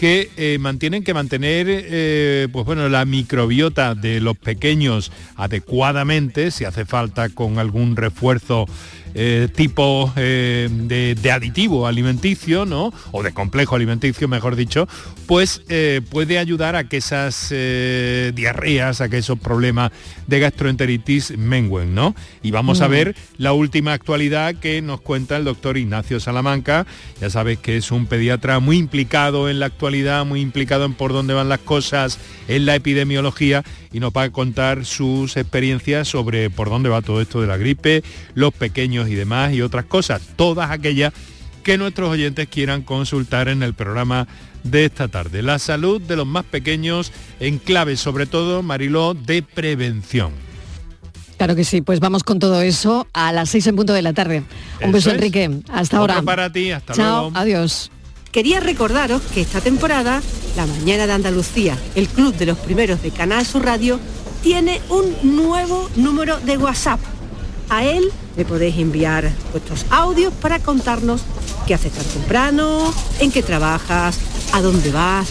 que 0.00 0.30
eh, 0.38 0.56
mantienen 0.58 1.04
que 1.04 1.12
mantener 1.12 1.66
eh, 1.68 2.48
pues 2.50 2.64
bueno, 2.64 2.88
la 2.88 3.04
microbiota 3.04 3.94
de 3.94 4.22
los 4.22 4.34
pequeños 4.34 5.12
adecuadamente, 5.36 6.50
si 6.52 6.64
hace 6.64 6.86
falta 6.86 7.28
con 7.28 7.58
algún 7.58 7.96
refuerzo 7.96 8.66
eh, 9.14 9.48
tipo 9.54 10.12
eh, 10.16 10.68
de, 10.70 11.32
aditivo 11.32 11.86
alimenticio, 11.86 12.66
¿no? 12.66 12.92
O 13.12 13.22
de 13.22 13.32
complejo 13.32 13.76
alimenticio, 13.76 14.28
mejor 14.28 14.56
dicho, 14.56 14.88
pues 15.26 15.62
eh, 15.68 16.00
puede 16.10 16.38
ayudar 16.38 16.76
a 16.76 16.88
que 16.88 16.98
esas 16.98 17.50
diarreas, 17.50 19.00
a 19.00 19.08
que 19.08 19.18
esos 19.18 19.38
problemas 19.38 19.92
de 20.26 20.40
gastroenteritis 20.40 21.36
mengüen, 21.36 21.94
¿no? 21.94 22.14
Y 22.42 22.50
vamos 22.50 22.80
a 22.80 22.88
Mm. 22.88 22.90
ver 22.90 23.16
la 23.38 23.52
última 23.52 23.92
actualidad 23.92 24.54
que 24.56 24.82
nos 24.82 25.00
cuenta 25.00 25.36
el 25.36 25.44
doctor 25.44 25.76
Ignacio 25.76 26.20
Salamanca. 26.20 26.86
Ya 27.20 27.30
sabes 27.30 27.58
que 27.58 27.76
es 27.76 27.90
un 27.90 28.06
pediatra 28.06 28.60
muy 28.60 28.76
implicado 28.78 29.48
en 29.48 29.60
la 29.60 29.66
actualidad, 29.66 30.24
muy 30.24 30.40
implicado 30.40 30.84
en 30.84 30.94
por 30.94 31.12
dónde 31.12 31.34
van 31.34 31.48
las 31.48 31.60
cosas, 31.60 32.18
en 32.48 32.66
la 32.66 32.74
epidemiología 32.74 33.64
y 33.92 34.00
nos 34.00 34.12
va 34.12 34.24
a 34.24 34.30
contar 34.30 34.84
sus 34.84 35.36
experiencias 35.36 36.08
sobre 36.08 36.50
por 36.50 36.68
dónde 36.70 36.88
va 36.88 37.02
todo 37.02 37.20
esto 37.20 37.40
de 37.40 37.46
la 37.46 37.56
gripe, 37.56 38.02
los 38.34 38.52
pequeños 38.52 38.99
y 39.08 39.14
demás 39.14 39.52
y 39.52 39.62
otras 39.62 39.84
cosas, 39.84 40.22
todas 40.36 40.70
aquellas 40.70 41.12
que 41.62 41.76
nuestros 41.78 42.10
oyentes 42.10 42.48
quieran 42.48 42.82
consultar 42.82 43.48
en 43.48 43.62
el 43.62 43.74
programa 43.74 44.26
de 44.64 44.86
esta 44.86 45.08
tarde. 45.08 45.42
La 45.42 45.58
salud 45.58 46.00
de 46.00 46.16
los 46.16 46.26
más 46.26 46.44
pequeños 46.44 47.12
en 47.38 47.58
clave, 47.58 47.96
sobre 47.96 48.26
todo, 48.26 48.62
Mariló, 48.62 49.14
de 49.14 49.42
prevención. 49.42 50.32
Claro 51.36 51.56
que 51.56 51.64
sí, 51.64 51.80
pues 51.80 52.00
vamos 52.00 52.22
con 52.22 52.38
todo 52.38 52.60
eso 52.60 53.06
a 53.14 53.32
las 53.32 53.48
seis 53.50 53.66
en 53.66 53.74
punto 53.76 53.94
de 53.94 54.02
la 54.02 54.12
tarde. 54.12 54.42
Un 54.80 54.84
Eso 54.88 54.92
beso, 54.92 55.08
es. 55.10 55.14
Enrique. 55.16 55.50
Hasta 55.72 56.00
Otro 56.02 56.12
ahora. 56.14 56.22
para 56.24 56.52
ti, 56.52 56.70
hasta 56.70 56.92
Chao, 56.92 57.22
luego. 57.30 57.38
adiós. 57.38 57.90
Quería 58.30 58.60
recordaros 58.60 59.22
que 59.34 59.40
esta 59.40 59.60
temporada, 59.60 60.22
La 60.56 60.66
Mañana 60.66 61.06
de 61.06 61.12
Andalucía, 61.14 61.76
el 61.94 62.08
club 62.08 62.34
de 62.36 62.46
los 62.46 62.58
primeros 62.58 63.02
de 63.02 63.10
Canal 63.10 63.44
Sur 63.46 63.64
Radio, 63.64 63.98
tiene 64.42 64.80
un 64.90 65.36
nuevo 65.36 65.90
número 65.96 66.38
de 66.40 66.56
WhatsApp. 66.58 67.00
A 67.70 67.84
él 67.84 68.10
le 68.36 68.44
podéis 68.44 68.76
enviar 68.78 69.30
vuestros 69.52 69.86
audios 69.90 70.34
para 70.34 70.58
contarnos 70.58 71.22
qué 71.66 71.74
haces 71.74 71.92
tan 71.92 72.04
temprano, 72.04 72.92
en 73.20 73.30
qué 73.30 73.42
trabajas, 73.42 74.18
a 74.52 74.60
dónde 74.60 74.90
vas. 74.90 75.28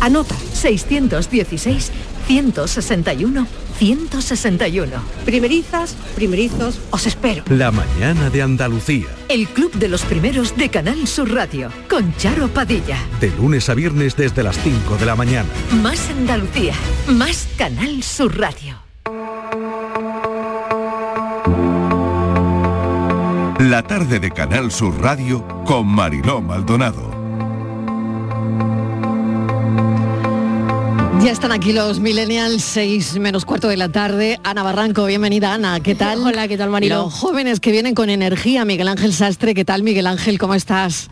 Anota 0.00 0.36
616 0.54 1.90
161 2.26 3.46
161. 3.78 4.90
Primerizas, 5.24 5.94
primerizos, 6.14 6.80
os 6.90 7.06
espero. 7.06 7.44
La 7.50 7.70
mañana 7.70 8.30
de 8.30 8.42
Andalucía. 8.42 9.06
El 9.28 9.48
club 9.48 9.72
de 9.74 9.88
los 9.88 10.02
primeros 10.02 10.56
de 10.56 10.68
Canal 10.70 11.06
Sur 11.06 11.32
Radio 11.32 11.70
con 11.88 12.14
Charo 12.16 12.48
Padilla. 12.48 12.96
De 13.20 13.30
lunes 13.30 13.68
a 13.68 13.74
viernes 13.74 14.16
desde 14.16 14.42
las 14.42 14.58
5 14.62 14.96
de 14.96 15.06
la 15.06 15.16
mañana. 15.16 15.48
Más 15.82 16.10
Andalucía, 16.10 16.74
más 17.08 17.46
Canal 17.58 18.02
Sur 18.02 18.38
Radio. 18.38 18.85
La 23.76 23.82
tarde 23.82 24.18
de 24.18 24.30
Canal 24.30 24.72
Sur 24.72 25.02
Radio 25.02 25.46
con 25.66 25.86
Mariló 25.86 26.40
Maldonado. 26.40 27.10
Ya 31.22 31.30
están 31.30 31.52
aquí 31.52 31.74
los 31.74 32.00
millennials, 32.00 32.62
6 32.62 33.18
menos 33.18 33.44
cuarto 33.44 33.68
de 33.68 33.76
la 33.76 33.90
tarde. 33.90 34.40
Ana 34.44 34.62
Barranco, 34.62 35.04
bienvenida 35.04 35.52
Ana, 35.52 35.80
¿qué 35.80 35.94
tal? 35.94 36.20
Hola, 36.20 36.48
¿qué 36.48 36.56
tal 36.56 36.70
Mariló? 36.70 37.02
Los 37.02 37.12
jóvenes 37.12 37.60
que 37.60 37.70
vienen 37.70 37.94
con 37.94 38.08
energía, 38.08 38.64
Miguel 38.64 38.88
Ángel 38.88 39.12
Sastre, 39.12 39.52
¿qué 39.52 39.66
tal 39.66 39.82
Miguel 39.82 40.06
Ángel? 40.06 40.38
¿Cómo 40.38 40.54
estás? 40.54 41.10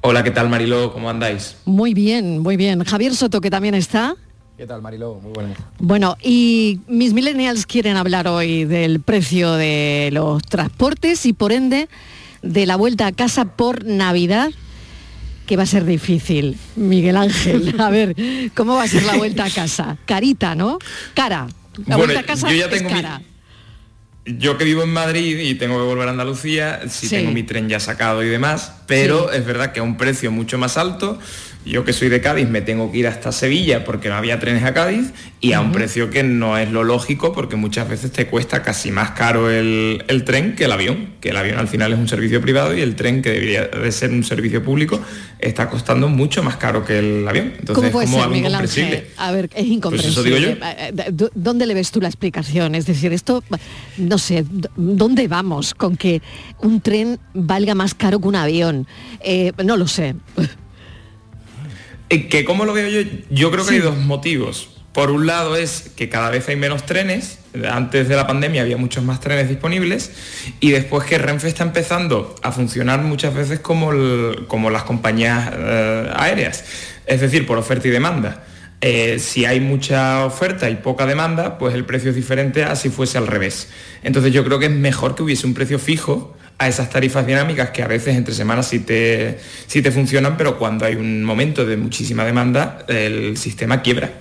Hola, 0.00 0.24
¿qué 0.24 0.30
tal 0.30 0.48
Mariló? 0.48 0.94
¿Cómo 0.94 1.10
andáis? 1.10 1.58
Muy 1.66 1.92
bien, 1.92 2.38
muy 2.38 2.56
bien. 2.56 2.82
Javier 2.84 3.14
Soto, 3.14 3.42
que 3.42 3.50
también 3.50 3.74
está. 3.74 4.16
¿Qué 4.56 4.66
tal 4.66 4.82
Mariló? 4.82 5.14
Muy 5.22 5.32
buenas. 5.32 5.58
Bueno, 5.78 6.16
y 6.22 6.80
mis 6.86 7.12
millennials 7.14 7.66
quieren 7.66 7.96
hablar 7.96 8.28
hoy 8.28 8.64
del 8.64 9.00
precio 9.00 9.52
de 9.54 10.10
los 10.12 10.42
transportes 10.42 11.26
y 11.26 11.32
por 11.32 11.52
ende 11.52 11.88
de 12.42 12.66
la 12.66 12.76
vuelta 12.76 13.06
a 13.06 13.12
casa 13.12 13.56
por 13.56 13.84
Navidad 13.84 14.50
que 15.46 15.56
va 15.56 15.64
a 15.64 15.66
ser 15.66 15.84
difícil. 15.84 16.56
Miguel 16.76 17.16
Ángel, 17.16 17.74
a 17.80 17.90
ver, 17.90 18.14
¿cómo 18.54 18.74
va 18.76 18.84
a 18.84 18.88
ser 18.88 19.02
la 19.04 19.16
vuelta 19.16 19.44
a 19.44 19.50
casa? 19.50 19.96
Carita, 20.06 20.54
¿no? 20.54 20.78
Cara. 21.14 21.48
La 21.86 21.96
Bueno, 21.96 22.12
vuelta 22.12 22.20
a 22.20 22.22
casa 22.34 22.50
yo 22.50 22.56
ya 22.56 22.66
es 22.66 22.70
tengo 22.70 22.90
mi- 22.90 22.94
cara. 22.94 23.22
Yo 24.24 24.56
que 24.56 24.62
vivo 24.64 24.84
en 24.84 24.92
Madrid 24.92 25.36
y 25.40 25.56
tengo 25.56 25.78
que 25.78 25.82
volver 25.84 26.06
a 26.06 26.12
Andalucía, 26.12 26.82
sí, 26.88 27.08
Sí. 27.08 27.16
tengo 27.16 27.32
mi 27.32 27.42
tren 27.42 27.68
ya 27.68 27.80
sacado 27.80 28.22
y 28.22 28.28
demás, 28.28 28.72
pero 28.86 29.32
es 29.32 29.44
verdad 29.44 29.72
que 29.72 29.80
a 29.80 29.82
un 29.82 29.96
precio 29.96 30.30
mucho 30.30 30.58
más 30.58 30.76
alto. 30.76 31.18
Yo 31.64 31.84
que 31.84 31.92
soy 31.92 32.08
de 32.08 32.20
Cádiz 32.20 32.48
me 32.48 32.60
tengo 32.60 32.90
que 32.90 32.98
ir 32.98 33.06
hasta 33.06 33.30
Sevilla 33.30 33.84
porque 33.84 34.08
no 34.08 34.16
había 34.16 34.40
trenes 34.40 34.64
a 34.64 34.74
Cádiz 34.74 35.12
y 35.40 35.52
a 35.52 35.60
un 35.60 35.70
precio 35.70 36.10
que 36.10 36.24
no 36.24 36.58
es 36.58 36.70
lo 36.72 36.82
lógico 36.82 37.32
porque 37.32 37.54
muchas 37.54 37.88
veces 37.88 38.10
te 38.10 38.26
cuesta 38.26 38.62
casi 38.62 38.90
más 38.90 39.12
caro 39.12 39.48
el, 39.48 40.04
el 40.08 40.24
tren 40.24 40.56
que 40.56 40.64
el 40.64 40.72
avión, 40.72 41.10
que 41.20 41.28
el 41.28 41.36
avión 41.36 41.58
al 41.58 41.68
final 41.68 41.92
es 41.92 41.98
un 42.00 42.08
servicio 42.08 42.40
privado 42.40 42.76
y 42.76 42.80
el 42.80 42.96
tren 42.96 43.22
que 43.22 43.30
debería 43.30 43.66
de 43.68 43.92
ser 43.92 44.10
un 44.10 44.24
servicio 44.24 44.62
público 44.64 45.00
está 45.38 45.68
costando 45.70 46.08
mucho 46.08 46.42
más 46.42 46.56
caro 46.56 46.84
que 46.84 46.98
el 46.98 47.28
avión. 47.28 47.52
Entonces 47.58 47.74
¿Cómo 47.76 47.86
es 47.86 47.92
puede 47.92 48.06
como 48.06 48.16
ser, 48.16 48.22
algo 48.24 48.34
Miguel 48.34 48.50
incomprensible. 48.52 48.96
Ángel? 48.96 49.12
A 49.18 49.32
ver, 49.32 49.44
es 49.44 49.50
Pues 49.52 49.66
incomprensible. 49.66 50.12
eso 50.12 50.22
digo 50.24 50.38
yo. 50.38 50.48
Eh, 50.50 50.92
eh, 50.98 51.10
¿dó- 51.12 51.30
¿Dónde 51.34 51.66
le 51.66 51.74
ves 51.74 51.92
tú 51.92 52.00
la 52.00 52.08
explicación? 52.08 52.74
Es 52.74 52.86
decir, 52.86 53.12
esto, 53.12 53.42
no 53.98 54.18
sé, 54.18 54.44
¿dónde 54.76 55.28
vamos 55.28 55.74
con 55.74 55.96
que 55.96 56.22
un 56.60 56.80
tren 56.80 57.18
valga 57.34 57.74
más 57.76 57.94
caro 57.94 58.20
que 58.20 58.26
un 58.28 58.36
avión? 58.36 58.86
Eh, 59.20 59.52
no 59.64 59.76
lo 59.76 59.86
sé. 59.86 60.14
Eh, 62.12 62.28
Que 62.28 62.44
como 62.44 62.64
lo 62.64 62.72
veo 62.74 62.88
yo, 62.88 63.08
yo 63.30 63.50
creo 63.50 63.64
que 63.64 63.70
Sí. 63.70 63.74
hay 63.76 63.80
dos 63.82 63.96
motivos. 63.96 64.68
Por 64.92 65.10
un 65.10 65.26
lado 65.26 65.56
es 65.56 65.90
que 65.96 66.10
cada 66.10 66.28
vez 66.28 66.46
hay 66.48 66.56
menos 66.56 66.84
trenes, 66.84 67.38
antes 67.70 68.08
de 68.08 68.14
la 68.16 68.26
pandemia 68.26 68.60
había 68.60 68.76
muchos 68.76 69.02
más 69.02 69.20
trenes 69.20 69.48
disponibles 69.48 70.10
y 70.60 70.70
después 70.70 71.04
que 71.04 71.16
Renfe 71.16 71.48
está 71.48 71.62
empezando 71.64 72.34
a 72.42 72.52
funcionar 72.52 73.00
muchas 73.00 73.32
veces 73.34 73.60
como, 73.60 73.92
el- 73.92 74.44
como 74.48 74.68
las 74.68 74.82
compañías 74.82 75.50
eh, 75.56 76.10
aéreas, 76.14 76.64
es 77.06 77.22
decir, 77.22 77.46
por 77.46 77.56
oferta 77.56 77.88
y 77.88 77.90
demanda. 77.90 78.44
Eh, 78.82 79.18
si 79.18 79.46
hay 79.46 79.60
mucha 79.60 80.26
oferta 80.26 80.68
y 80.68 80.74
poca 80.74 81.06
demanda, 81.06 81.56
pues 81.56 81.74
el 81.74 81.86
precio 81.86 82.10
es 82.10 82.16
diferente 82.16 82.64
a 82.64 82.76
si 82.76 82.90
fuese 82.90 83.16
al 83.16 83.28
revés. 83.28 83.68
Entonces 84.02 84.30
yo 84.32 84.44
creo 84.44 84.58
que 84.58 84.66
es 84.66 84.72
mejor 84.72 85.14
que 85.14 85.22
hubiese 85.22 85.46
un 85.46 85.54
precio 85.54 85.78
fijo 85.78 86.36
a 86.62 86.68
esas 86.68 86.90
tarifas 86.90 87.26
dinámicas 87.26 87.70
que 87.70 87.82
a 87.82 87.88
veces 87.88 88.16
entre 88.16 88.34
semanas 88.34 88.66
sí 88.68 88.80
te, 88.80 89.38
sí 89.66 89.82
te 89.82 89.90
funcionan, 89.90 90.36
pero 90.36 90.58
cuando 90.58 90.84
hay 90.84 90.94
un 90.96 91.22
momento 91.24 91.64
de 91.64 91.76
muchísima 91.76 92.24
demanda, 92.24 92.84
el 92.88 93.36
sistema 93.36 93.82
quiebra. 93.82 94.12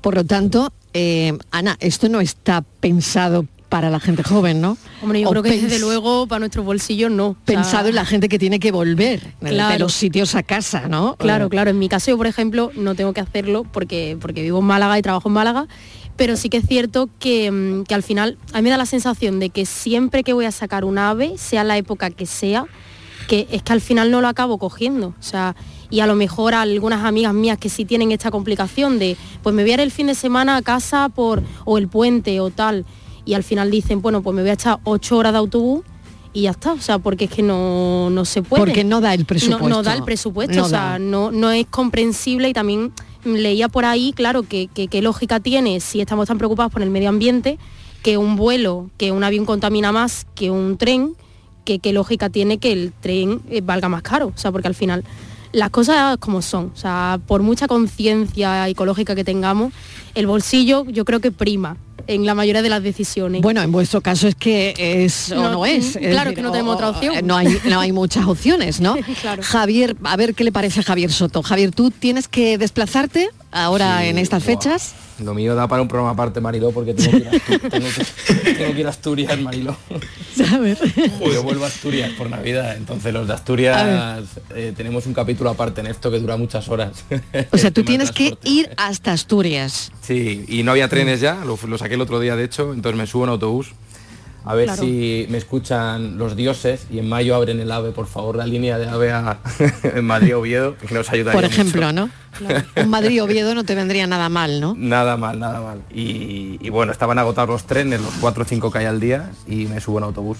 Por 0.00 0.14
lo 0.14 0.24
tanto, 0.24 0.72
eh, 0.94 1.36
Ana, 1.50 1.76
esto 1.80 2.08
no 2.08 2.20
está 2.20 2.62
pensado 2.80 3.46
para 3.68 3.90
la 3.90 4.00
gente 4.00 4.22
joven, 4.22 4.62
¿no? 4.62 4.78
Hombre, 5.02 5.20
yo 5.20 5.28
O 5.28 5.30
creo 5.32 5.42
que 5.42 5.60
desde 5.60 5.78
luego 5.78 6.26
para 6.26 6.38
nuestros 6.38 6.64
bolsillos 6.64 7.10
no. 7.10 7.26
O 7.28 7.36
sea, 7.46 7.56
Pensado 7.56 7.88
en 7.90 7.96
la 7.96 8.06
gente 8.06 8.28
que 8.30 8.38
tiene 8.38 8.58
que 8.60 8.72
volver 8.72 9.34
de- 9.42 9.78
los 9.78 9.92
sitios 9.92 10.34
a 10.34 10.42
casa, 10.42 10.88
¿no? 10.88 11.16
Claro, 11.16 11.50
claro. 11.50 11.68
En 11.70 11.78
mi 11.78 11.88
caso, 11.90 12.10
yo, 12.10 12.16
por 12.16 12.26
ejemplo, 12.26 12.70
no 12.76 12.94
tengo 12.94 13.12
que 13.12 13.20
hacerlo 13.20 13.64
porque, 13.70 14.16
porque 14.20 14.40
vivo 14.40 14.60
en 14.60 14.64
Málaga 14.64 14.98
y 14.98 15.02
trabajo 15.02 15.28
en 15.28 15.34
Málaga, 15.34 15.66
pero 16.18 16.36
sí 16.36 16.50
que 16.50 16.58
es 16.58 16.66
cierto 16.66 17.08
que, 17.20 17.50
mm, 17.50 17.84
que 17.84 17.94
al 17.94 18.02
final 18.02 18.36
a 18.52 18.58
mí 18.58 18.64
me 18.64 18.70
da 18.70 18.76
la 18.76 18.86
sensación 18.86 19.38
de 19.38 19.50
que 19.50 19.64
siempre 19.64 20.24
que 20.24 20.32
voy 20.34 20.44
a 20.44 20.52
sacar 20.52 20.84
un 20.84 20.98
ave, 20.98 21.38
sea 21.38 21.62
la 21.62 21.78
época 21.78 22.10
que 22.10 22.26
sea, 22.26 22.66
que 23.28 23.46
es 23.52 23.62
que 23.62 23.72
al 23.72 23.80
final 23.80 24.10
no 24.10 24.20
lo 24.20 24.26
acabo 24.26 24.58
cogiendo. 24.58 25.14
O 25.18 25.22
sea, 25.22 25.54
y 25.90 26.00
a 26.00 26.06
lo 26.06 26.16
mejor 26.16 26.54
a 26.54 26.62
algunas 26.62 27.04
amigas 27.04 27.32
mías 27.32 27.56
que 27.56 27.68
sí 27.68 27.84
tienen 27.84 28.10
esta 28.10 28.32
complicación 28.32 28.98
de, 28.98 29.16
pues 29.44 29.54
me 29.54 29.62
voy 29.62 29.70
a 29.70 29.74
ir 29.74 29.80
el 29.80 29.92
fin 29.92 30.08
de 30.08 30.16
semana 30.16 30.56
a 30.56 30.62
casa 30.62 31.08
por, 31.08 31.42
o 31.64 31.78
el 31.78 31.86
puente 31.86 32.40
o 32.40 32.50
tal, 32.50 32.84
y 33.24 33.34
al 33.34 33.44
final 33.44 33.70
dicen, 33.70 34.02
bueno, 34.02 34.20
pues 34.20 34.34
me 34.34 34.42
voy 34.42 34.50
a 34.50 34.54
echar 34.54 34.80
ocho 34.82 35.18
horas 35.18 35.32
de 35.32 35.38
autobús 35.38 35.84
y 36.32 36.42
ya 36.42 36.50
está, 36.50 36.72
o 36.72 36.80
sea, 36.80 36.98
porque 36.98 37.26
es 37.26 37.30
que 37.30 37.42
no, 37.42 38.10
no 38.10 38.24
se 38.24 38.42
puede. 38.42 38.64
Porque 38.64 38.82
no 38.82 39.00
da 39.00 39.14
el 39.14 39.24
presupuesto. 39.24 39.68
No, 39.68 39.76
no 39.76 39.82
da 39.84 39.94
el 39.94 40.02
presupuesto, 40.02 40.56
No 40.56 40.64
o 40.64 40.68
sea, 40.68 40.80
da. 40.80 40.98
no, 40.98 41.30
no 41.30 41.52
es 41.52 41.66
comprensible 41.66 42.48
y 42.48 42.52
también 42.52 42.92
leía 43.24 43.68
por 43.68 43.84
ahí, 43.84 44.12
claro, 44.12 44.42
que, 44.42 44.68
que- 44.72 44.88
qué 44.88 45.02
lógica 45.02 45.40
tiene 45.40 45.80
si 45.80 46.00
estamos 46.00 46.28
tan 46.28 46.38
preocupados 46.38 46.72
por 46.72 46.82
el 46.82 46.90
medio 46.90 47.08
ambiente, 47.08 47.58
que 48.02 48.16
un 48.16 48.36
vuelo, 48.36 48.90
que 48.96 49.12
un 49.12 49.24
avión 49.24 49.44
contamina 49.44 49.92
más 49.92 50.26
que 50.34 50.50
un 50.50 50.76
tren, 50.78 51.14
que 51.64 51.80
qué 51.80 51.92
lógica 51.92 52.30
tiene 52.30 52.58
que 52.58 52.72
el 52.72 52.92
tren 52.92 53.42
eh, 53.50 53.60
valga 53.60 53.88
más 53.88 54.02
caro, 54.02 54.28
o 54.34 54.38
sea, 54.38 54.52
porque 54.52 54.68
al 54.68 54.74
final 54.74 55.04
las 55.52 55.70
cosas 55.70 56.16
como 56.18 56.42
son, 56.42 56.72
o 56.74 56.76
sea, 56.76 57.18
por 57.26 57.42
mucha 57.42 57.66
conciencia 57.68 58.68
ecológica 58.68 59.14
que 59.14 59.24
tengamos, 59.24 59.72
el 60.14 60.26
bolsillo 60.26 60.84
yo 60.86 61.04
creo 61.04 61.20
que 61.20 61.30
prima 61.32 61.76
en 62.06 62.24
la 62.24 62.34
mayoría 62.34 62.62
de 62.62 62.68
las 62.70 62.82
decisiones. 62.82 63.42
Bueno, 63.42 63.60
en 63.62 63.70
vuestro 63.70 64.00
caso 64.00 64.28
es 64.28 64.34
que 64.34 64.74
es 64.78 65.30
o 65.32 65.34
No, 65.36 65.50
no 65.50 65.66
es. 65.66 65.96
mm, 65.96 66.04
es 66.04 66.10
claro 66.10 66.32
que 66.34 66.40
no 66.42 66.50
tenemos 66.50 66.74
otra 66.76 66.90
opción. 66.90 67.14
No 67.26 67.36
hay, 67.36 67.58
no 67.68 67.80
hay 67.80 67.92
muchas 67.92 68.26
opciones, 68.26 68.80
¿no? 68.80 68.96
Claro. 69.20 69.42
Javier, 69.42 69.96
a 70.04 70.16
ver 70.16 70.34
qué 70.34 70.44
le 70.44 70.52
parece 70.52 70.80
a 70.80 70.82
Javier 70.84 71.12
Soto. 71.12 71.42
Javier, 71.42 71.70
¿tú 71.72 71.90
tienes 71.90 72.28
que 72.28 72.56
desplazarte 72.56 73.28
ahora 73.52 74.00
Sí, 74.02 74.08
en 74.08 74.18
estas 74.18 74.44
fechas? 74.44 74.94
Lo 75.22 75.34
mío 75.34 75.54
da 75.56 75.66
para 75.66 75.82
un 75.82 75.88
programa 75.88 76.12
aparte, 76.12 76.40
Mariló, 76.40 76.70
porque 76.70 76.94
tengo 76.94 77.10
que 77.10 77.16
ir 77.18 77.28
a, 77.28 77.32
Astu- 77.32 77.60
tengo 77.70 77.88
que- 77.88 78.54
tengo 78.54 78.72
que 78.74 78.80
ir 78.80 78.86
a 78.86 78.90
Asturias, 78.90 79.40
Mariló. 79.40 79.76
Yo 80.36 81.42
vuelvo 81.42 81.64
a 81.64 81.68
Asturias 81.68 82.10
por 82.12 82.30
Navidad, 82.30 82.76
entonces 82.76 83.12
los 83.12 83.26
de 83.26 83.34
Asturias 83.34 84.24
eh, 84.54 84.72
tenemos 84.76 85.06
un 85.06 85.14
capítulo 85.14 85.50
aparte 85.50 85.80
en 85.80 85.88
esto 85.88 86.10
que 86.10 86.18
dura 86.18 86.36
muchas 86.36 86.68
horas. 86.68 87.04
O 87.50 87.58
sea, 87.58 87.70
tú 87.70 87.82
tienes 87.84 88.12
que 88.12 88.36
ir 88.44 88.70
hasta 88.76 89.12
Asturias. 89.12 89.90
Sí, 90.02 90.44
y 90.48 90.62
no 90.62 90.70
había 90.72 90.88
trenes 90.88 91.20
ya, 91.20 91.44
lo, 91.44 91.58
lo 91.66 91.78
saqué 91.78 91.94
el 91.94 92.00
otro 92.00 92.20
día 92.20 92.36
de 92.36 92.44
hecho, 92.44 92.72
entonces 92.72 92.96
me 92.98 93.06
subo 93.06 93.24
en 93.24 93.30
autobús. 93.30 93.72
A 94.44 94.54
ver 94.54 94.66
Claro. 94.66 94.82
si 94.82 95.26
me 95.30 95.36
escuchan 95.38 96.16
los 96.16 96.34
dioses 96.36 96.86
y 96.90 96.98
en 96.98 97.08
mayo 97.08 97.34
abren 97.34 97.60
el 97.60 97.70
AVE, 97.70 97.90
por 97.92 98.06
favor, 98.06 98.36
la 98.36 98.46
línea 98.46 98.78
de 98.78 98.88
AVE 98.88 99.12
a 99.12 99.38
en 99.94 100.04
Madrid 100.04 100.36
Oviedo, 100.36 100.76
que 100.76 100.94
nos 100.94 101.10
ayudaría 101.10 101.32
Por 101.38 101.44
ejemplo, 101.44 101.82
mucho. 101.82 101.92
¿no? 101.92 102.10
Un 102.82 102.88
Madrid-Oviedo 102.88 103.54
no 103.54 103.64
te 103.64 103.74
vendría 103.74 104.06
nada 104.06 104.28
mal, 104.28 104.60
¿no? 104.60 104.74
Nada 104.78 105.16
mal, 105.16 105.38
nada 105.40 105.60
mal. 105.60 105.82
Y, 105.92 106.56
y 106.60 106.70
bueno, 106.70 106.92
estaban 106.92 107.18
agotados 107.18 107.50
los 107.50 107.64
trenes, 107.64 108.00
los 108.00 108.12
4 108.20 108.42
o 108.42 108.46
5 108.46 108.70
que 108.70 108.78
hay 108.78 108.84
al 108.86 109.00
día, 109.00 109.30
y 109.48 109.66
me 109.66 109.80
subo 109.80 109.98
en 109.98 110.04
autobús. 110.04 110.38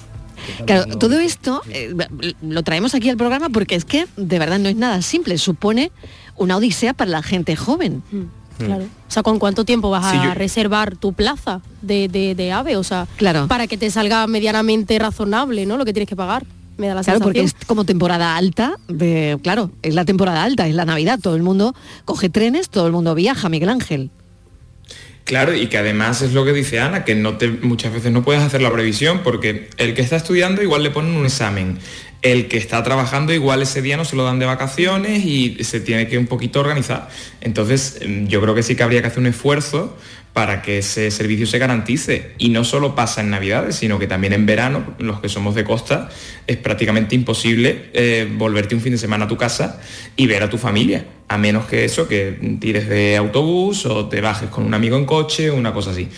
Claro, 0.65 0.97
todo 0.99 1.19
esto 1.19 1.63
eh, 1.69 1.93
lo 2.41 2.63
traemos 2.63 2.95
aquí 2.95 3.11
al 3.11 3.17
programa 3.17 3.49
porque 3.49 3.75
es 3.75 3.85
que 3.85 4.07
de 4.17 4.39
verdad 4.39 4.61
no 4.61 4.69
es 4.69 4.77
nada 4.77 5.03
simple, 5.03 5.37
supone 5.39 5.91
una 6.37 6.57
odisea 6.57 6.95
para 6.95 7.11
la 7.11 7.23
gente 7.25 7.57
joven. 7.57 8.03
Claro. 8.67 8.85
O 8.85 9.11
sea, 9.11 9.23
¿con 9.23 9.39
cuánto 9.39 9.65
tiempo 9.65 9.91
vas 9.91 10.11
Sí, 10.11 10.17
a 10.19 10.25
yo- 10.27 10.35
reservar 10.35 10.97
tu 10.97 11.13
plaza 11.13 11.61
de, 11.83 12.09
de- 12.09 12.35
de 12.35 12.53
AVE? 12.53 12.77
O 12.77 12.83
sea, 12.85 13.07
Claro. 13.17 13.47
para 13.49 13.67
que 13.67 13.77
te 13.77 13.91
salga 13.91 14.27
medianamente 14.27 14.99
razonable, 14.99 15.65
¿no? 15.67 15.77
Lo 15.77 15.85
que 15.85 15.93
tienes 15.93 16.09
que 16.09 16.17
pagar. 16.17 16.45
Me 16.77 16.87
da 16.87 16.95
la 16.95 17.03
Claro, 17.03 17.19
porque 17.21 17.41
sensación. 17.41 17.61
es 17.63 17.67
como 17.67 17.85
temporada 17.85 18.37
alta, 18.37 18.77
de, 18.87 19.37
claro, 19.43 19.71
es 19.83 19.95
la 19.97 20.05
temporada 20.05 20.45
alta, 20.45 20.69
es 20.69 20.75
la 20.77 20.85
Navidad, 20.85 21.19
todo 21.21 21.35
el 21.35 21.43
mundo 21.43 21.75
coge 22.05 22.29
trenes, 22.29 22.69
todo 22.69 22.87
el 22.87 22.93
mundo 22.93 23.17
viaja, 23.17 23.49
Miguel 23.49 23.69
Ángel. 23.71 24.11
Claro, 25.29 25.55
y 25.55 25.66
que 25.66 25.76
además 25.76 26.22
es 26.22 26.33
lo 26.33 26.43
que 26.47 26.55
dice 26.55 26.81
Ana, 26.81 27.05
que 27.05 27.14
no 27.14 27.37
te, 27.37 27.49
muchas 27.49 27.93
veces 27.93 28.11
no 28.11 28.22
puedes 28.22 28.43
hacer 28.43 28.62
la 28.62 28.72
previsión 28.72 29.20
porque 29.22 29.68
el 29.76 29.93
que 29.93 30.01
está 30.01 30.16
estudiando 30.16 30.62
igual 30.62 30.83
le 30.83 30.89
ponen 30.89 31.14
un 31.14 31.26
examen, 31.26 31.76
el 32.22 32.49
que 32.49 32.57
está 32.57 32.83
trabajando 32.83 33.35
igual 33.35 33.61
ese 33.61 33.83
día 33.83 33.99
no 33.99 34.07
se 34.07 34.16
lo 34.16 34.24
dan 34.24 34.39
de 34.39 34.47
vacaciones 34.47 35.26
y 35.26 35.62
se 35.64 35.81
tiene 35.81 36.09
que 36.09 36.16
un 36.16 36.29
poquito 36.29 36.61
organizar. 36.61 37.11
Entonces 37.43 38.01
mm, 38.03 38.29
yo 38.29 38.41
creo 38.41 38.55
que 38.55 38.62
sí 38.62 38.74
que 38.74 38.83
habría 38.83 39.03
que 39.03 39.09
hacer 39.09 39.18
un 39.18 39.26
esfuerzo 39.26 39.99
para 40.39 40.62
que 40.62 40.78
ese 40.78 41.11
servicio 41.11 41.49
se 41.49 41.59
garantice. 41.59 42.30
Y 42.39 42.51
no 42.51 42.62
solo 42.62 42.95
pasa 42.95 43.22
en 43.22 43.30
Navidades, 43.30 43.74
sino 43.74 43.99
que 43.99 44.07
también 44.07 44.32
en 44.32 44.47
verano, 44.47 44.95
los 45.01 45.18
que 45.18 45.28
somos 45.28 45.57
de 45.57 45.64
costa, 45.64 46.11
es 46.47 46.57
prácticamente 46.59 47.16
imposible 47.16 47.91
eh, 47.93 48.32
volverte 48.36 48.76
un 48.76 48.80
fin 48.80 48.93
de 48.93 48.99
semana 48.99 49.24
a 49.24 49.28
tu 49.28 49.36
casa 49.36 49.80
y 50.14 50.28
ver 50.28 50.45
a 50.45 50.49
tu 50.49 50.57
familia. 50.57 51.07
A 51.26 51.39
menos 51.39 51.66
que 51.66 51.84
eso, 51.84 52.07
que 52.07 52.39
tires 52.61 52.89
de 52.89 53.16
autobús 53.16 53.84
o 53.84 54.07
te 54.07 54.20
bajes 54.20 54.49
con 54.49 54.64
un 54.64 54.74
amigo 54.74 54.97
en 54.97 55.07
coche 55.07 55.51
una 55.51 55.72
cosa 55.72 55.91
así. 55.91 56.09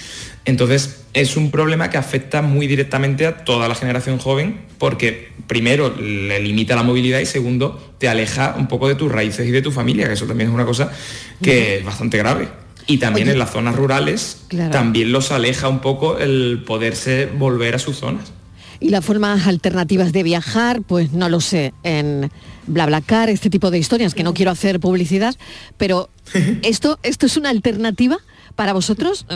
Entonces 0.44 1.06
es 1.14 1.38
un 1.38 1.50
problema 1.50 1.88
que 1.88 1.96
afecta 1.96 2.42
muy 2.42 2.66
directamente 2.66 3.24
a 3.24 3.38
toda 3.44 3.68
la 3.68 3.74
generación 3.74 4.18
joven 4.18 4.60
porque 4.76 5.30
primero 5.46 5.96
le 5.98 6.40
limita 6.40 6.76
la 6.76 6.82
movilidad 6.82 7.20
y 7.20 7.26
segundo 7.26 7.94
te 7.98 8.06
aleja 8.06 8.54
un 8.58 8.68
poco 8.68 8.86
de 8.86 8.96
tus 8.96 9.10
raíces 9.10 9.48
y 9.48 9.50
de 9.50 9.62
tu 9.62 9.72
familia, 9.72 10.06
que 10.08 10.12
eso 10.12 10.26
también 10.26 10.50
es 10.50 10.54
una 10.54 10.66
cosa 10.66 10.92
que 11.42 11.78
es 11.78 11.84
bastante 11.86 12.18
grave. 12.18 12.59
Y 12.91 12.99
también 12.99 13.28
en 13.28 13.38
las 13.38 13.51
zonas 13.51 13.76
rurales 13.76 14.43
también 14.72 15.12
los 15.12 15.30
aleja 15.30 15.68
un 15.68 15.80
poco 15.80 16.18
el 16.18 16.62
poderse 16.66 17.26
volver 17.26 17.76
a 17.76 17.78
sus 17.78 17.99
zonas. 17.99 18.32
Y 18.80 18.88
las 18.88 19.05
formas 19.05 19.47
alternativas 19.47 20.12
de 20.12 20.22
viajar, 20.22 20.80
pues 20.82 21.12
no 21.12 21.28
lo 21.28 21.41
sé, 21.41 21.74
en 21.82 22.30
BlaBlaCar, 22.66 23.28
este 23.28 23.51
tipo 23.51 23.70
de 23.70 23.78
historias, 23.78 24.14
que 24.14 24.22
no 24.22 24.32
quiero 24.32 24.51
hacer 24.51 24.80
publicidad, 24.80 25.34
pero 25.76 26.09
esto, 26.62 26.99
esto 27.03 27.26
es 27.26 27.36
una 27.36 27.51
alternativa 27.51 28.18
para 28.57 28.72
vosotros, 28.72 29.26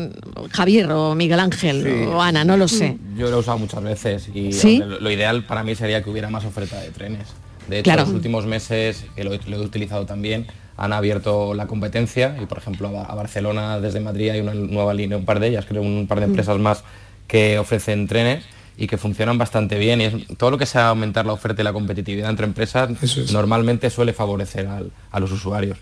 Javier 0.51 0.91
o 0.91 1.15
Miguel 1.15 1.41
Ángel 1.41 2.09
o 2.09 2.21
Ana, 2.21 2.45
no 2.45 2.57
lo 2.57 2.69
sé. 2.69 2.99
Yo 3.17 3.31
lo 3.31 3.37
he 3.37 3.41
usado 3.41 3.59
muchas 3.59 3.83
veces 3.83 4.29
y 4.35 4.51
lo, 4.81 5.11
ideal 5.11 5.45
para 5.45 5.63
mí 5.63 5.75
sería 5.75 6.03
que 6.03 6.11
hubiera 6.11 6.29
más 6.29 6.45
oferta 6.45 6.81
de 6.81 6.91
trenes. 6.91 7.29
De 7.69 7.79
hecho, 7.79 7.95
los 7.97 8.09
últimos 8.09 8.47
meses, 8.47 9.05
que 9.17 9.25
lo, 9.25 9.33
he 9.33 9.59
utilizado 9.59 10.05
también, 10.05 10.47
han 10.77 10.93
abierto 10.93 11.55
la 11.55 11.67
competencia 11.67 12.37
y, 12.41 12.47
por 12.47 12.59
ejemplo, 12.59 12.89
a, 12.89 13.15
Barcelona 13.15 13.81
desde 13.81 14.01
Madrid 14.01 14.31
hay 14.31 14.41
una 14.41 14.55
nueva 14.55 14.95
línea, 14.95 15.17
un 15.17 15.25
par 15.25 15.41
de 15.41 15.49
ellas, 15.49 15.67
creo, 15.67 15.83
un 15.83 16.07
par 16.07 16.21
de 16.21 16.27
mm. 16.27 16.31
empresas 16.31 16.59
más 16.59 16.85
que 17.27 17.59
ofrecen 17.59 18.07
trenes 18.07 18.45
y 18.77 18.87
que 18.87 18.99
funcionan 18.99 19.39
bastante 19.39 19.79
bien 19.79 20.01
y 20.01 20.05
es, 20.05 20.15
todo 20.37 20.51
lo 20.51 20.59
que 20.59 20.67
sea 20.67 20.89
aumentar 20.89 21.27
la 21.27 21.33
oferta 21.33 21.63
y 21.63 21.65
la 21.65 21.73
competitividad 21.73 22.29
entre 22.29 22.47
empresas 22.47 22.91
normalmente 23.33 23.89
suele 23.89 24.13
favorecer 24.13 24.69
a 25.11 25.21
los 25.21 25.31
usuarios. 25.33 25.79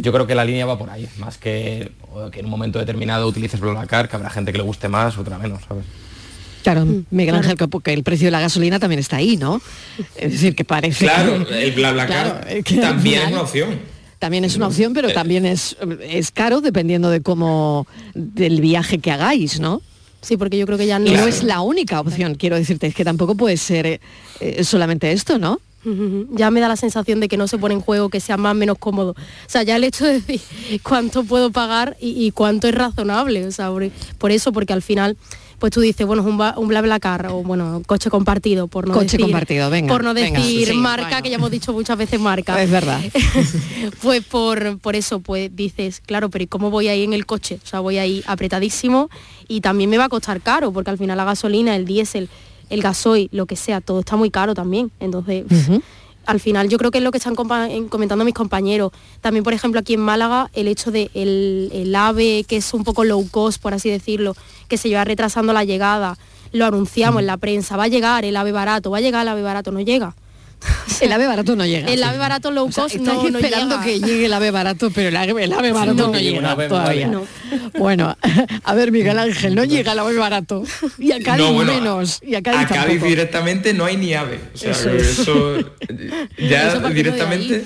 Yo 0.00 0.12
creo 0.12 0.26
que 0.26 0.34
la 0.34 0.46
línea 0.46 0.64
va 0.64 0.78
por 0.78 0.88
ahí, 0.88 1.06
más 1.18 1.36
que, 1.36 1.92
que 2.32 2.40
en 2.40 2.46
un 2.46 2.50
momento 2.50 2.78
determinado 2.78 3.28
utilices 3.28 3.60
BlaBlaCar, 3.60 4.08
que 4.08 4.16
habrá 4.16 4.30
gente 4.30 4.50
que 4.50 4.58
le 4.58 4.64
guste 4.64 4.88
más, 4.88 5.18
otra 5.18 5.36
menos, 5.36 5.60
¿sabes? 5.68 5.84
Claro, 6.62 6.86
mm, 6.86 7.04
Miguel 7.10 7.34
Ángel, 7.34 7.56
que 7.56 7.92
el 7.92 8.02
precio 8.02 8.28
de 8.28 8.30
la 8.30 8.40
gasolina 8.40 8.78
también 8.78 8.98
está 8.98 9.16
ahí, 9.16 9.36
¿no? 9.36 9.60
Es 10.16 10.32
decir, 10.32 10.54
que 10.54 10.64
parece... 10.64 11.04
Claro, 11.04 11.46
el 11.50 11.72
BlaBlaCar 11.72 12.46
también 12.80 13.22
es 13.22 13.32
una 13.32 13.42
opción. 13.42 13.78
También 14.18 14.44
es 14.44 14.56
una 14.56 14.66
opción, 14.66 14.94
pero 14.94 15.12
también 15.12 15.46
es, 15.46 15.76
es 16.02 16.30
caro 16.30 16.60
dependiendo 16.60 17.10
de 17.10 17.20
cómo, 17.20 17.86
del 18.14 18.60
viaje 18.60 18.98
que 18.98 19.10
hagáis, 19.12 19.60
¿no? 19.60 19.80
Sí, 20.20 20.36
porque 20.36 20.58
yo 20.58 20.66
creo 20.66 20.78
que 20.78 20.86
ya 20.86 20.98
no... 20.98 21.06
Y 21.06 21.12
no 21.12 21.26
es 21.26 21.44
la 21.44 21.60
única 21.60 22.00
opción, 22.00 22.34
quiero 22.34 22.56
decirte, 22.56 22.88
es 22.88 22.94
que 22.94 23.04
tampoco 23.04 23.36
puede 23.36 23.56
ser 23.56 23.86
eh, 23.86 24.00
eh, 24.40 24.64
solamente 24.64 25.12
esto, 25.12 25.38
¿no? 25.38 25.60
Ya 26.32 26.50
me 26.50 26.60
da 26.60 26.68
la 26.68 26.76
sensación 26.76 27.20
de 27.20 27.28
que 27.28 27.38
no 27.38 27.48
se 27.48 27.56
pone 27.56 27.74
en 27.74 27.80
juego 27.80 28.10
que 28.10 28.20
sea 28.20 28.36
más 28.36 28.52
o 28.52 28.54
menos 28.54 28.76
cómodo. 28.78 29.12
O 29.12 29.16
sea, 29.46 29.62
ya 29.62 29.76
el 29.76 29.84
hecho 29.84 30.04
de 30.04 30.20
decir 30.20 30.40
cuánto 30.82 31.24
puedo 31.24 31.50
pagar 31.50 31.96
y, 32.00 32.30
cuánto 32.32 32.68
es 32.68 32.74
razonable. 32.74 33.46
O 33.46 33.50
sea, 33.52 33.70
por, 34.18 34.30
eso, 34.30 34.52
porque 34.52 34.74
al 34.74 34.82
final 34.82 35.16
pues 35.58 35.72
tú 35.72 35.80
dices, 35.80 36.06
bueno, 36.06 36.22
es 36.22 36.28
un, 36.28 36.40
un 36.62 36.68
bla 36.68 36.80
bla 36.80 37.00
car 37.00 37.26
o 37.26 37.42
bueno, 37.42 37.82
coche 37.86 38.10
compartido, 38.10 38.68
por 38.68 38.86
no 38.86 38.94
coche 38.94 39.04
decir, 39.04 39.20
compartido, 39.20 39.70
venga, 39.70 39.92
por 39.92 40.04
no 40.04 40.14
decir 40.14 40.72
marca, 40.74 41.22
que 41.22 41.30
ya 41.30 41.36
hemos 41.36 41.50
dicho 41.50 41.72
muchas 41.72 41.98
veces 41.98 42.20
marca. 42.20 42.62
Es 42.62 42.70
verdad. 42.70 43.00
pues 44.02 44.24
por, 44.24 44.78
por 44.78 44.96
eso, 44.96 45.20
pues 45.20 45.54
dices, 45.54 46.00
claro, 46.04 46.30
pero 46.30 46.44
¿y 46.44 46.46
cómo 46.46 46.70
voy 46.70 46.88
ahí 46.88 47.04
en 47.04 47.12
el 47.12 47.26
coche? 47.26 47.58
O 47.62 47.66
sea, 47.66 47.80
voy 47.80 47.98
ahí 47.98 48.22
apretadísimo 48.26 49.10
y 49.48 49.60
también 49.60 49.90
me 49.90 49.98
va 49.98 50.04
a 50.04 50.08
costar 50.08 50.40
caro, 50.40 50.72
porque 50.72 50.90
al 50.90 50.98
final 50.98 51.16
la 51.16 51.24
gasolina, 51.24 51.74
el 51.76 51.84
diésel 51.84 52.28
el 52.70 52.82
gasoil, 52.82 53.28
lo 53.32 53.46
que 53.46 53.56
sea, 53.56 53.80
todo 53.80 54.00
está 54.00 54.16
muy 54.16 54.30
caro 54.30 54.54
también. 54.54 54.90
Entonces, 55.00 55.44
al 56.28 56.40
final 56.40 56.68
yo 56.68 56.76
creo 56.76 56.90
que 56.90 56.98
es 56.98 57.04
lo 57.04 57.10
que 57.10 57.16
están 57.16 57.34
comentando 57.34 58.22
mis 58.22 58.34
compañeros. 58.34 58.92
También, 59.22 59.44
por 59.44 59.54
ejemplo, 59.54 59.80
aquí 59.80 59.94
en 59.94 60.00
Málaga, 60.00 60.50
el 60.52 60.68
hecho 60.68 60.90
de 60.90 61.10
el, 61.14 61.94
AVE, 61.96 62.44
que 62.46 62.58
es 62.58 62.74
un 62.74 62.84
poco 62.84 63.02
low 63.02 63.26
cost, 63.30 63.62
por 63.62 63.72
así 63.72 63.88
decirlo, 63.88 64.36
que 64.68 64.76
se 64.76 64.90
lleva 64.90 65.04
retrasando 65.04 65.54
la 65.54 65.64
llegada, 65.64 66.18
lo 66.52 66.66
anunciamos 66.66 67.20
en 67.20 67.26
la 67.26 67.38
prensa, 67.38 67.78
va 67.78 67.84
a 67.84 67.88
llegar 67.88 68.26
el 68.26 68.36
AVE 68.36 68.52
barato, 68.52 68.90
va 68.90 68.98
a 68.98 69.00
llegar 69.00 69.22
el 69.22 69.28
AVE 69.28 69.40
barato, 69.40 69.72
no 69.72 69.80
llega. 69.80 70.14
el 71.00 71.12
ave 71.12 71.26
barato 71.26 71.56
no 71.56 71.66
llega. 71.66 71.88
El 71.88 72.02
ave 72.02 72.18
barato 72.18 72.50
low 72.50 72.70
cost 72.70 72.96
no, 72.96 73.26
esperando 73.26 73.80
que 73.80 74.00
llegue 74.00 74.26
el 74.26 74.32
ave 74.32 74.50
barato, 74.50 74.90
pero 74.90 75.08
el 75.08 75.16
ave, 75.16 75.44
el 75.44 75.52
ave 75.52 75.72
barato 75.72 76.08
no, 76.08 76.18
llega 76.18 76.68
todavía. 76.68 77.10
Bueno, 77.78 78.16
a 78.64 78.74
ver, 78.74 78.92
Miguel 78.92 79.18
Ángel, 79.18 79.54
no 79.54 79.64
llega 79.64 79.92
el 79.92 79.98
ave 79.98 80.16
barato. 80.16 80.64
Y 80.98 81.12
a 81.12 81.20
Cádiz 81.20 81.50
menos. 81.64 82.20
Y 82.22 82.34
a 82.34 82.42
Cádiz, 82.42 83.02
directamente 83.02 83.74
no 83.74 83.84
hay 83.84 83.96
ni 83.96 84.14
ave. 84.14 84.40
O 84.54 84.58
sea, 84.58 84.72
eso, 84.72 85.58
ya 86.38 86.78
directamente 86.90 87.64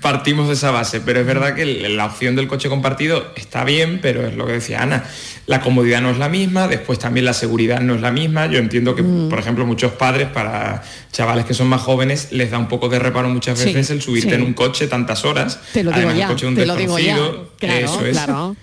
partimos 0.00 0.48
de 0.48 0.54
esa 0.54 0.70
base, 0.70 1.00
pero 1.00 1.20
es 1.20 1.26
verdad 1.26 1.54
que 1.54 1.66
la 1.66 2.06
opción 2.06 2.34
del 2.34 2.48
coche 2.48 2.68
compartido 2.70 3.32
está 3.36 3.62
bien, 3.62 3.98
pero 4.00 4.26
es 4.26 4.34
lo 4.34 4.46
que 4.46 4.52
decía 4.52 4.82
Ana, 4.82 5.04
la 5.46 5.60
comodidad 5.60 6.00
no 6.00 6.10
es 6.10 6.18
la 6.18 6.30
misma, 6.30 6.66
después 6.66 6.98
también 6.98 7.26
la 7.26 7.34
seguridad 7.34 7.80
no 7.80 7.94
es 7.94 8.00
la 8.00 8.10
misma. 8.10 8.46
Yo 8.46 8.58
entiendo 8.58 8.94
que, 8.94 9.02
mm. 9.02 9.28
por 9.28 9.38
ejemplo, 9.38 9.66
muchos 9.66 9.92
padres, 9.92 10.28
para 10.28 10.82
chavales 11.12 11.44
que 11.44 11.52
son 11.52 11.68
más 11.68 11.82
jóvenes, 11.82 12.28
les 12.32 12.50
da 12.50 12.58
un 12.58 12.68
poco 12.68 12.88
de 12.88 12.98
reparo 12.98 13.28
muchas 13.28 13.62
veces 13.62 13.90
el 13.90 14.00
subirte 14.00 14.34
en 14.34 14.42
un 14.42 14.54
coche 14.54 14.86
tantas 14.86 15.24
horas. 15.24 15.60
Te 15.72 15.84
lo 15.84 15.92
digo 15.92 16.10
ya, 16.12 16.28
coche 16.28 16.46
un 16.46 16.54
te 16.54 16.64
lo 16.64 16.74
digo 16.74 16.98
ya. 16.98 17.16
Claro, 17.58 17.98
Claro. 18.12 18.56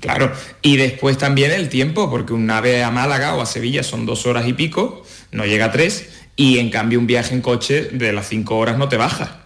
Claro, 0.00 0.32
y 0.62 0.78
después 0.78 1.18
también 1.18 1.50
el 1.50 1.68
tiempo, 1.68 2.10
porque 2.10 2.32
un 2.32 2.50
ave 2.50 2.82
a 2.82 2.90
Málaga 2.90 3.34
o 3.34 3.42
a 3.42 3.46
Sevilla 3.46 3.82
son 3.82 4.06
dos 4.06 4.24
horas 4.24 4.48
y 4.48 4.54
pico, 4.54 5.04
no 5.32 5.44
llega 5.44 5.66
a 5.66 5.70
tres, 5.70 6.08
y 6.34 6.58
en 6.58 6.70
cambio 6.70 6.98
un 6.98 7.06
viaje 7.06 7.34
en 7.34 7.42
coche 7.42 7.90
de 7.92 8.10
las 8.14 8.26
cinco 8.26 8.56
horas 8.56 8.78
no 8.78 8.88
te 8.88 8.96
baja. 8.96 9.41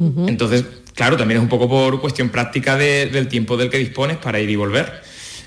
Entonces, 0.00 0.64
claro, 0.94 1.16
también 1.16 1.38
es 1.38 1.42
un 1.42 1.50
poco 1.50 1.68
por 1.68 2.00
cuestión 2.00 2.30
práctica 2.30 2.76
del 2.76 3.28
tiempo 3.28 3.56
del 3.56 3.68
que 3.68 3.78
dispones 3.78 4.16
para 4.16 4.40
ir 4.40 4.48
y 4.48 4.56
volver. 4.56 5.02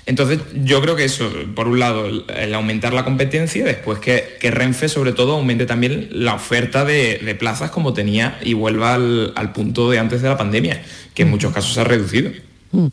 Entonces, 0.06 0.38
yo 0.62 0.82
creo 0.82 0.96
que 0.96 1.04
eso, 1.04 1.30
por 1.54 1.66
un 1.66 1.78
lado, 1.78 2.06
el 2.06 2.54
aumentar 2.54 2.92
la 2.92 3.04
competencia, 3.04 3.64
después 3.64 3.98
que, 3.98 4.38
Renfe, 4.50 4.88
sobre 4.88 5.12
todo, 5.12 5.32
aumente 5.32 5.64
también 5.64 6.08
la 6.12 6.34
oferta 6.34 6.84
de, 6.84 7.36
plazas 7.38 7.70
como 7.70 7.94
tenía 7.94 8.38
y 8.42 8.52
vuelva 8.52 8.94
al, 8.94 9.32
al, 9.34 9.52
punto 9.52 9.90
de 9.90 9.98
antes 9.98 10.22
de 10.22 10.28
la 10.28 10.36
pandemia, 10.36 10.82
que 11.14 11.22
en 11.22 11.30
muchos 11.30 11.52
casos 11.52 11.72
se 11.72 11.80
ha 11.80 11.84
reducido. 11.84 12.30
Mm. 12.74 12.86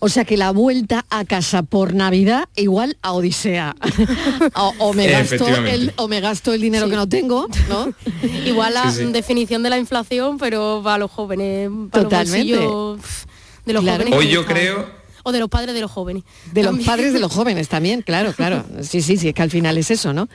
O 0.00 0.08
sea 0.08 0.24
que 0.24 0.36
la 0.36 0.50
vuelta 0.50 1.04
a 1.10 1.24
casa 1.24 1.62
por 1.62 1.94
Navidad 1.94 2.48
igual 2.56 2.96
a 3.02 3.12
Odisea. 3.12 3.76
o, 4.78 4.92
me 4.94 5.06
gasto 5.08 5.46
el, 5.46 5.92
o, 5.96 6.08
me 6.08 6.20
gasto 6.20 6.52
el, 6.52 6.60
dinero 6.60 6.88
que 6.88 6.96
no 6.96 7.08
tengo, 7.08 7.48
¿no? 7.68 7.92
igual 8.46 8.74
la 8.74 8.90
definición 8.90 9.62
de 9.62 9.70
la 9.70 9.78
inflación, 9.78 10.38
pero 10.38 10.80
para 10.82 10.98
los 10.98 11.10
jóvenes, 11.10 11.70
para 11.90 12.04
Totalmente. 12.04 12.56
los 12.56 13.00
de 13.66 13.72
los 13.74 13.84
jóvenes. 13.84 14.14
Hoy 14.14 14.28
yo 14.28 14.46
creo 14.46 14.98
o 15.28 15.32
de 15.32 15.40
los 15.40 15.48
padres 15.48 15.74
de 15.74 15.80
los 15.80 15.90
jóvenes. 15.90 16.24
De 16.52 16.62
los 16.62 16.78
padres 16.80 17.12
de 17.12 17.18
los 17.18 17.32
jóvenes 17.38 17.68
también, 17.68 18.02
claro, 18.02 18.32
claro. 18.32 18.64
Sí, 18.82 19.02
sí, 19.02 19.16
sí, 19.18 19.28
es 19.28 19.34
que 19.34 19.42
al 19.42 19.50
final 19.50 19.76
es 19.76 19.90
eso, 19.90 20.12
¿no? 20.14 20.28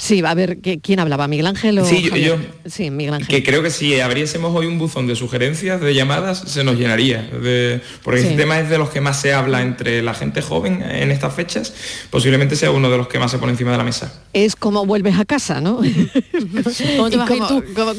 Sí, 0.00 0.22
a 0.24 0.32
ver, 0.32 0.60
¿quién 0.82 0.98
hablaba? 0.98 1.28
¿Miguel 1.28 1.46
Ángel 1.46 1.78
o 1.78 1.84
Sí, 1.84 2.10
yo, 2.24 2.36
Sí, 2.64 2.90
Miguel 2.90 3.12
Ángel. 3.12 3.28
Que 3.28 3.42
creo 3.42 3.62
que 3.62 3.68
si 3.68 4.00
abriésemos 4.00 4.56
hoy 4.56 4.64
un 4.64 4.78
buzón 4.78 5.06
de 5.06 5.14
sugerencias, 5.14 5.78
de 5.78 5.94
llamadas, 5.94 6.42
se 6.46 6.64
nos 6.64 6.78
llenaría. 6.78 7.20
De, 7.22 7.82
porque 8.02 8.20
ese 8.20 8.34
tema 8.34 8.58
es 8.58 8.70
de 8.70 8.78
los 8.78 8.88
que 8.88 9.02
más 9.02 9.20
se 9.20 9.34
habla 9.34 9.60
entre 9.60 10.02
la 10.02 10.14
gente 10.14 10.40
joven 10.40 10.82
en 10.82 11.10
estas 11.10 11.34
fechas. 11.34 11.74
Posiblemente 12.08 12.56
sea 12.56 12.70
uno 12.70 12.88
de 12.88 12.96
los 12.96 13.08
que 13.08 13.18
más 13.18 13.30
se 13.30 13.36
pone 13.36 13.52
encima 13.52 13.72
de 13.72 13.76
la 13.76 13.84
mesa. 13.84 14.22
Es 14.32 14.56
como 14.56 14.86
vuelves 14.86 15.18
a 15.18 15.26
casa, 15.26 15.60
¿no? 15.60 15.76
¿Cómo 16.96 17.10
te 17.10 17.16
vas? 17.18 17.28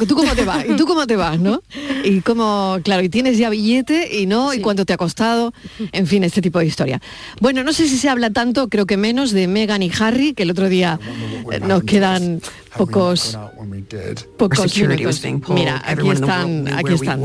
tú? 0.07 0.15
cómo 0.15 0.33
te 0.35 0.43
vas? 0.43 0.65
¿Y 0.67 0.75
tú 0.75 0.87
cómo 0.87 1.05
te 1.05 1.15
vas, 1.15 1.39
no? 1.39 1.61
Y 2.03 2.21
cómo, 2.21 2.79
claro, 2.83 3.03
y 3.03 3.09
tienes 3.09 3.37
ya 3.37 3.51
billete 3.51 4.17
y 4.17 4.25
no, 4.25 4.55
y 4.55 4.59
cuánto 4.59 4.87
te 4.87 4.93
ha 4.93 4.97
costado, 4.97 5.53
en 5.91 6.07
fin, 6.07 6.23
este 6.23 6.41
tipo 6.41 6.57
de 6.57 6.65
historia. 6.65 6.99
Bueno, 7.39 7.63
no 7.63 7.73
sé 7.73 7.87
si 7.87 7.97
se 7.97 8.09
habla 8.09 8.31
tanto, 8.31 8.69
creo 8.69 8.87
que 8.87 8.97
menos, 8.97 9.33
de 9.33 9.47
Meghan 9.47 9.83
y 9.83 9.91
Harry, 9.99 10.33
que 10.33 10.43
el 10.43 10.49
otro 10.49 10.67
día 10.67 10.99
nos 11.67 11.83
quedan 11.91 12.41
pocos 12.77 13.37
pocos 14.37 14.77
minutos. 14.77 15.21
Mira, 15.49 15.81
aquí 15.85 16.09
están, 16.09 16.67
aquí 16.67 16.93
están. 16.93 17.19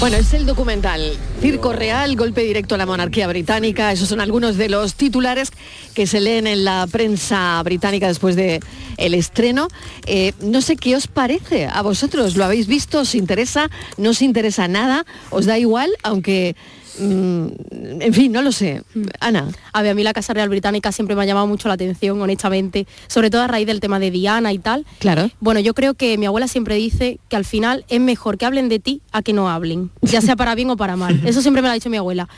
Bueno, 0.00 0.16
es 0.16 0.34
el 0.34 0.46
documental 0.46 1.16
Circo 1.40 1.72
Real, 1.72 2.16
golpe 2.16 2.42
directo 2.42 2.74
a 2.74 2.78
la 2.78 2.86
monarquía 2.86 3.28
británica. 3.28 3.92
Esos 3.92 4.08
son 4.08 4.20
algunos 4.20 4.56
de 4.56 4.68
los 4.68 4.94
titulares 4.94 5.52
que 5.94 6.08
se 6.08 6.20
leen 6.20 6.48
en 6.48 6.64
la 6.64 6.88
prensa 6.90 7.62
británica 7.62 8.08
después 8.08 8.34
de 8.34 8.58
el 8.96 9.14
estreno. 9.14 9.68
Eh, 10.06 10.32
no 10.40 10.60
sé 10.60 10.74
qué 10.76 10.96
os 10.96 11.06
parece 11.06 11.66
a 11.66 11.82
vosotros. 11.82 12.36
¿Lo 12.36 12.44
habéis 12.44 12.66
visto? 12.66 12.98
¿Os 12.98 13.14
interesa? 13.14 13.70
¿No 13.96 14.10
os 14.10 14.22
interesa 14.22 14.66
nada? 14.66 15.06
¿Os 15.30 15.46
da 15.46 15.56
igual? 15.56 15.90
Aunque 16.02 16.56
en 16.98 18.12
fin, 18.12 18.32
no 18.32 18.42
lo 18.42 18.52
sé. 18.52 18.82
Mm. 18.94 19.02
Ana. 19.20 19.48
A 19.72 19.82
ver, 19.82 19.92
a 19.92 19.94
mí 19.94 20.02
la 20.02 20.12
Casa 20.12 20.34
Real 20.34 20.48
Británica 20.48 20.92
siempre 20.92 21.16
me 21.16 21.22
ha 21.22 21.24
llamado 21.24 21.46
mucho 21.46 21.68
la 21.68 21.74
atención, 21.74 22.20
honestamente, 22.20 22.86
sobre 23.06 23.30
todo 23.30 23.42
a 23.42 23.46
raíz 23.46 23.66
del 23.66 23.80
tema 23.80 23.98
de 23.98 24.10
Diana 24.10 24.52
y 24.52 24.58
tal. 24.58 24.86
Claro. 24.98 25.30
Bueno, 25.40 25.60
yo 25.60 25.74
creo 25.74 25.94
que 25.94 26.18
mi 26.18 26.26
abuela 26.26 26.48
siempre 26.48 26.76
dice 26.76 27.18
que 27.28 27.36
al 27.36 27.44
final 27.44 27.84
es 27.88 28.00
mejor 28.00 28.38
que 28.38 28.46
hablen 28.46 28.68
de 28.68 28.78
ti 28.78 29.00
a 29.12 29.22
que 29.22 29.32
no 29.32 29.48
hablen, 29.48 29.90
ya 30.02 30.20
sea 30.20 30.36
para 30.36 30.54
bien 30.54 30.70
o 30.70 30.76
para 30.76 30.96
mal. 30.96 31.20
Eso 31.26 31.42
siempre 31.42 31.62
me 31.62 31.68
lo 31.68 31.72
ha 31.72 31.74
dicho 31.74 31.90
mi 31.90 31.96
abuela. 31.96 32.28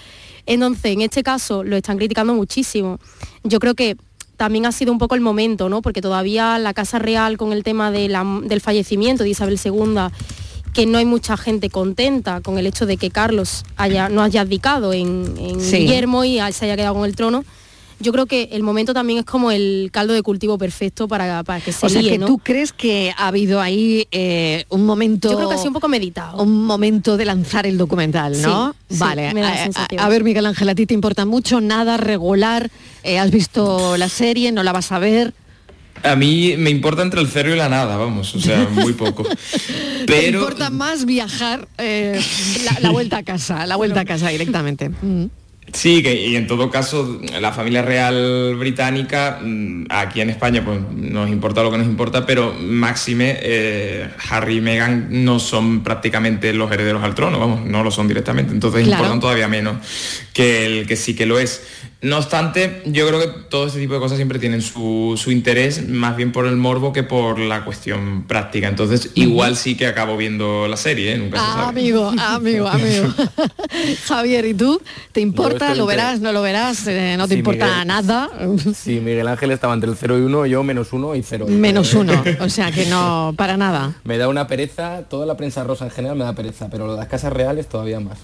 Entonces, 0.46 0.92
en 0.92 1.00
este 1.00 1.22
caso 1.22 1.64
lo 1.64 1.76
están 1.76 1.96
criticando 1.96 2.34
muchísimo. 2.34 2.98
Yo 3.44 3.58
creo 3.58 3.74
que 3.74 3.96
también 4.36 4.66
ha 4.66 4.72
sido 4.72 4.92
un 4.92 4.98
poco 4.98 5.14
el 5.14 5.20
momento, 5.20 5.68
¿no? 5.68 5.80
Porque 5.80 6.02
todavía 6.02 6.58
la 6.58 6.74
Casa 6.74 6.98
Real 6.98 7.36
con 7.36 7.52
el 7.52 7.62
tema 7.62 7.90
del 7.90 8.60
fallecimiento 8.60 9.22
de 9.22 9.30
Isabel 9.30 9.58
II, 9.62 9.96
que 10.74 10.84
no 10.86 10.98
hay 10.98 11.06
mucha 11.06 11.36
gente 11.36 11.70
contenta 11.70 12.42
con 12.42 12.58
el 12.58 12.66
hecho 12.66 12.84
de 12.84 12.98
que 12.98 13.10
Carlos 13.10 13.64
haya, 13.76 14.10
no 14.10 14.22
haya 14.22 14.42
abdicado 14.42 14.92
en, 14.92 15.34
Guillermo 15.34 16.24
y 16.24 16.38
se 16.52 16.66
haya 16.66 16.76
quedado 16.76 16.94
con 16.94 17.04
el 17.06 17.16
trono 17.16 17.44
yo 18.00 18.12
creo 18.12 18.26
que 18.26 18.50
el 18.52 18.62
momento 18.62 18.92
también 18.92 19.20
es 19.20 19.24
como 19.24 19.50
el 19.50 19.90
caldo 19.92 20.14
de 20.14 20.22
cultivo 20.22 20.58
perfecto 20.58 21.08
para, 21.08 21.42
para 21.42 21.60
que 21.60 21.72
se 21.72 21.86
O 21.86 21.88
sea, 21.88 22.02
que 22.02 22.18
tú 22.18 22.38
crees 22.38 22.72
que 22.72 23.14
ha 23.16 23.28
habido 23.28 23.60
ahí 23.60 24.06
eh, 24.10 24.64
un 24.68 24.84
momento... 24.84 25.30
Yo 25.30 25.36
creo 25.36 25.48
que 25.48 25.54
ha 25.54 25.58
sido 25.58 25.70
un 25.70 25.74
poco 25.74 25.88
meditado. 25.88 26.42
Un 26.42 26.64
momento 26.66 27.16
de 27.16 27.24
lanzar 27.24 27.66
el 27.66 27.78
documental, 27.78 28.40
¿no? 28.42 28.74
vale. 28.90 29.32
a, 29.98 30.08
ver, 30.08 30.24
Miguel 30.24 30.46
Ángel, 30.46 30.68
¿a 30.68 30.74
ti 30.74 30.86
te 30.86 30.94
importa 30.94 31.24
mucho? 31.24 31.60
¿Nada 31.60 31.96
regular? 31.96 32.70
Eh, 33.02 33.18
¿Has 33.18 33.30
visto 33.30 33.96
la 33.96 34.08
serie? 34.08 34.52
¿No 34.52 34.62
la 34.62 34.72
vas 34.72 34.92
a 34.92 34.98
ver? 34.98 35.32
A 36.02 36.16
mí 36.16 36.54
me 36.58 36.70
importa 36.70 37.02
entre 37.02 37.20
el 37.20 37.28
cero 37.28 37.54
y 37.54 37.56
la 37.56 37.68
nada, 37.68 37.96
vamos, 37.96 38.34
o 38.34 38.40
sea, 38.40 38.68
muy 38.70 38.92
poco. 38.92 39.24
Pero... 40.06 40.38
Me 40.38 40.38
importa 40.38 40.70
más 40.70 41.06
viajar 41.06 41.66
eh, 41.78 42.20
la, 42.80 42.90
vuelta 42.90 43.18
a 43.18 43.22
casa, 43.22 43.66
la 43.66 43.76
vuelta 43.76 44.00
a 44.00 44.04
casa 44.04 44.28
directamente. 44.28 44.90
Mm. 44.90 45.26
Sí, 45.74 46.04
que, 46.04 46.14
y 46.28 46.36
en 46.36 46.46
todo 46.46 46.70
caso, 46.70 47.20
la 47.40 47.50
familia 47.50 47.82
real 47.82 48.54
británica, 48.56 49.40
mm, 49.42 49.86
aquí 49.90 50.20
en 50.20 50.30
España, 50.30 50.64
pues 50.64 50.78
nos 50.94 51.28
importa 51.28 51.64
lo 51.64 51.70
que 51.72 51.78
nos 51.78 51.86
importa, 51.86 52.24
pero 52.26 52.54
máxime, 52.54 53.38
eh, 53.40 54.08
Harry 54.30 54.58
y 54.58 54.60
Meghan 54.60 55.24
no 55.24 55.40
son 55.40 55.82
prácticamente 55.82 56.52
los 56.52 56.70
herederos 56.70 57.02
al 57.02 57.16
trono, 57.16 57.40
vamos, 57.40 57.66
no 57.66 57.82
lo 57.82 57.90
son 57.90 58.06
directamente, 58.06 58.52
entonces 58.52 58.86
importan 58.86 59.18
todavía 59.18 59.48
menos 59.48 59.76
que 60.32 60.64
el 60.66 60.86
que 60.86 60.94
sí 60.94 61.14
que 61.14 61.26
lo 61.26 61.40
es. 61.40 61.62
No 62.00 62.18
obstante, 62.18 62.82
yo 62.84 63.08
creo 63.08 63.18
que 63.18 63.28
todo 63.48 63.66
este 63.66 63.80
tipo 63.80 63.94
de 63.94 64.00
cosas 64.00 64.16
siempre 64.16 64.38
tienen 64.38 64.60
su, 64.60 65.18
interés, 65.28 65.88
más 65.88 66.16
bien 66.16 66.32
por 66.32 66.46
el 66.46 66.56
morbo 66.56 66.92
que 66.92 67.02
por 67.02 67.38
la 67.38 67.64
cuestión 67.64 68.24
práctica. 68.28 68.68
Entonces, 68.68 69.10
igual 69.14 69.56
sí 69.56 69.74
que 69.74 69.86
acabo 69.86 70.16
viendo 70.16 70.68
la 70.68 70.76
serie, 70.76 71.14
¿eh? 71.14 71.18
nunca 71.18 71.38
se 71.38 71.46
sabe. 71.46 71.68
Amigo, 71.68 72.12
amigo, 72.18 72.68
amigo. 72.68 73.06
Javier, 74.06 74.44
¿y 74.44 74.54
tú? 74.54 74.82
¿Te 75.12 75.22
importa? 75.22 75.74
¿Lo 75.74 75.86
verás? 75.86 76.20
¿No 76.20 76.32
lo 76.32 76.42
verás? 76.42 76.86
Eh, 76.86 77.14
¿No 77.16 77.26
te 77.26 77.36
importa 77.36 77.84
nada? 77.86 78.30
Sí, 78.76 79.00
Miguel 79.00 79.26
Ángel 79.26 79.50
estaba 79.52 79.72
entre 79.72 79.88
el 79.88 79.96
0 79.96 80.18
y 80.18 80.22
1, 80.22 80.46
yo 80.46 80.62
menos 80.62 80.92
1 80.92 81.14
y 81.16 81.22
0. 81.22 81.46
Menos 81.48 81.94
1, 81.94 82.24
o 82.40 82.48
sea 82.50 82.70
que 82.70 82.86
no, 82.86 83.32
para 83.36 83.56
nada. 83.56 83.94
Me 84.04 84.18
da 84.18 84.28
una 84.28 84.46
pereza, 84.46 85.04
toda 85.08 85.24
la 85.24 85.36
prensa 85.36 85.64
rosa 85.64 85.86
en 85.86 85.90
general 85.90 86.16
me 86.16 86.24
da 86.24 86.34
pereza, 86.34 86.68
pero 86.70 86.94
las 86.94 87.08
casas 87.08 87.32
reales 87.32 87.66
todavía 87.66 88.00
más. 88.00 88.18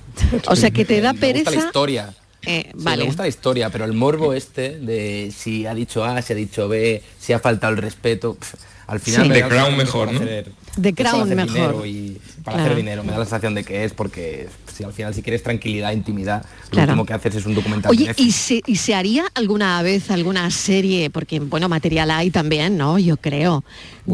O 0.46 0.56
sea 0.56 0.70
que 0.70 0.84
te 0.84 1.00
da 1.00 1.14
pereza... 1.14 1.50
la 1.50 1.56
historia. 1.56 2.14
Eh, 2.46 2.70
vale. 2.74 3.02
me 3.02 3.06
gusta 3.06 3.22
la 3.24 3.28
historia, 3.28 3.70
pero 3.70 3.84
el 3.84 3.92
morbo 3.92 4.32
este 4.32 4.78
de 4.78 5.32
si 5.36 5.66
ha 5.66 5.74
dicho 5.74 6.04
A, 6.04 6.22
si 6.22 6.32
ha 6.32 6.36
dicho 6.36 6.68
B, 6.68 7.02
si 7.18 7.32
ha 7.32 7.38
faltado 7.38 7.72
el 7.74 7.78
respeto, 7.78 8.38
al 8.86 9.00
final... 9.00 9.28
de 9.28 9.42
Crown 9.46 9.76
mejor, 9.76 10.12
¿no? 10.12 10.20
De 10.20 10.94
Crown 10.94 11.28
mejor. 11.34 11.86
Y 11.86 12.20
para 12.42 12.62
hacer 12.62 12.76
dinero, 12.76 13.04
me 13.04 13.12
da 13.12 13.18
la 13.18 13.24
sensación 13.24 13.54
de 13.54 13.64
que 13.64 13.84
es 13.84 13.92
porque 13.92 14.48
si 14.76 14.84
al 14.84 14.92
final 14.92 15.14
si 15.14 15.22
quieres 15.22 15.42
tranquilidad, 15.42 15.92
intimidad, 15.92 16.44
lo 16.72 16.82
último 16.82 17.04
que 17.06 17.12
haces 17.12 17.36
es 17.36 17.46
un 17.46 17.54
documental. 17.54 17.90
Oye, 17.90 18.12
¿y 18.16 18.32
se, 18.32 18.62
¿y 18.66 18.76
se 18.76 18.94
haría 18.94 19.26
alguna 19.34 19.82
vez 19.82 20.10
alguna 20.10 20.50
serie? 20.50 21.10
Porque, 21.10 21.38
bueno, 21.38 21.68
material 21.68 22.10
hay 22.10 22.30
también, 22.30 22.76
¿no? 22.76 22.98
Yo 22.98 23.16
creo. 23.16 23.62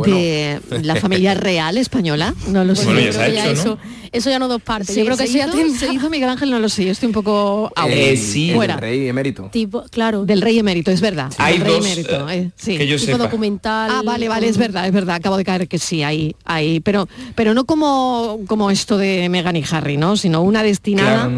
De 0.05 0.61
la 0.83 0.97
familia 0.97 1.35
real 1.35 1.77
española. 1.77 2.35
No 2.49 2.65
lo 2.65 2.75
sé. 2.75 3.09
eso, 3.09 3.79
eso 4.13 4.31
ya 4.31 4.39
no 4.39 4.49
dos 4.49 4.63
partes. 4.63 4.95
yo 4.95 5.05
creo 5.05 5.17
que 5.17 5.27
se, 5.27 5.39
hizo, 5.39 5.79
se 5.79 5.93
hizo 5.93 6.11
Miguel 6.11 6.29
Ángel, 6.29 6.51
no 6.51 6.59
lo 6.59 6.69
sé. 6.69 6.85
Yo 6.85 6.93
estoy 6.93 7.07
un 7.07 7.13
poco 7.13 7.73
eh, 7.89 8.17
sí, 8.17 8.53
fuera. 8.55 8.75
del 8.75 8.83
rey 8.83 9.09
emérito. 9.09 9.49
Tipo, 9.53 9.85
claro. 9.91 10.25
Del 10.25 10.41
rey 10.41 10.59
emérito, 10.59 10.91
es 10.91 11.01
verdad. 11.01 11.33
Hay 11.39 11.59
rey 11.59 11.73
dos, 11.73 11.85
emérito, 11.85 12.29
eh, 12.31 12.51
sí. 12.57 12.77
que 12.77 12.87
yo 12.87 12.99
tipo 12.99 13.19
documental. 13.19 13.91
Ah, 13.93 14.03
vale, 14.05 14.29
vale, 14.29 14.49
es 14.49 14.59
verdad, 14.59 14.87
es 14.87 14.93
verdad. 14.93 15.17
Acabo 15.17 15.37
de 15.37 15.45
caer 15.45 15.69
que 15.69 15.79
sí, 15.79 16.03
hay, 16.03 16.35
hay. 16.45 16.81
Pero, 16.81 17.09
pero 17.35 17.55
no 17.55 17.65
como, 17.65 18.41
como 18.47 18.71
esto 18.71 18.99
de 18.99 19.29
Meghan 19.29 19.57
y 19.57 19.65
Harry, 19.71 19.97
¿no? 19.97 20.17
Sino 20.17 20.43
una 20.43 20.63
destinada. 20.63 21.31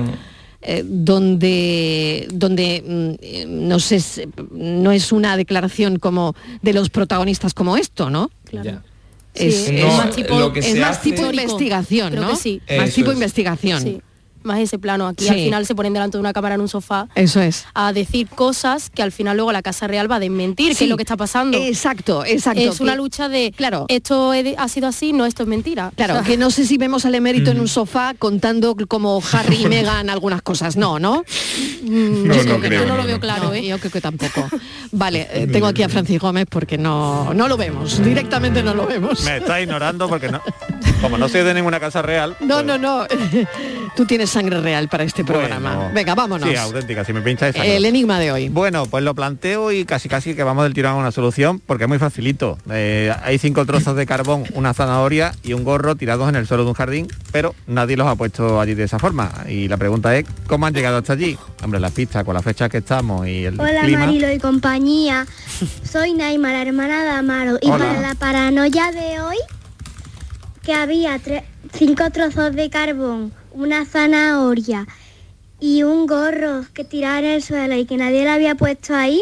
Eh, 0.61 0.83
donde 0.85 2.27
donde 2.33 2.83
mm, 2.85 3.69
no 3.69 3.79
sé 3.79 4.03
no 4.51 4.91
es 4.91 5.13
una 5.13 5.37
declaración 5.37 6.01
como 6.01 6.35
de 6.63 6.73
los 6.73 6.91
protagonistas 6.91 7.55
como 7.55 7.77
esto 7.77 8.11
no 8.11 8.29
claro. 8.45 8.83
Es, 9.35 9.71
más 9.73 10.17
tipo, 10.17 10.53
es 10.57 10.77
más 10.81 11.01
tipo 11.01 11.25
investigación, 11.25 12.17
¿no? 12.17 12.35
Sí. 12.35 12.61
Más 12.77 12.93
tipo 12.93 13.13
investigación 13.13 14.03
más 14.49 14.59
ese 14.59 14.79
plano. 14.79 15.07
Aquí 15.07 15.29
al 15.29 15.37
final 15.37 15.67
se 15.67 15.75
ponen 15.75 15.93
delante 15.93 16.17
de 16.17 16.21
una 16.21 16.33
cámara 16.33 16.57
en 16.57 16.61
un 16.61 16.69
sofá 16.69 17.09
Eso 17.15 17.41
es. 17.41 17.65
a 17.75 17.93
decir 17.93 18.29
cosas 18.29 18.91
que 18.91 19.03
al 19.03 19.13
final 19.13 19.37
luego 19.37 19.53
la 19.53 19.63
Casa 19.63 19.87
Real 19.87 20.11
va 20.11 20.17
a 20.17 20.21
desmentir, 20.21 20.77
que 20.77 20.85
es 20.85 20.91
lo 20.91 20.97
que 20.97 21.05
está 21.05 21.17
pasando. 21.17 21.57
Exacto, 21.59 22.25
exacto. 22.25 22.61
Es 22.61 22.81
una 22.81 22.97
lucha 22.97 23.29
de, 23.29 23.53
claro, 23.57 23.87
esto 23.89 24.33
ha 24.33 24.69
sido 24.69 24.89
así, 24.89 25.13
no, 25.13 25.27
esto 25.27 25.45
es 25.45 25.49
mentira. 25.49 25.93
Claro, 25.95 26.23
que 26.25 26.37
no 26.37 26.51
sé 26.51 26.67
si 26.67 26.79
vemos 26.79 27.05
al 27.05 27.15
emérito 27.15 27.51
en 27.51 27.61
un 27.61 27.69
sofá 27.69 28.15
contando 28.19 28.77
como 28.89 29.23
Harry 29.33 29.63
y 29.63 29.67
Meghan 29.69 30.11
algunas 30.11 30.43
cosas, 30.43 30.77
no, 30.77 30.99
¿no? 30.99 31.25
Mm, 31.83 32.27
no, 32.27 32.43
no, 32.43 32.61
creo, 32.61 32.87
no, 32.87 32.97
lo 32.97 33.05
veo 33.05 33.21
claro, 33.21 33.53
¿eh? 33.53 33.67
Yo 33.67 33.79
creo 33.79 33.93
que 33.93 34.01
tampoco. 34.01 34.49
Vale, 34.93 35.29
eh, 35.31 35.47
tengo 35.47 35.67
aquí 35.67 35.83
a 35.83 35.89
Francis 35.89 36.19
Gómez 36.19 36.47
porque 36.49 36.79
no, 36.79 37.33
no 37.35 37.49
lo 37.49 37.57
vemos, 37.57 38.03
directamente 38.03 38.63
no 38.63 38.75
lo 38.75 38.87
vemos. 38.87 39.25
Me 39.25 39.39
está 39.39 39.61
ignorando 39.61 40.09
porque 40.09 40.29
no, 40.29 40.41
como 41.01 41.19
no 41.19 41.29
soy 41.29 41.43
de 41.43 41.55
ninguna 41.55 41.79
casa 41.81 42.03
real. 42.03 42.37
No, 42.41 42.57
pues 42.57 42.67
no, 42.67 42.79
no. 42.79 43.07
Tú 43.97 44.05
tienes 44.05 44.37
sangre 44.39 44.61
real 44.61 44.89
para 44.89 45.03
este 45.03 45.25
programa. 45.25 45.91
Venga, 45.93 46.15
vámonos. 46.15 46.49
Sí, 46.49 46.55
auténtica, 46.55 47.05
si 47.05 47.13
me 47.13 47.23
pincha 47.23 47.49
esa 47.49 47.65
El 47.65 47.85
enigma 47.85 48.21
de 48.21 48.31
hoy. 48.31 48.49
Bueno, 48.49 48.87
pues 48.87 49.03
lo 49.03 49.13
planteo 49.13 49.73
y 49.73 49.85
casi 49.85 50.09
casi 50.09 50.37
que 50.37 50.45
vamos 50.45 50.63
del 50.63 50.75
tirón 50.75 50.93
a 50.93 50.95
una 50.95 51.11
solución 51.11 51.59
porque 51.59 51.85
es 51.85 51.89
muy 51.89 51.99
facilito. 51.99 52.57
Eh, 52.71 53.13
hay 53.25 53.39
cinco 53.39 53.67
trozos 53.67 53.97
de 53.97 54.07
carbón, 54.07 54.45
una 54.55 54.75
zanahoria 54.75 55.33
y 55.43 55.55
un 55.55 55.65
gorro 55.65 55.97
tirados 55.97 56.29
en 56.29 56.37
el 56.37 56.47
suelo 56.47 56.63
de 56.63 56.69
un 56.69 56.75
jardín, 56.75 57.09
pero 57.33 57.53
nadie 57.67 57.97
los 57.97 58.07
ha 58.07 58.15
puesto 58.15 58.61
allí 58.61 58.75
de 58.75 58.85
esa 58.85 59.01
forma. 59.01 59.29
Y 59.49 59.67
la 59.67 59.77
pregunta 59.77 60.17
es, 60.17 60.25
¿cómo 60.47 60.67
han 60.67 60.75
llegado 60.75 60.99
hasta 60.99 61.15
allí? 61.15 61.37
Hombre, 61.65 61.81
las 61.81 61.91
pistas, 61.91 62.23
con 62.23 62.35
la 62.35 62.43
fecha 62.43 62.69
que 62.69 62.79
estamos 62.79 63.27
y 63.27 63.45
el 63.45 63.61
Hola 63.61 63.83
Marilo 63.89 64.33
y 64.33 64.39
compañía. 64.39 65.27
Soy 65.83 66.13
Naima, 66.13 66.53
la 66.53 66.63
hermana 66.63 67.03
de 67.03 67.11
Amaro. 67.11 67.59
Y 67.61 67.69
para 67.69 68.01
la 68.01 68.15
paranoia 68.15 68.93
de 68.93 69.21
hoy, 69.21 69.39
que 70.63 70.75
había 70.75 71.21
cinco 71.73 72.11
trozos 72.13 72.55
de 72.55 72.71
carbón 72.71 73.33
una 73.59 73.85
zanahoria 73.85 74.87
y 75.59 75.83
un 75.83 76.07
gorro 76.07 76.65
que 76.73 76.85
tiraba 76.85 77.19
en 77.19 77.25
el 77.25 77.43
suelo 77.43 77.75
y 77.75 77.87
que 77.87 77.97
nadie 77.97 78.23
le 78.23 78.31
había 78.31 78.55
puesto 78.55 78.95
ahí, 78.95 79.21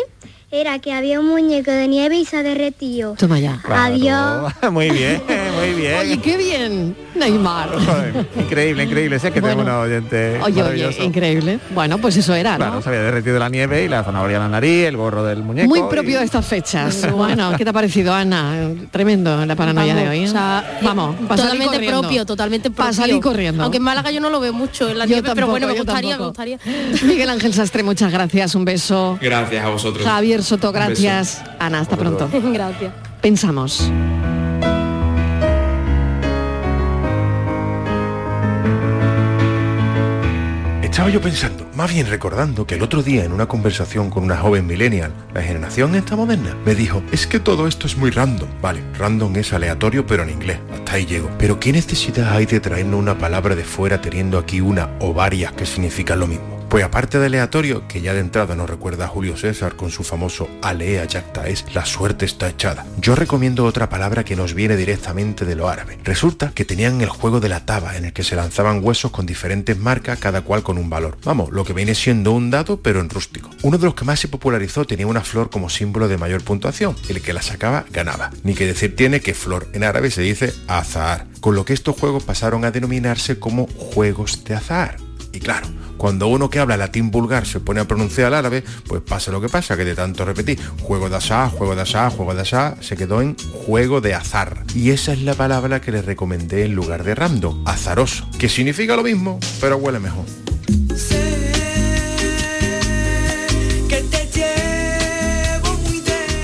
era 0.53 0.79
que 0.79 0.93
había 0.93 1.19
un 1.19 1.27
muñeco 1.27 1.73
de 1.73 1.89
nieve 1.89 2.17
y 2.19 2.25
se 2.25 2.37
ha 2.37 2.43
derretido. 2.45 3.15
Toma 3.19 3.41
ya. 3.41 3.61
Adiós. 3.69 4.53
muy 4.71 4.91
bien, 4.91 5.21
muy 5.59 5.81
bien. 5.81 5.99
Oye, 5.99 6.19
qué 6.19 6.37
bien, 6.37 6.97
Neymar. 7.17 7.71
increíble, 8.39 8.85
increíble. 8.85 9.19
Sé 9.19 9.33
que 9.33 9.43
tengo 9.43 9.63
un 9.63 9.69
oyente 9.69 10.39
Oye, 10.41 10.63
oye, 10.63 11.05
increíble. 11.05 11.59
Bueno, 11.75 11.99
pues 11.99 12.17
eso 12.17 12.33
era, 12.33 12.57
Claro, 12.57 12.81
se 12.81 12.89
había 12.91 13.03
derretido 13.03 13.41
la 13.41 13.49
nieve 13.49 13.85
y 13.85 13.89
la 13.89 14.05
zanahoria 14.05 14.37
en 14.37 14.45
la 14.45 14.49
nariz, 14.49 14.87
el 14.87 14.97
gorro 14.97 15.25
del 15.25 15.43
muñeco. 15.43 15.69
Muy 15.69 15.83
propio 15.91 16.21
de 16.21 16.25
estas 16.25 16.47
fechas. 16.47 17.11
bueno, 17.13 17.53
¿qué 17.59 17.65
te 17.65 17.71
ha 17.71 17.73
parecido, 17.73 18.15
Ana? 18.15 18.71
Tremendo 18.93 19.45
la 19.45 19.57
paranoia 19.57 19.97
de 19.97 20.09
hoy. 20.09 20.21
¿eh? 20.21 20.29
O 20.29 20.31
sea, 20.31 20.79
vamos, 20.81 21.17
totalmente 21.27 21.81
propio, 21.81 22.25
totalmente 22.25 22.71
propio. 22.71 22.85
Para 22.85 22.93
salir 22.93 23.21
corriendo. 23.21 23.65
Aunque 23.65 23.79
en 23.79 23.83
Málaga 23.83 24.13
yo 24.13 24.21
no 24.21 24.31
lo 24.31 24.39
veo 24.39 24.53
mucho 24.53 24.89
en 24.89 24.99
la 24.99 25.07
nieve, 25.07 25.29
pero 25.35 25.49
bueno, 25.49 25.67
me 25.67 25.75
gustaría, 25.75 26.17
me 26.17 26.27
gustaría. 26.27 26.59
Miguel 27.03 27.31
Ángel 27.31 27.53
Sastre, 27.53 27.83
muchas 27.83 28.13
gracias. 28.13 28.55
Un 28.55 28.65
beso. 28.65 29.19
Gracias 29.21 29.65
a 29.65 29.69
vosotros. 29.69 30.07
Javier 30.07 30.36
Soto, 30.43 30.73
gracias. 30.73 31.43
Ana, 31.59 31.81
hasta 31.81 31.97
pronto. 31.97 32.29
gracias. 32.53 32.93
Pensamos. 33.21 33.91
Estaba 40.97 41.11
yo 41.11 41.21
pensando, 41.21 41.69
más 41.75 41.93
bien 41.93 42.07
recordando 42.07 42.67
que 42.67 42.77
el 42.77 42.83
otro 42.83 43.03
día 43.03 43.23
en 43.23 43.33
una 43.33 43.47
conversación 43.47 44.09
con 44.09 44.25
una 44.25 44.39
joven 44.39 44.67
millennial, 44.67 45.13
la 45.35 45.43
generación 45.43 45.95
esta 45.95 46.17
moderna, 46.17 46.57
me 46.65 46.75
dijo, 46.75 47.03
es 47.13 47.27
que 47.27 47.39
todo 47.39 47.67
esto 47.67 47.87
es 47.87 47.99
muy 47.99 48.11
random. 48.11 48.49
Vale, 48.63 48.81
random 48.99 49.37
es 49.37 49.53
aleatorio 49.53 50.07
pero 50.07 50.23
en 50.23 50.31
inglés, 50.31 50.59
hasta 50.73 50.95
ahí 50.95 51.05
llego. 51.05 51.29
Pero 51.39 51.61
¿qué 51.61 51.71
necesidad 51.71 52.35
hay 52.35 52.47
de 52.47 52.61
traernos 52.61 52.99
una 52.99 53.19
palabra 53.19 53.55
de 53.55 53.65
fuera 53.65 54.01
teniendo 54.01 54.39
aquí 54.39 54.63
una 54.63 54.89
o 54.99 55.13
varias 55.13 55.53
que 55.53 55.67
significan 55.67 56.19
lo 56.19 56.29
mismo? 56.29 56.56
Pues 56.77 56.85
aparte 56.85 57.19
de 57.19 57.25
aleatorio, 57.25 57.89
que 57.89 58.03
ya 58.03 58.13
de 58.13 58.21
entrada 58.21 58.55
nos 58.55 58.69
recuerda 58.69 59.07
a 59.07 59.09
Julio 59.09 59.39
César 59.39 59.77
con 59.77 59.91
su 59.91 60.05
famoso 60.05 60.47
alea 60.61 61.07
yacta 61.07 61.49
es, 61.49 61.65
la 61.75 61.87
suerte 61.87 62.27
está 62.27 62.51
echada. 62.51 62.85
Yo 63.01 63.15
recomiendo 63.15 63.65
otra 63.65 63.89
palabra 63.89 64.27
que 64.27 64.37
nos 64.37 64.53
viene 64.53 64.77
directamente 64.77 65.47
de 65.47 65.55
lo 65.55 65.71
árabe. 65.71 65.99
Resulta 66.05 66.53
que 66.55 66.67
tenían 66.67 67.01
el 67.01 67.09
juego 67.09 67.41
de 67.41 67.49
la 67.49 67.65
taba, 67.65 67.97
en 67.97 68.05
el 68.05 68.13
que 68.13 68.25
se 68.25 68.37
lanzaban 68.37 68.85
huesos 68.85 69.11
con 69.11 69.25
diferentes 69.25 69.79
marcas, 69.79 70.19
cada 70.19 70.43
cual 70.43 70.63
con 70.63 70.77
un 70.77 70.91
valor. 70.91 71.17
Vamos, 71.25 71.51
lo 71.51 71.65
que 71.65 71.73
viene 71.73 71.95
siendo 71.95 72.33
un 72.33 72.51
dado, 72.51 72.79
pero 72.83 73.01
en 73.01 73.09
rústico. 73.09 73.49
Uno 73.63 73.79
de 73.79 73.87
los 73.87 73.95
que 73.95 74.05
más 74.05 74.21
se 74.21 74.29
popularizó 74.29 74.85
tenía 74.85 75.07
una 75.07 75.23
flor 75.23 75.49
como 75.49 75.71
símbolo 75.71 76.09
de 76.09 76.19
mayor 76.19 76.45
puntuación. 76.45 76.95
El 77.09 77.23
que 77.23 77.33
la 77.33 77.41
sacaba 77.41 77.87
ganaba. 77.91 78.33
Ni 78.43 78.53
que 78.53 78.67
decir 78.67 78.95
tiene 78.95 79.21
que 79.21 79.33
flor 79.33 79.67
en 79.73 79.83
árabe 79.83 80.11
se 80.11 80.21
dice 80.21 80.53
azar. 80.69 81.27
Con 81.41 81.55
lo 81.55 81.65
que 81.65 81.73
estos 81.73 81.97
juegos 81.97 82.25
pasaron 82.25 82.67
a 82.67 82.71
denominarse 82.71 83.39
como 83.39 83.67
juegos 83.67 84.45
de 84.45 84.57
azar. 84.57 84.99
Y 85.33 85.39
claro, 85.39 85.69
cuando 85.97 86.29
uno 86.29 86.51
que 86.51 86.59
habla 86.59 86.77
latín 86.77 87.11
vulgar 87.11 87.47
se 87.47 87.61
pone 87.61 87.81
a 87.81 87.89
pronunciar 87.89 88.29
el 88.29 88.35
árabe, 88.35 88.65
pues 88.87 89.03
pasa 89.03 89.31
lo 89.33 89.41
que 89.41 89.49
pasa, 89.49 89.77
que 89.77 89.85
de 89.85 89.95
tanto 89.95 90.25
repetir 90.25 90.59
juego 90.83 91.09
de 91.09 91.17
asá, 91.17 91.49
juego 91.49 91.75
de 91.75 91.83
asá, 91.83 92.11
juego 92.11 92.35
de 92.35 92.43
asá, 92.43 92.77
se 92.81 92.97
quedó 92.97 93.21
en 93.21 93.37
juego 93.67 94.01
de 94.01 94.15
azar. 94.15 94.65
Y 94.75 94.91
esa 94.91 95.13
es 95.13 95.23
la 95.23 95.35
palabra 95.35 95.81
que 95.81 95.93
le 95.93 96.03
recomendé 96.03 96.65
en 96.65 96.75
lugar 96.75 97.05
de 97.05 97.15
random, 97.15 97.63
azaroso, 97.67 98.29
que 98.39 98.49
significa 98.49 98.97
lo 98.97 99.03
mismo, 99.03 99.39
pero 99.61 99.77
huele 99.77 99.99
mejor. 99.99 100.25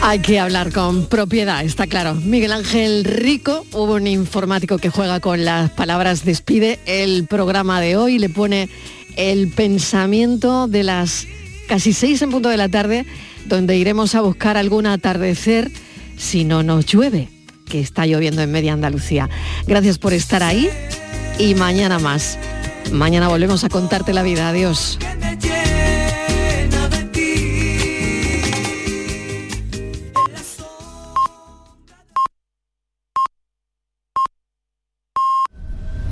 Hay 0.05 0.19
que 0.19 0.41
hablar 0.41 0.73
con 0.73 1.07
propiedad, 1.07 1.65
está 1.65 1.87
claro. 1.87 2.17
Miguel 2.17 2.51
Ángel 2.51 3.05
Rico, 3.05 3.65
hubo 3.71 3.95
un 3.95 4.09
informático 4.09 4.79
que 4.79 4.91
juega 4.91 5.21
con 5.21 5.45
las 5.45 5.71
palabras 5.71 6.25
despide 6.25 6.81
el 6.87 7.29
programa 7.29 7.81
de 7.81 7.97
hoy, 7.97 8.19
le 8.19 8.29
pone 8.29 8.69
el 9.17 9.49
pensamiento 9.49 10.69
de 10.69 10.83
las 10.83 11.27
casi 11.69 11.93
seis 11.93 12.23
en 12.23 12.31
punto 12.31 12.49
de 12.49 12.57
la 12.57 12.69
tarde, 12.69 13.07
donde 13.47 13.77
iremos 13.77 14.15
a 14.15 14.21
buscar 14.21 14.57
algún 14.57 14.87
atardecer 14.87 15.71
si 16.17 16.45
no 16.45 16.63
nos 16.63 16.87
llueve, 16.87 17.29
que 17.67 17.81
está 17.81 18.07
lloviendo 18.07 18.43
en 18.43 18.53
media 18.53 18.73
Andalucía. 18.73 19.29
Gracias 19.67 19.99
por 19.99 20.13
estar 20.13 20.43
ahí 20.43 20.69
y 21.39 21.55
mañana 21.55 21.99
más. 21.99 22.39
Mañana 22.93 23.29
volvemos 23.29 23.65
a 23.65 23.69
contarte 23.69 24.13
la 24.13 24.23
vida. 24.23 24.49
Adiós. 24.49 24.99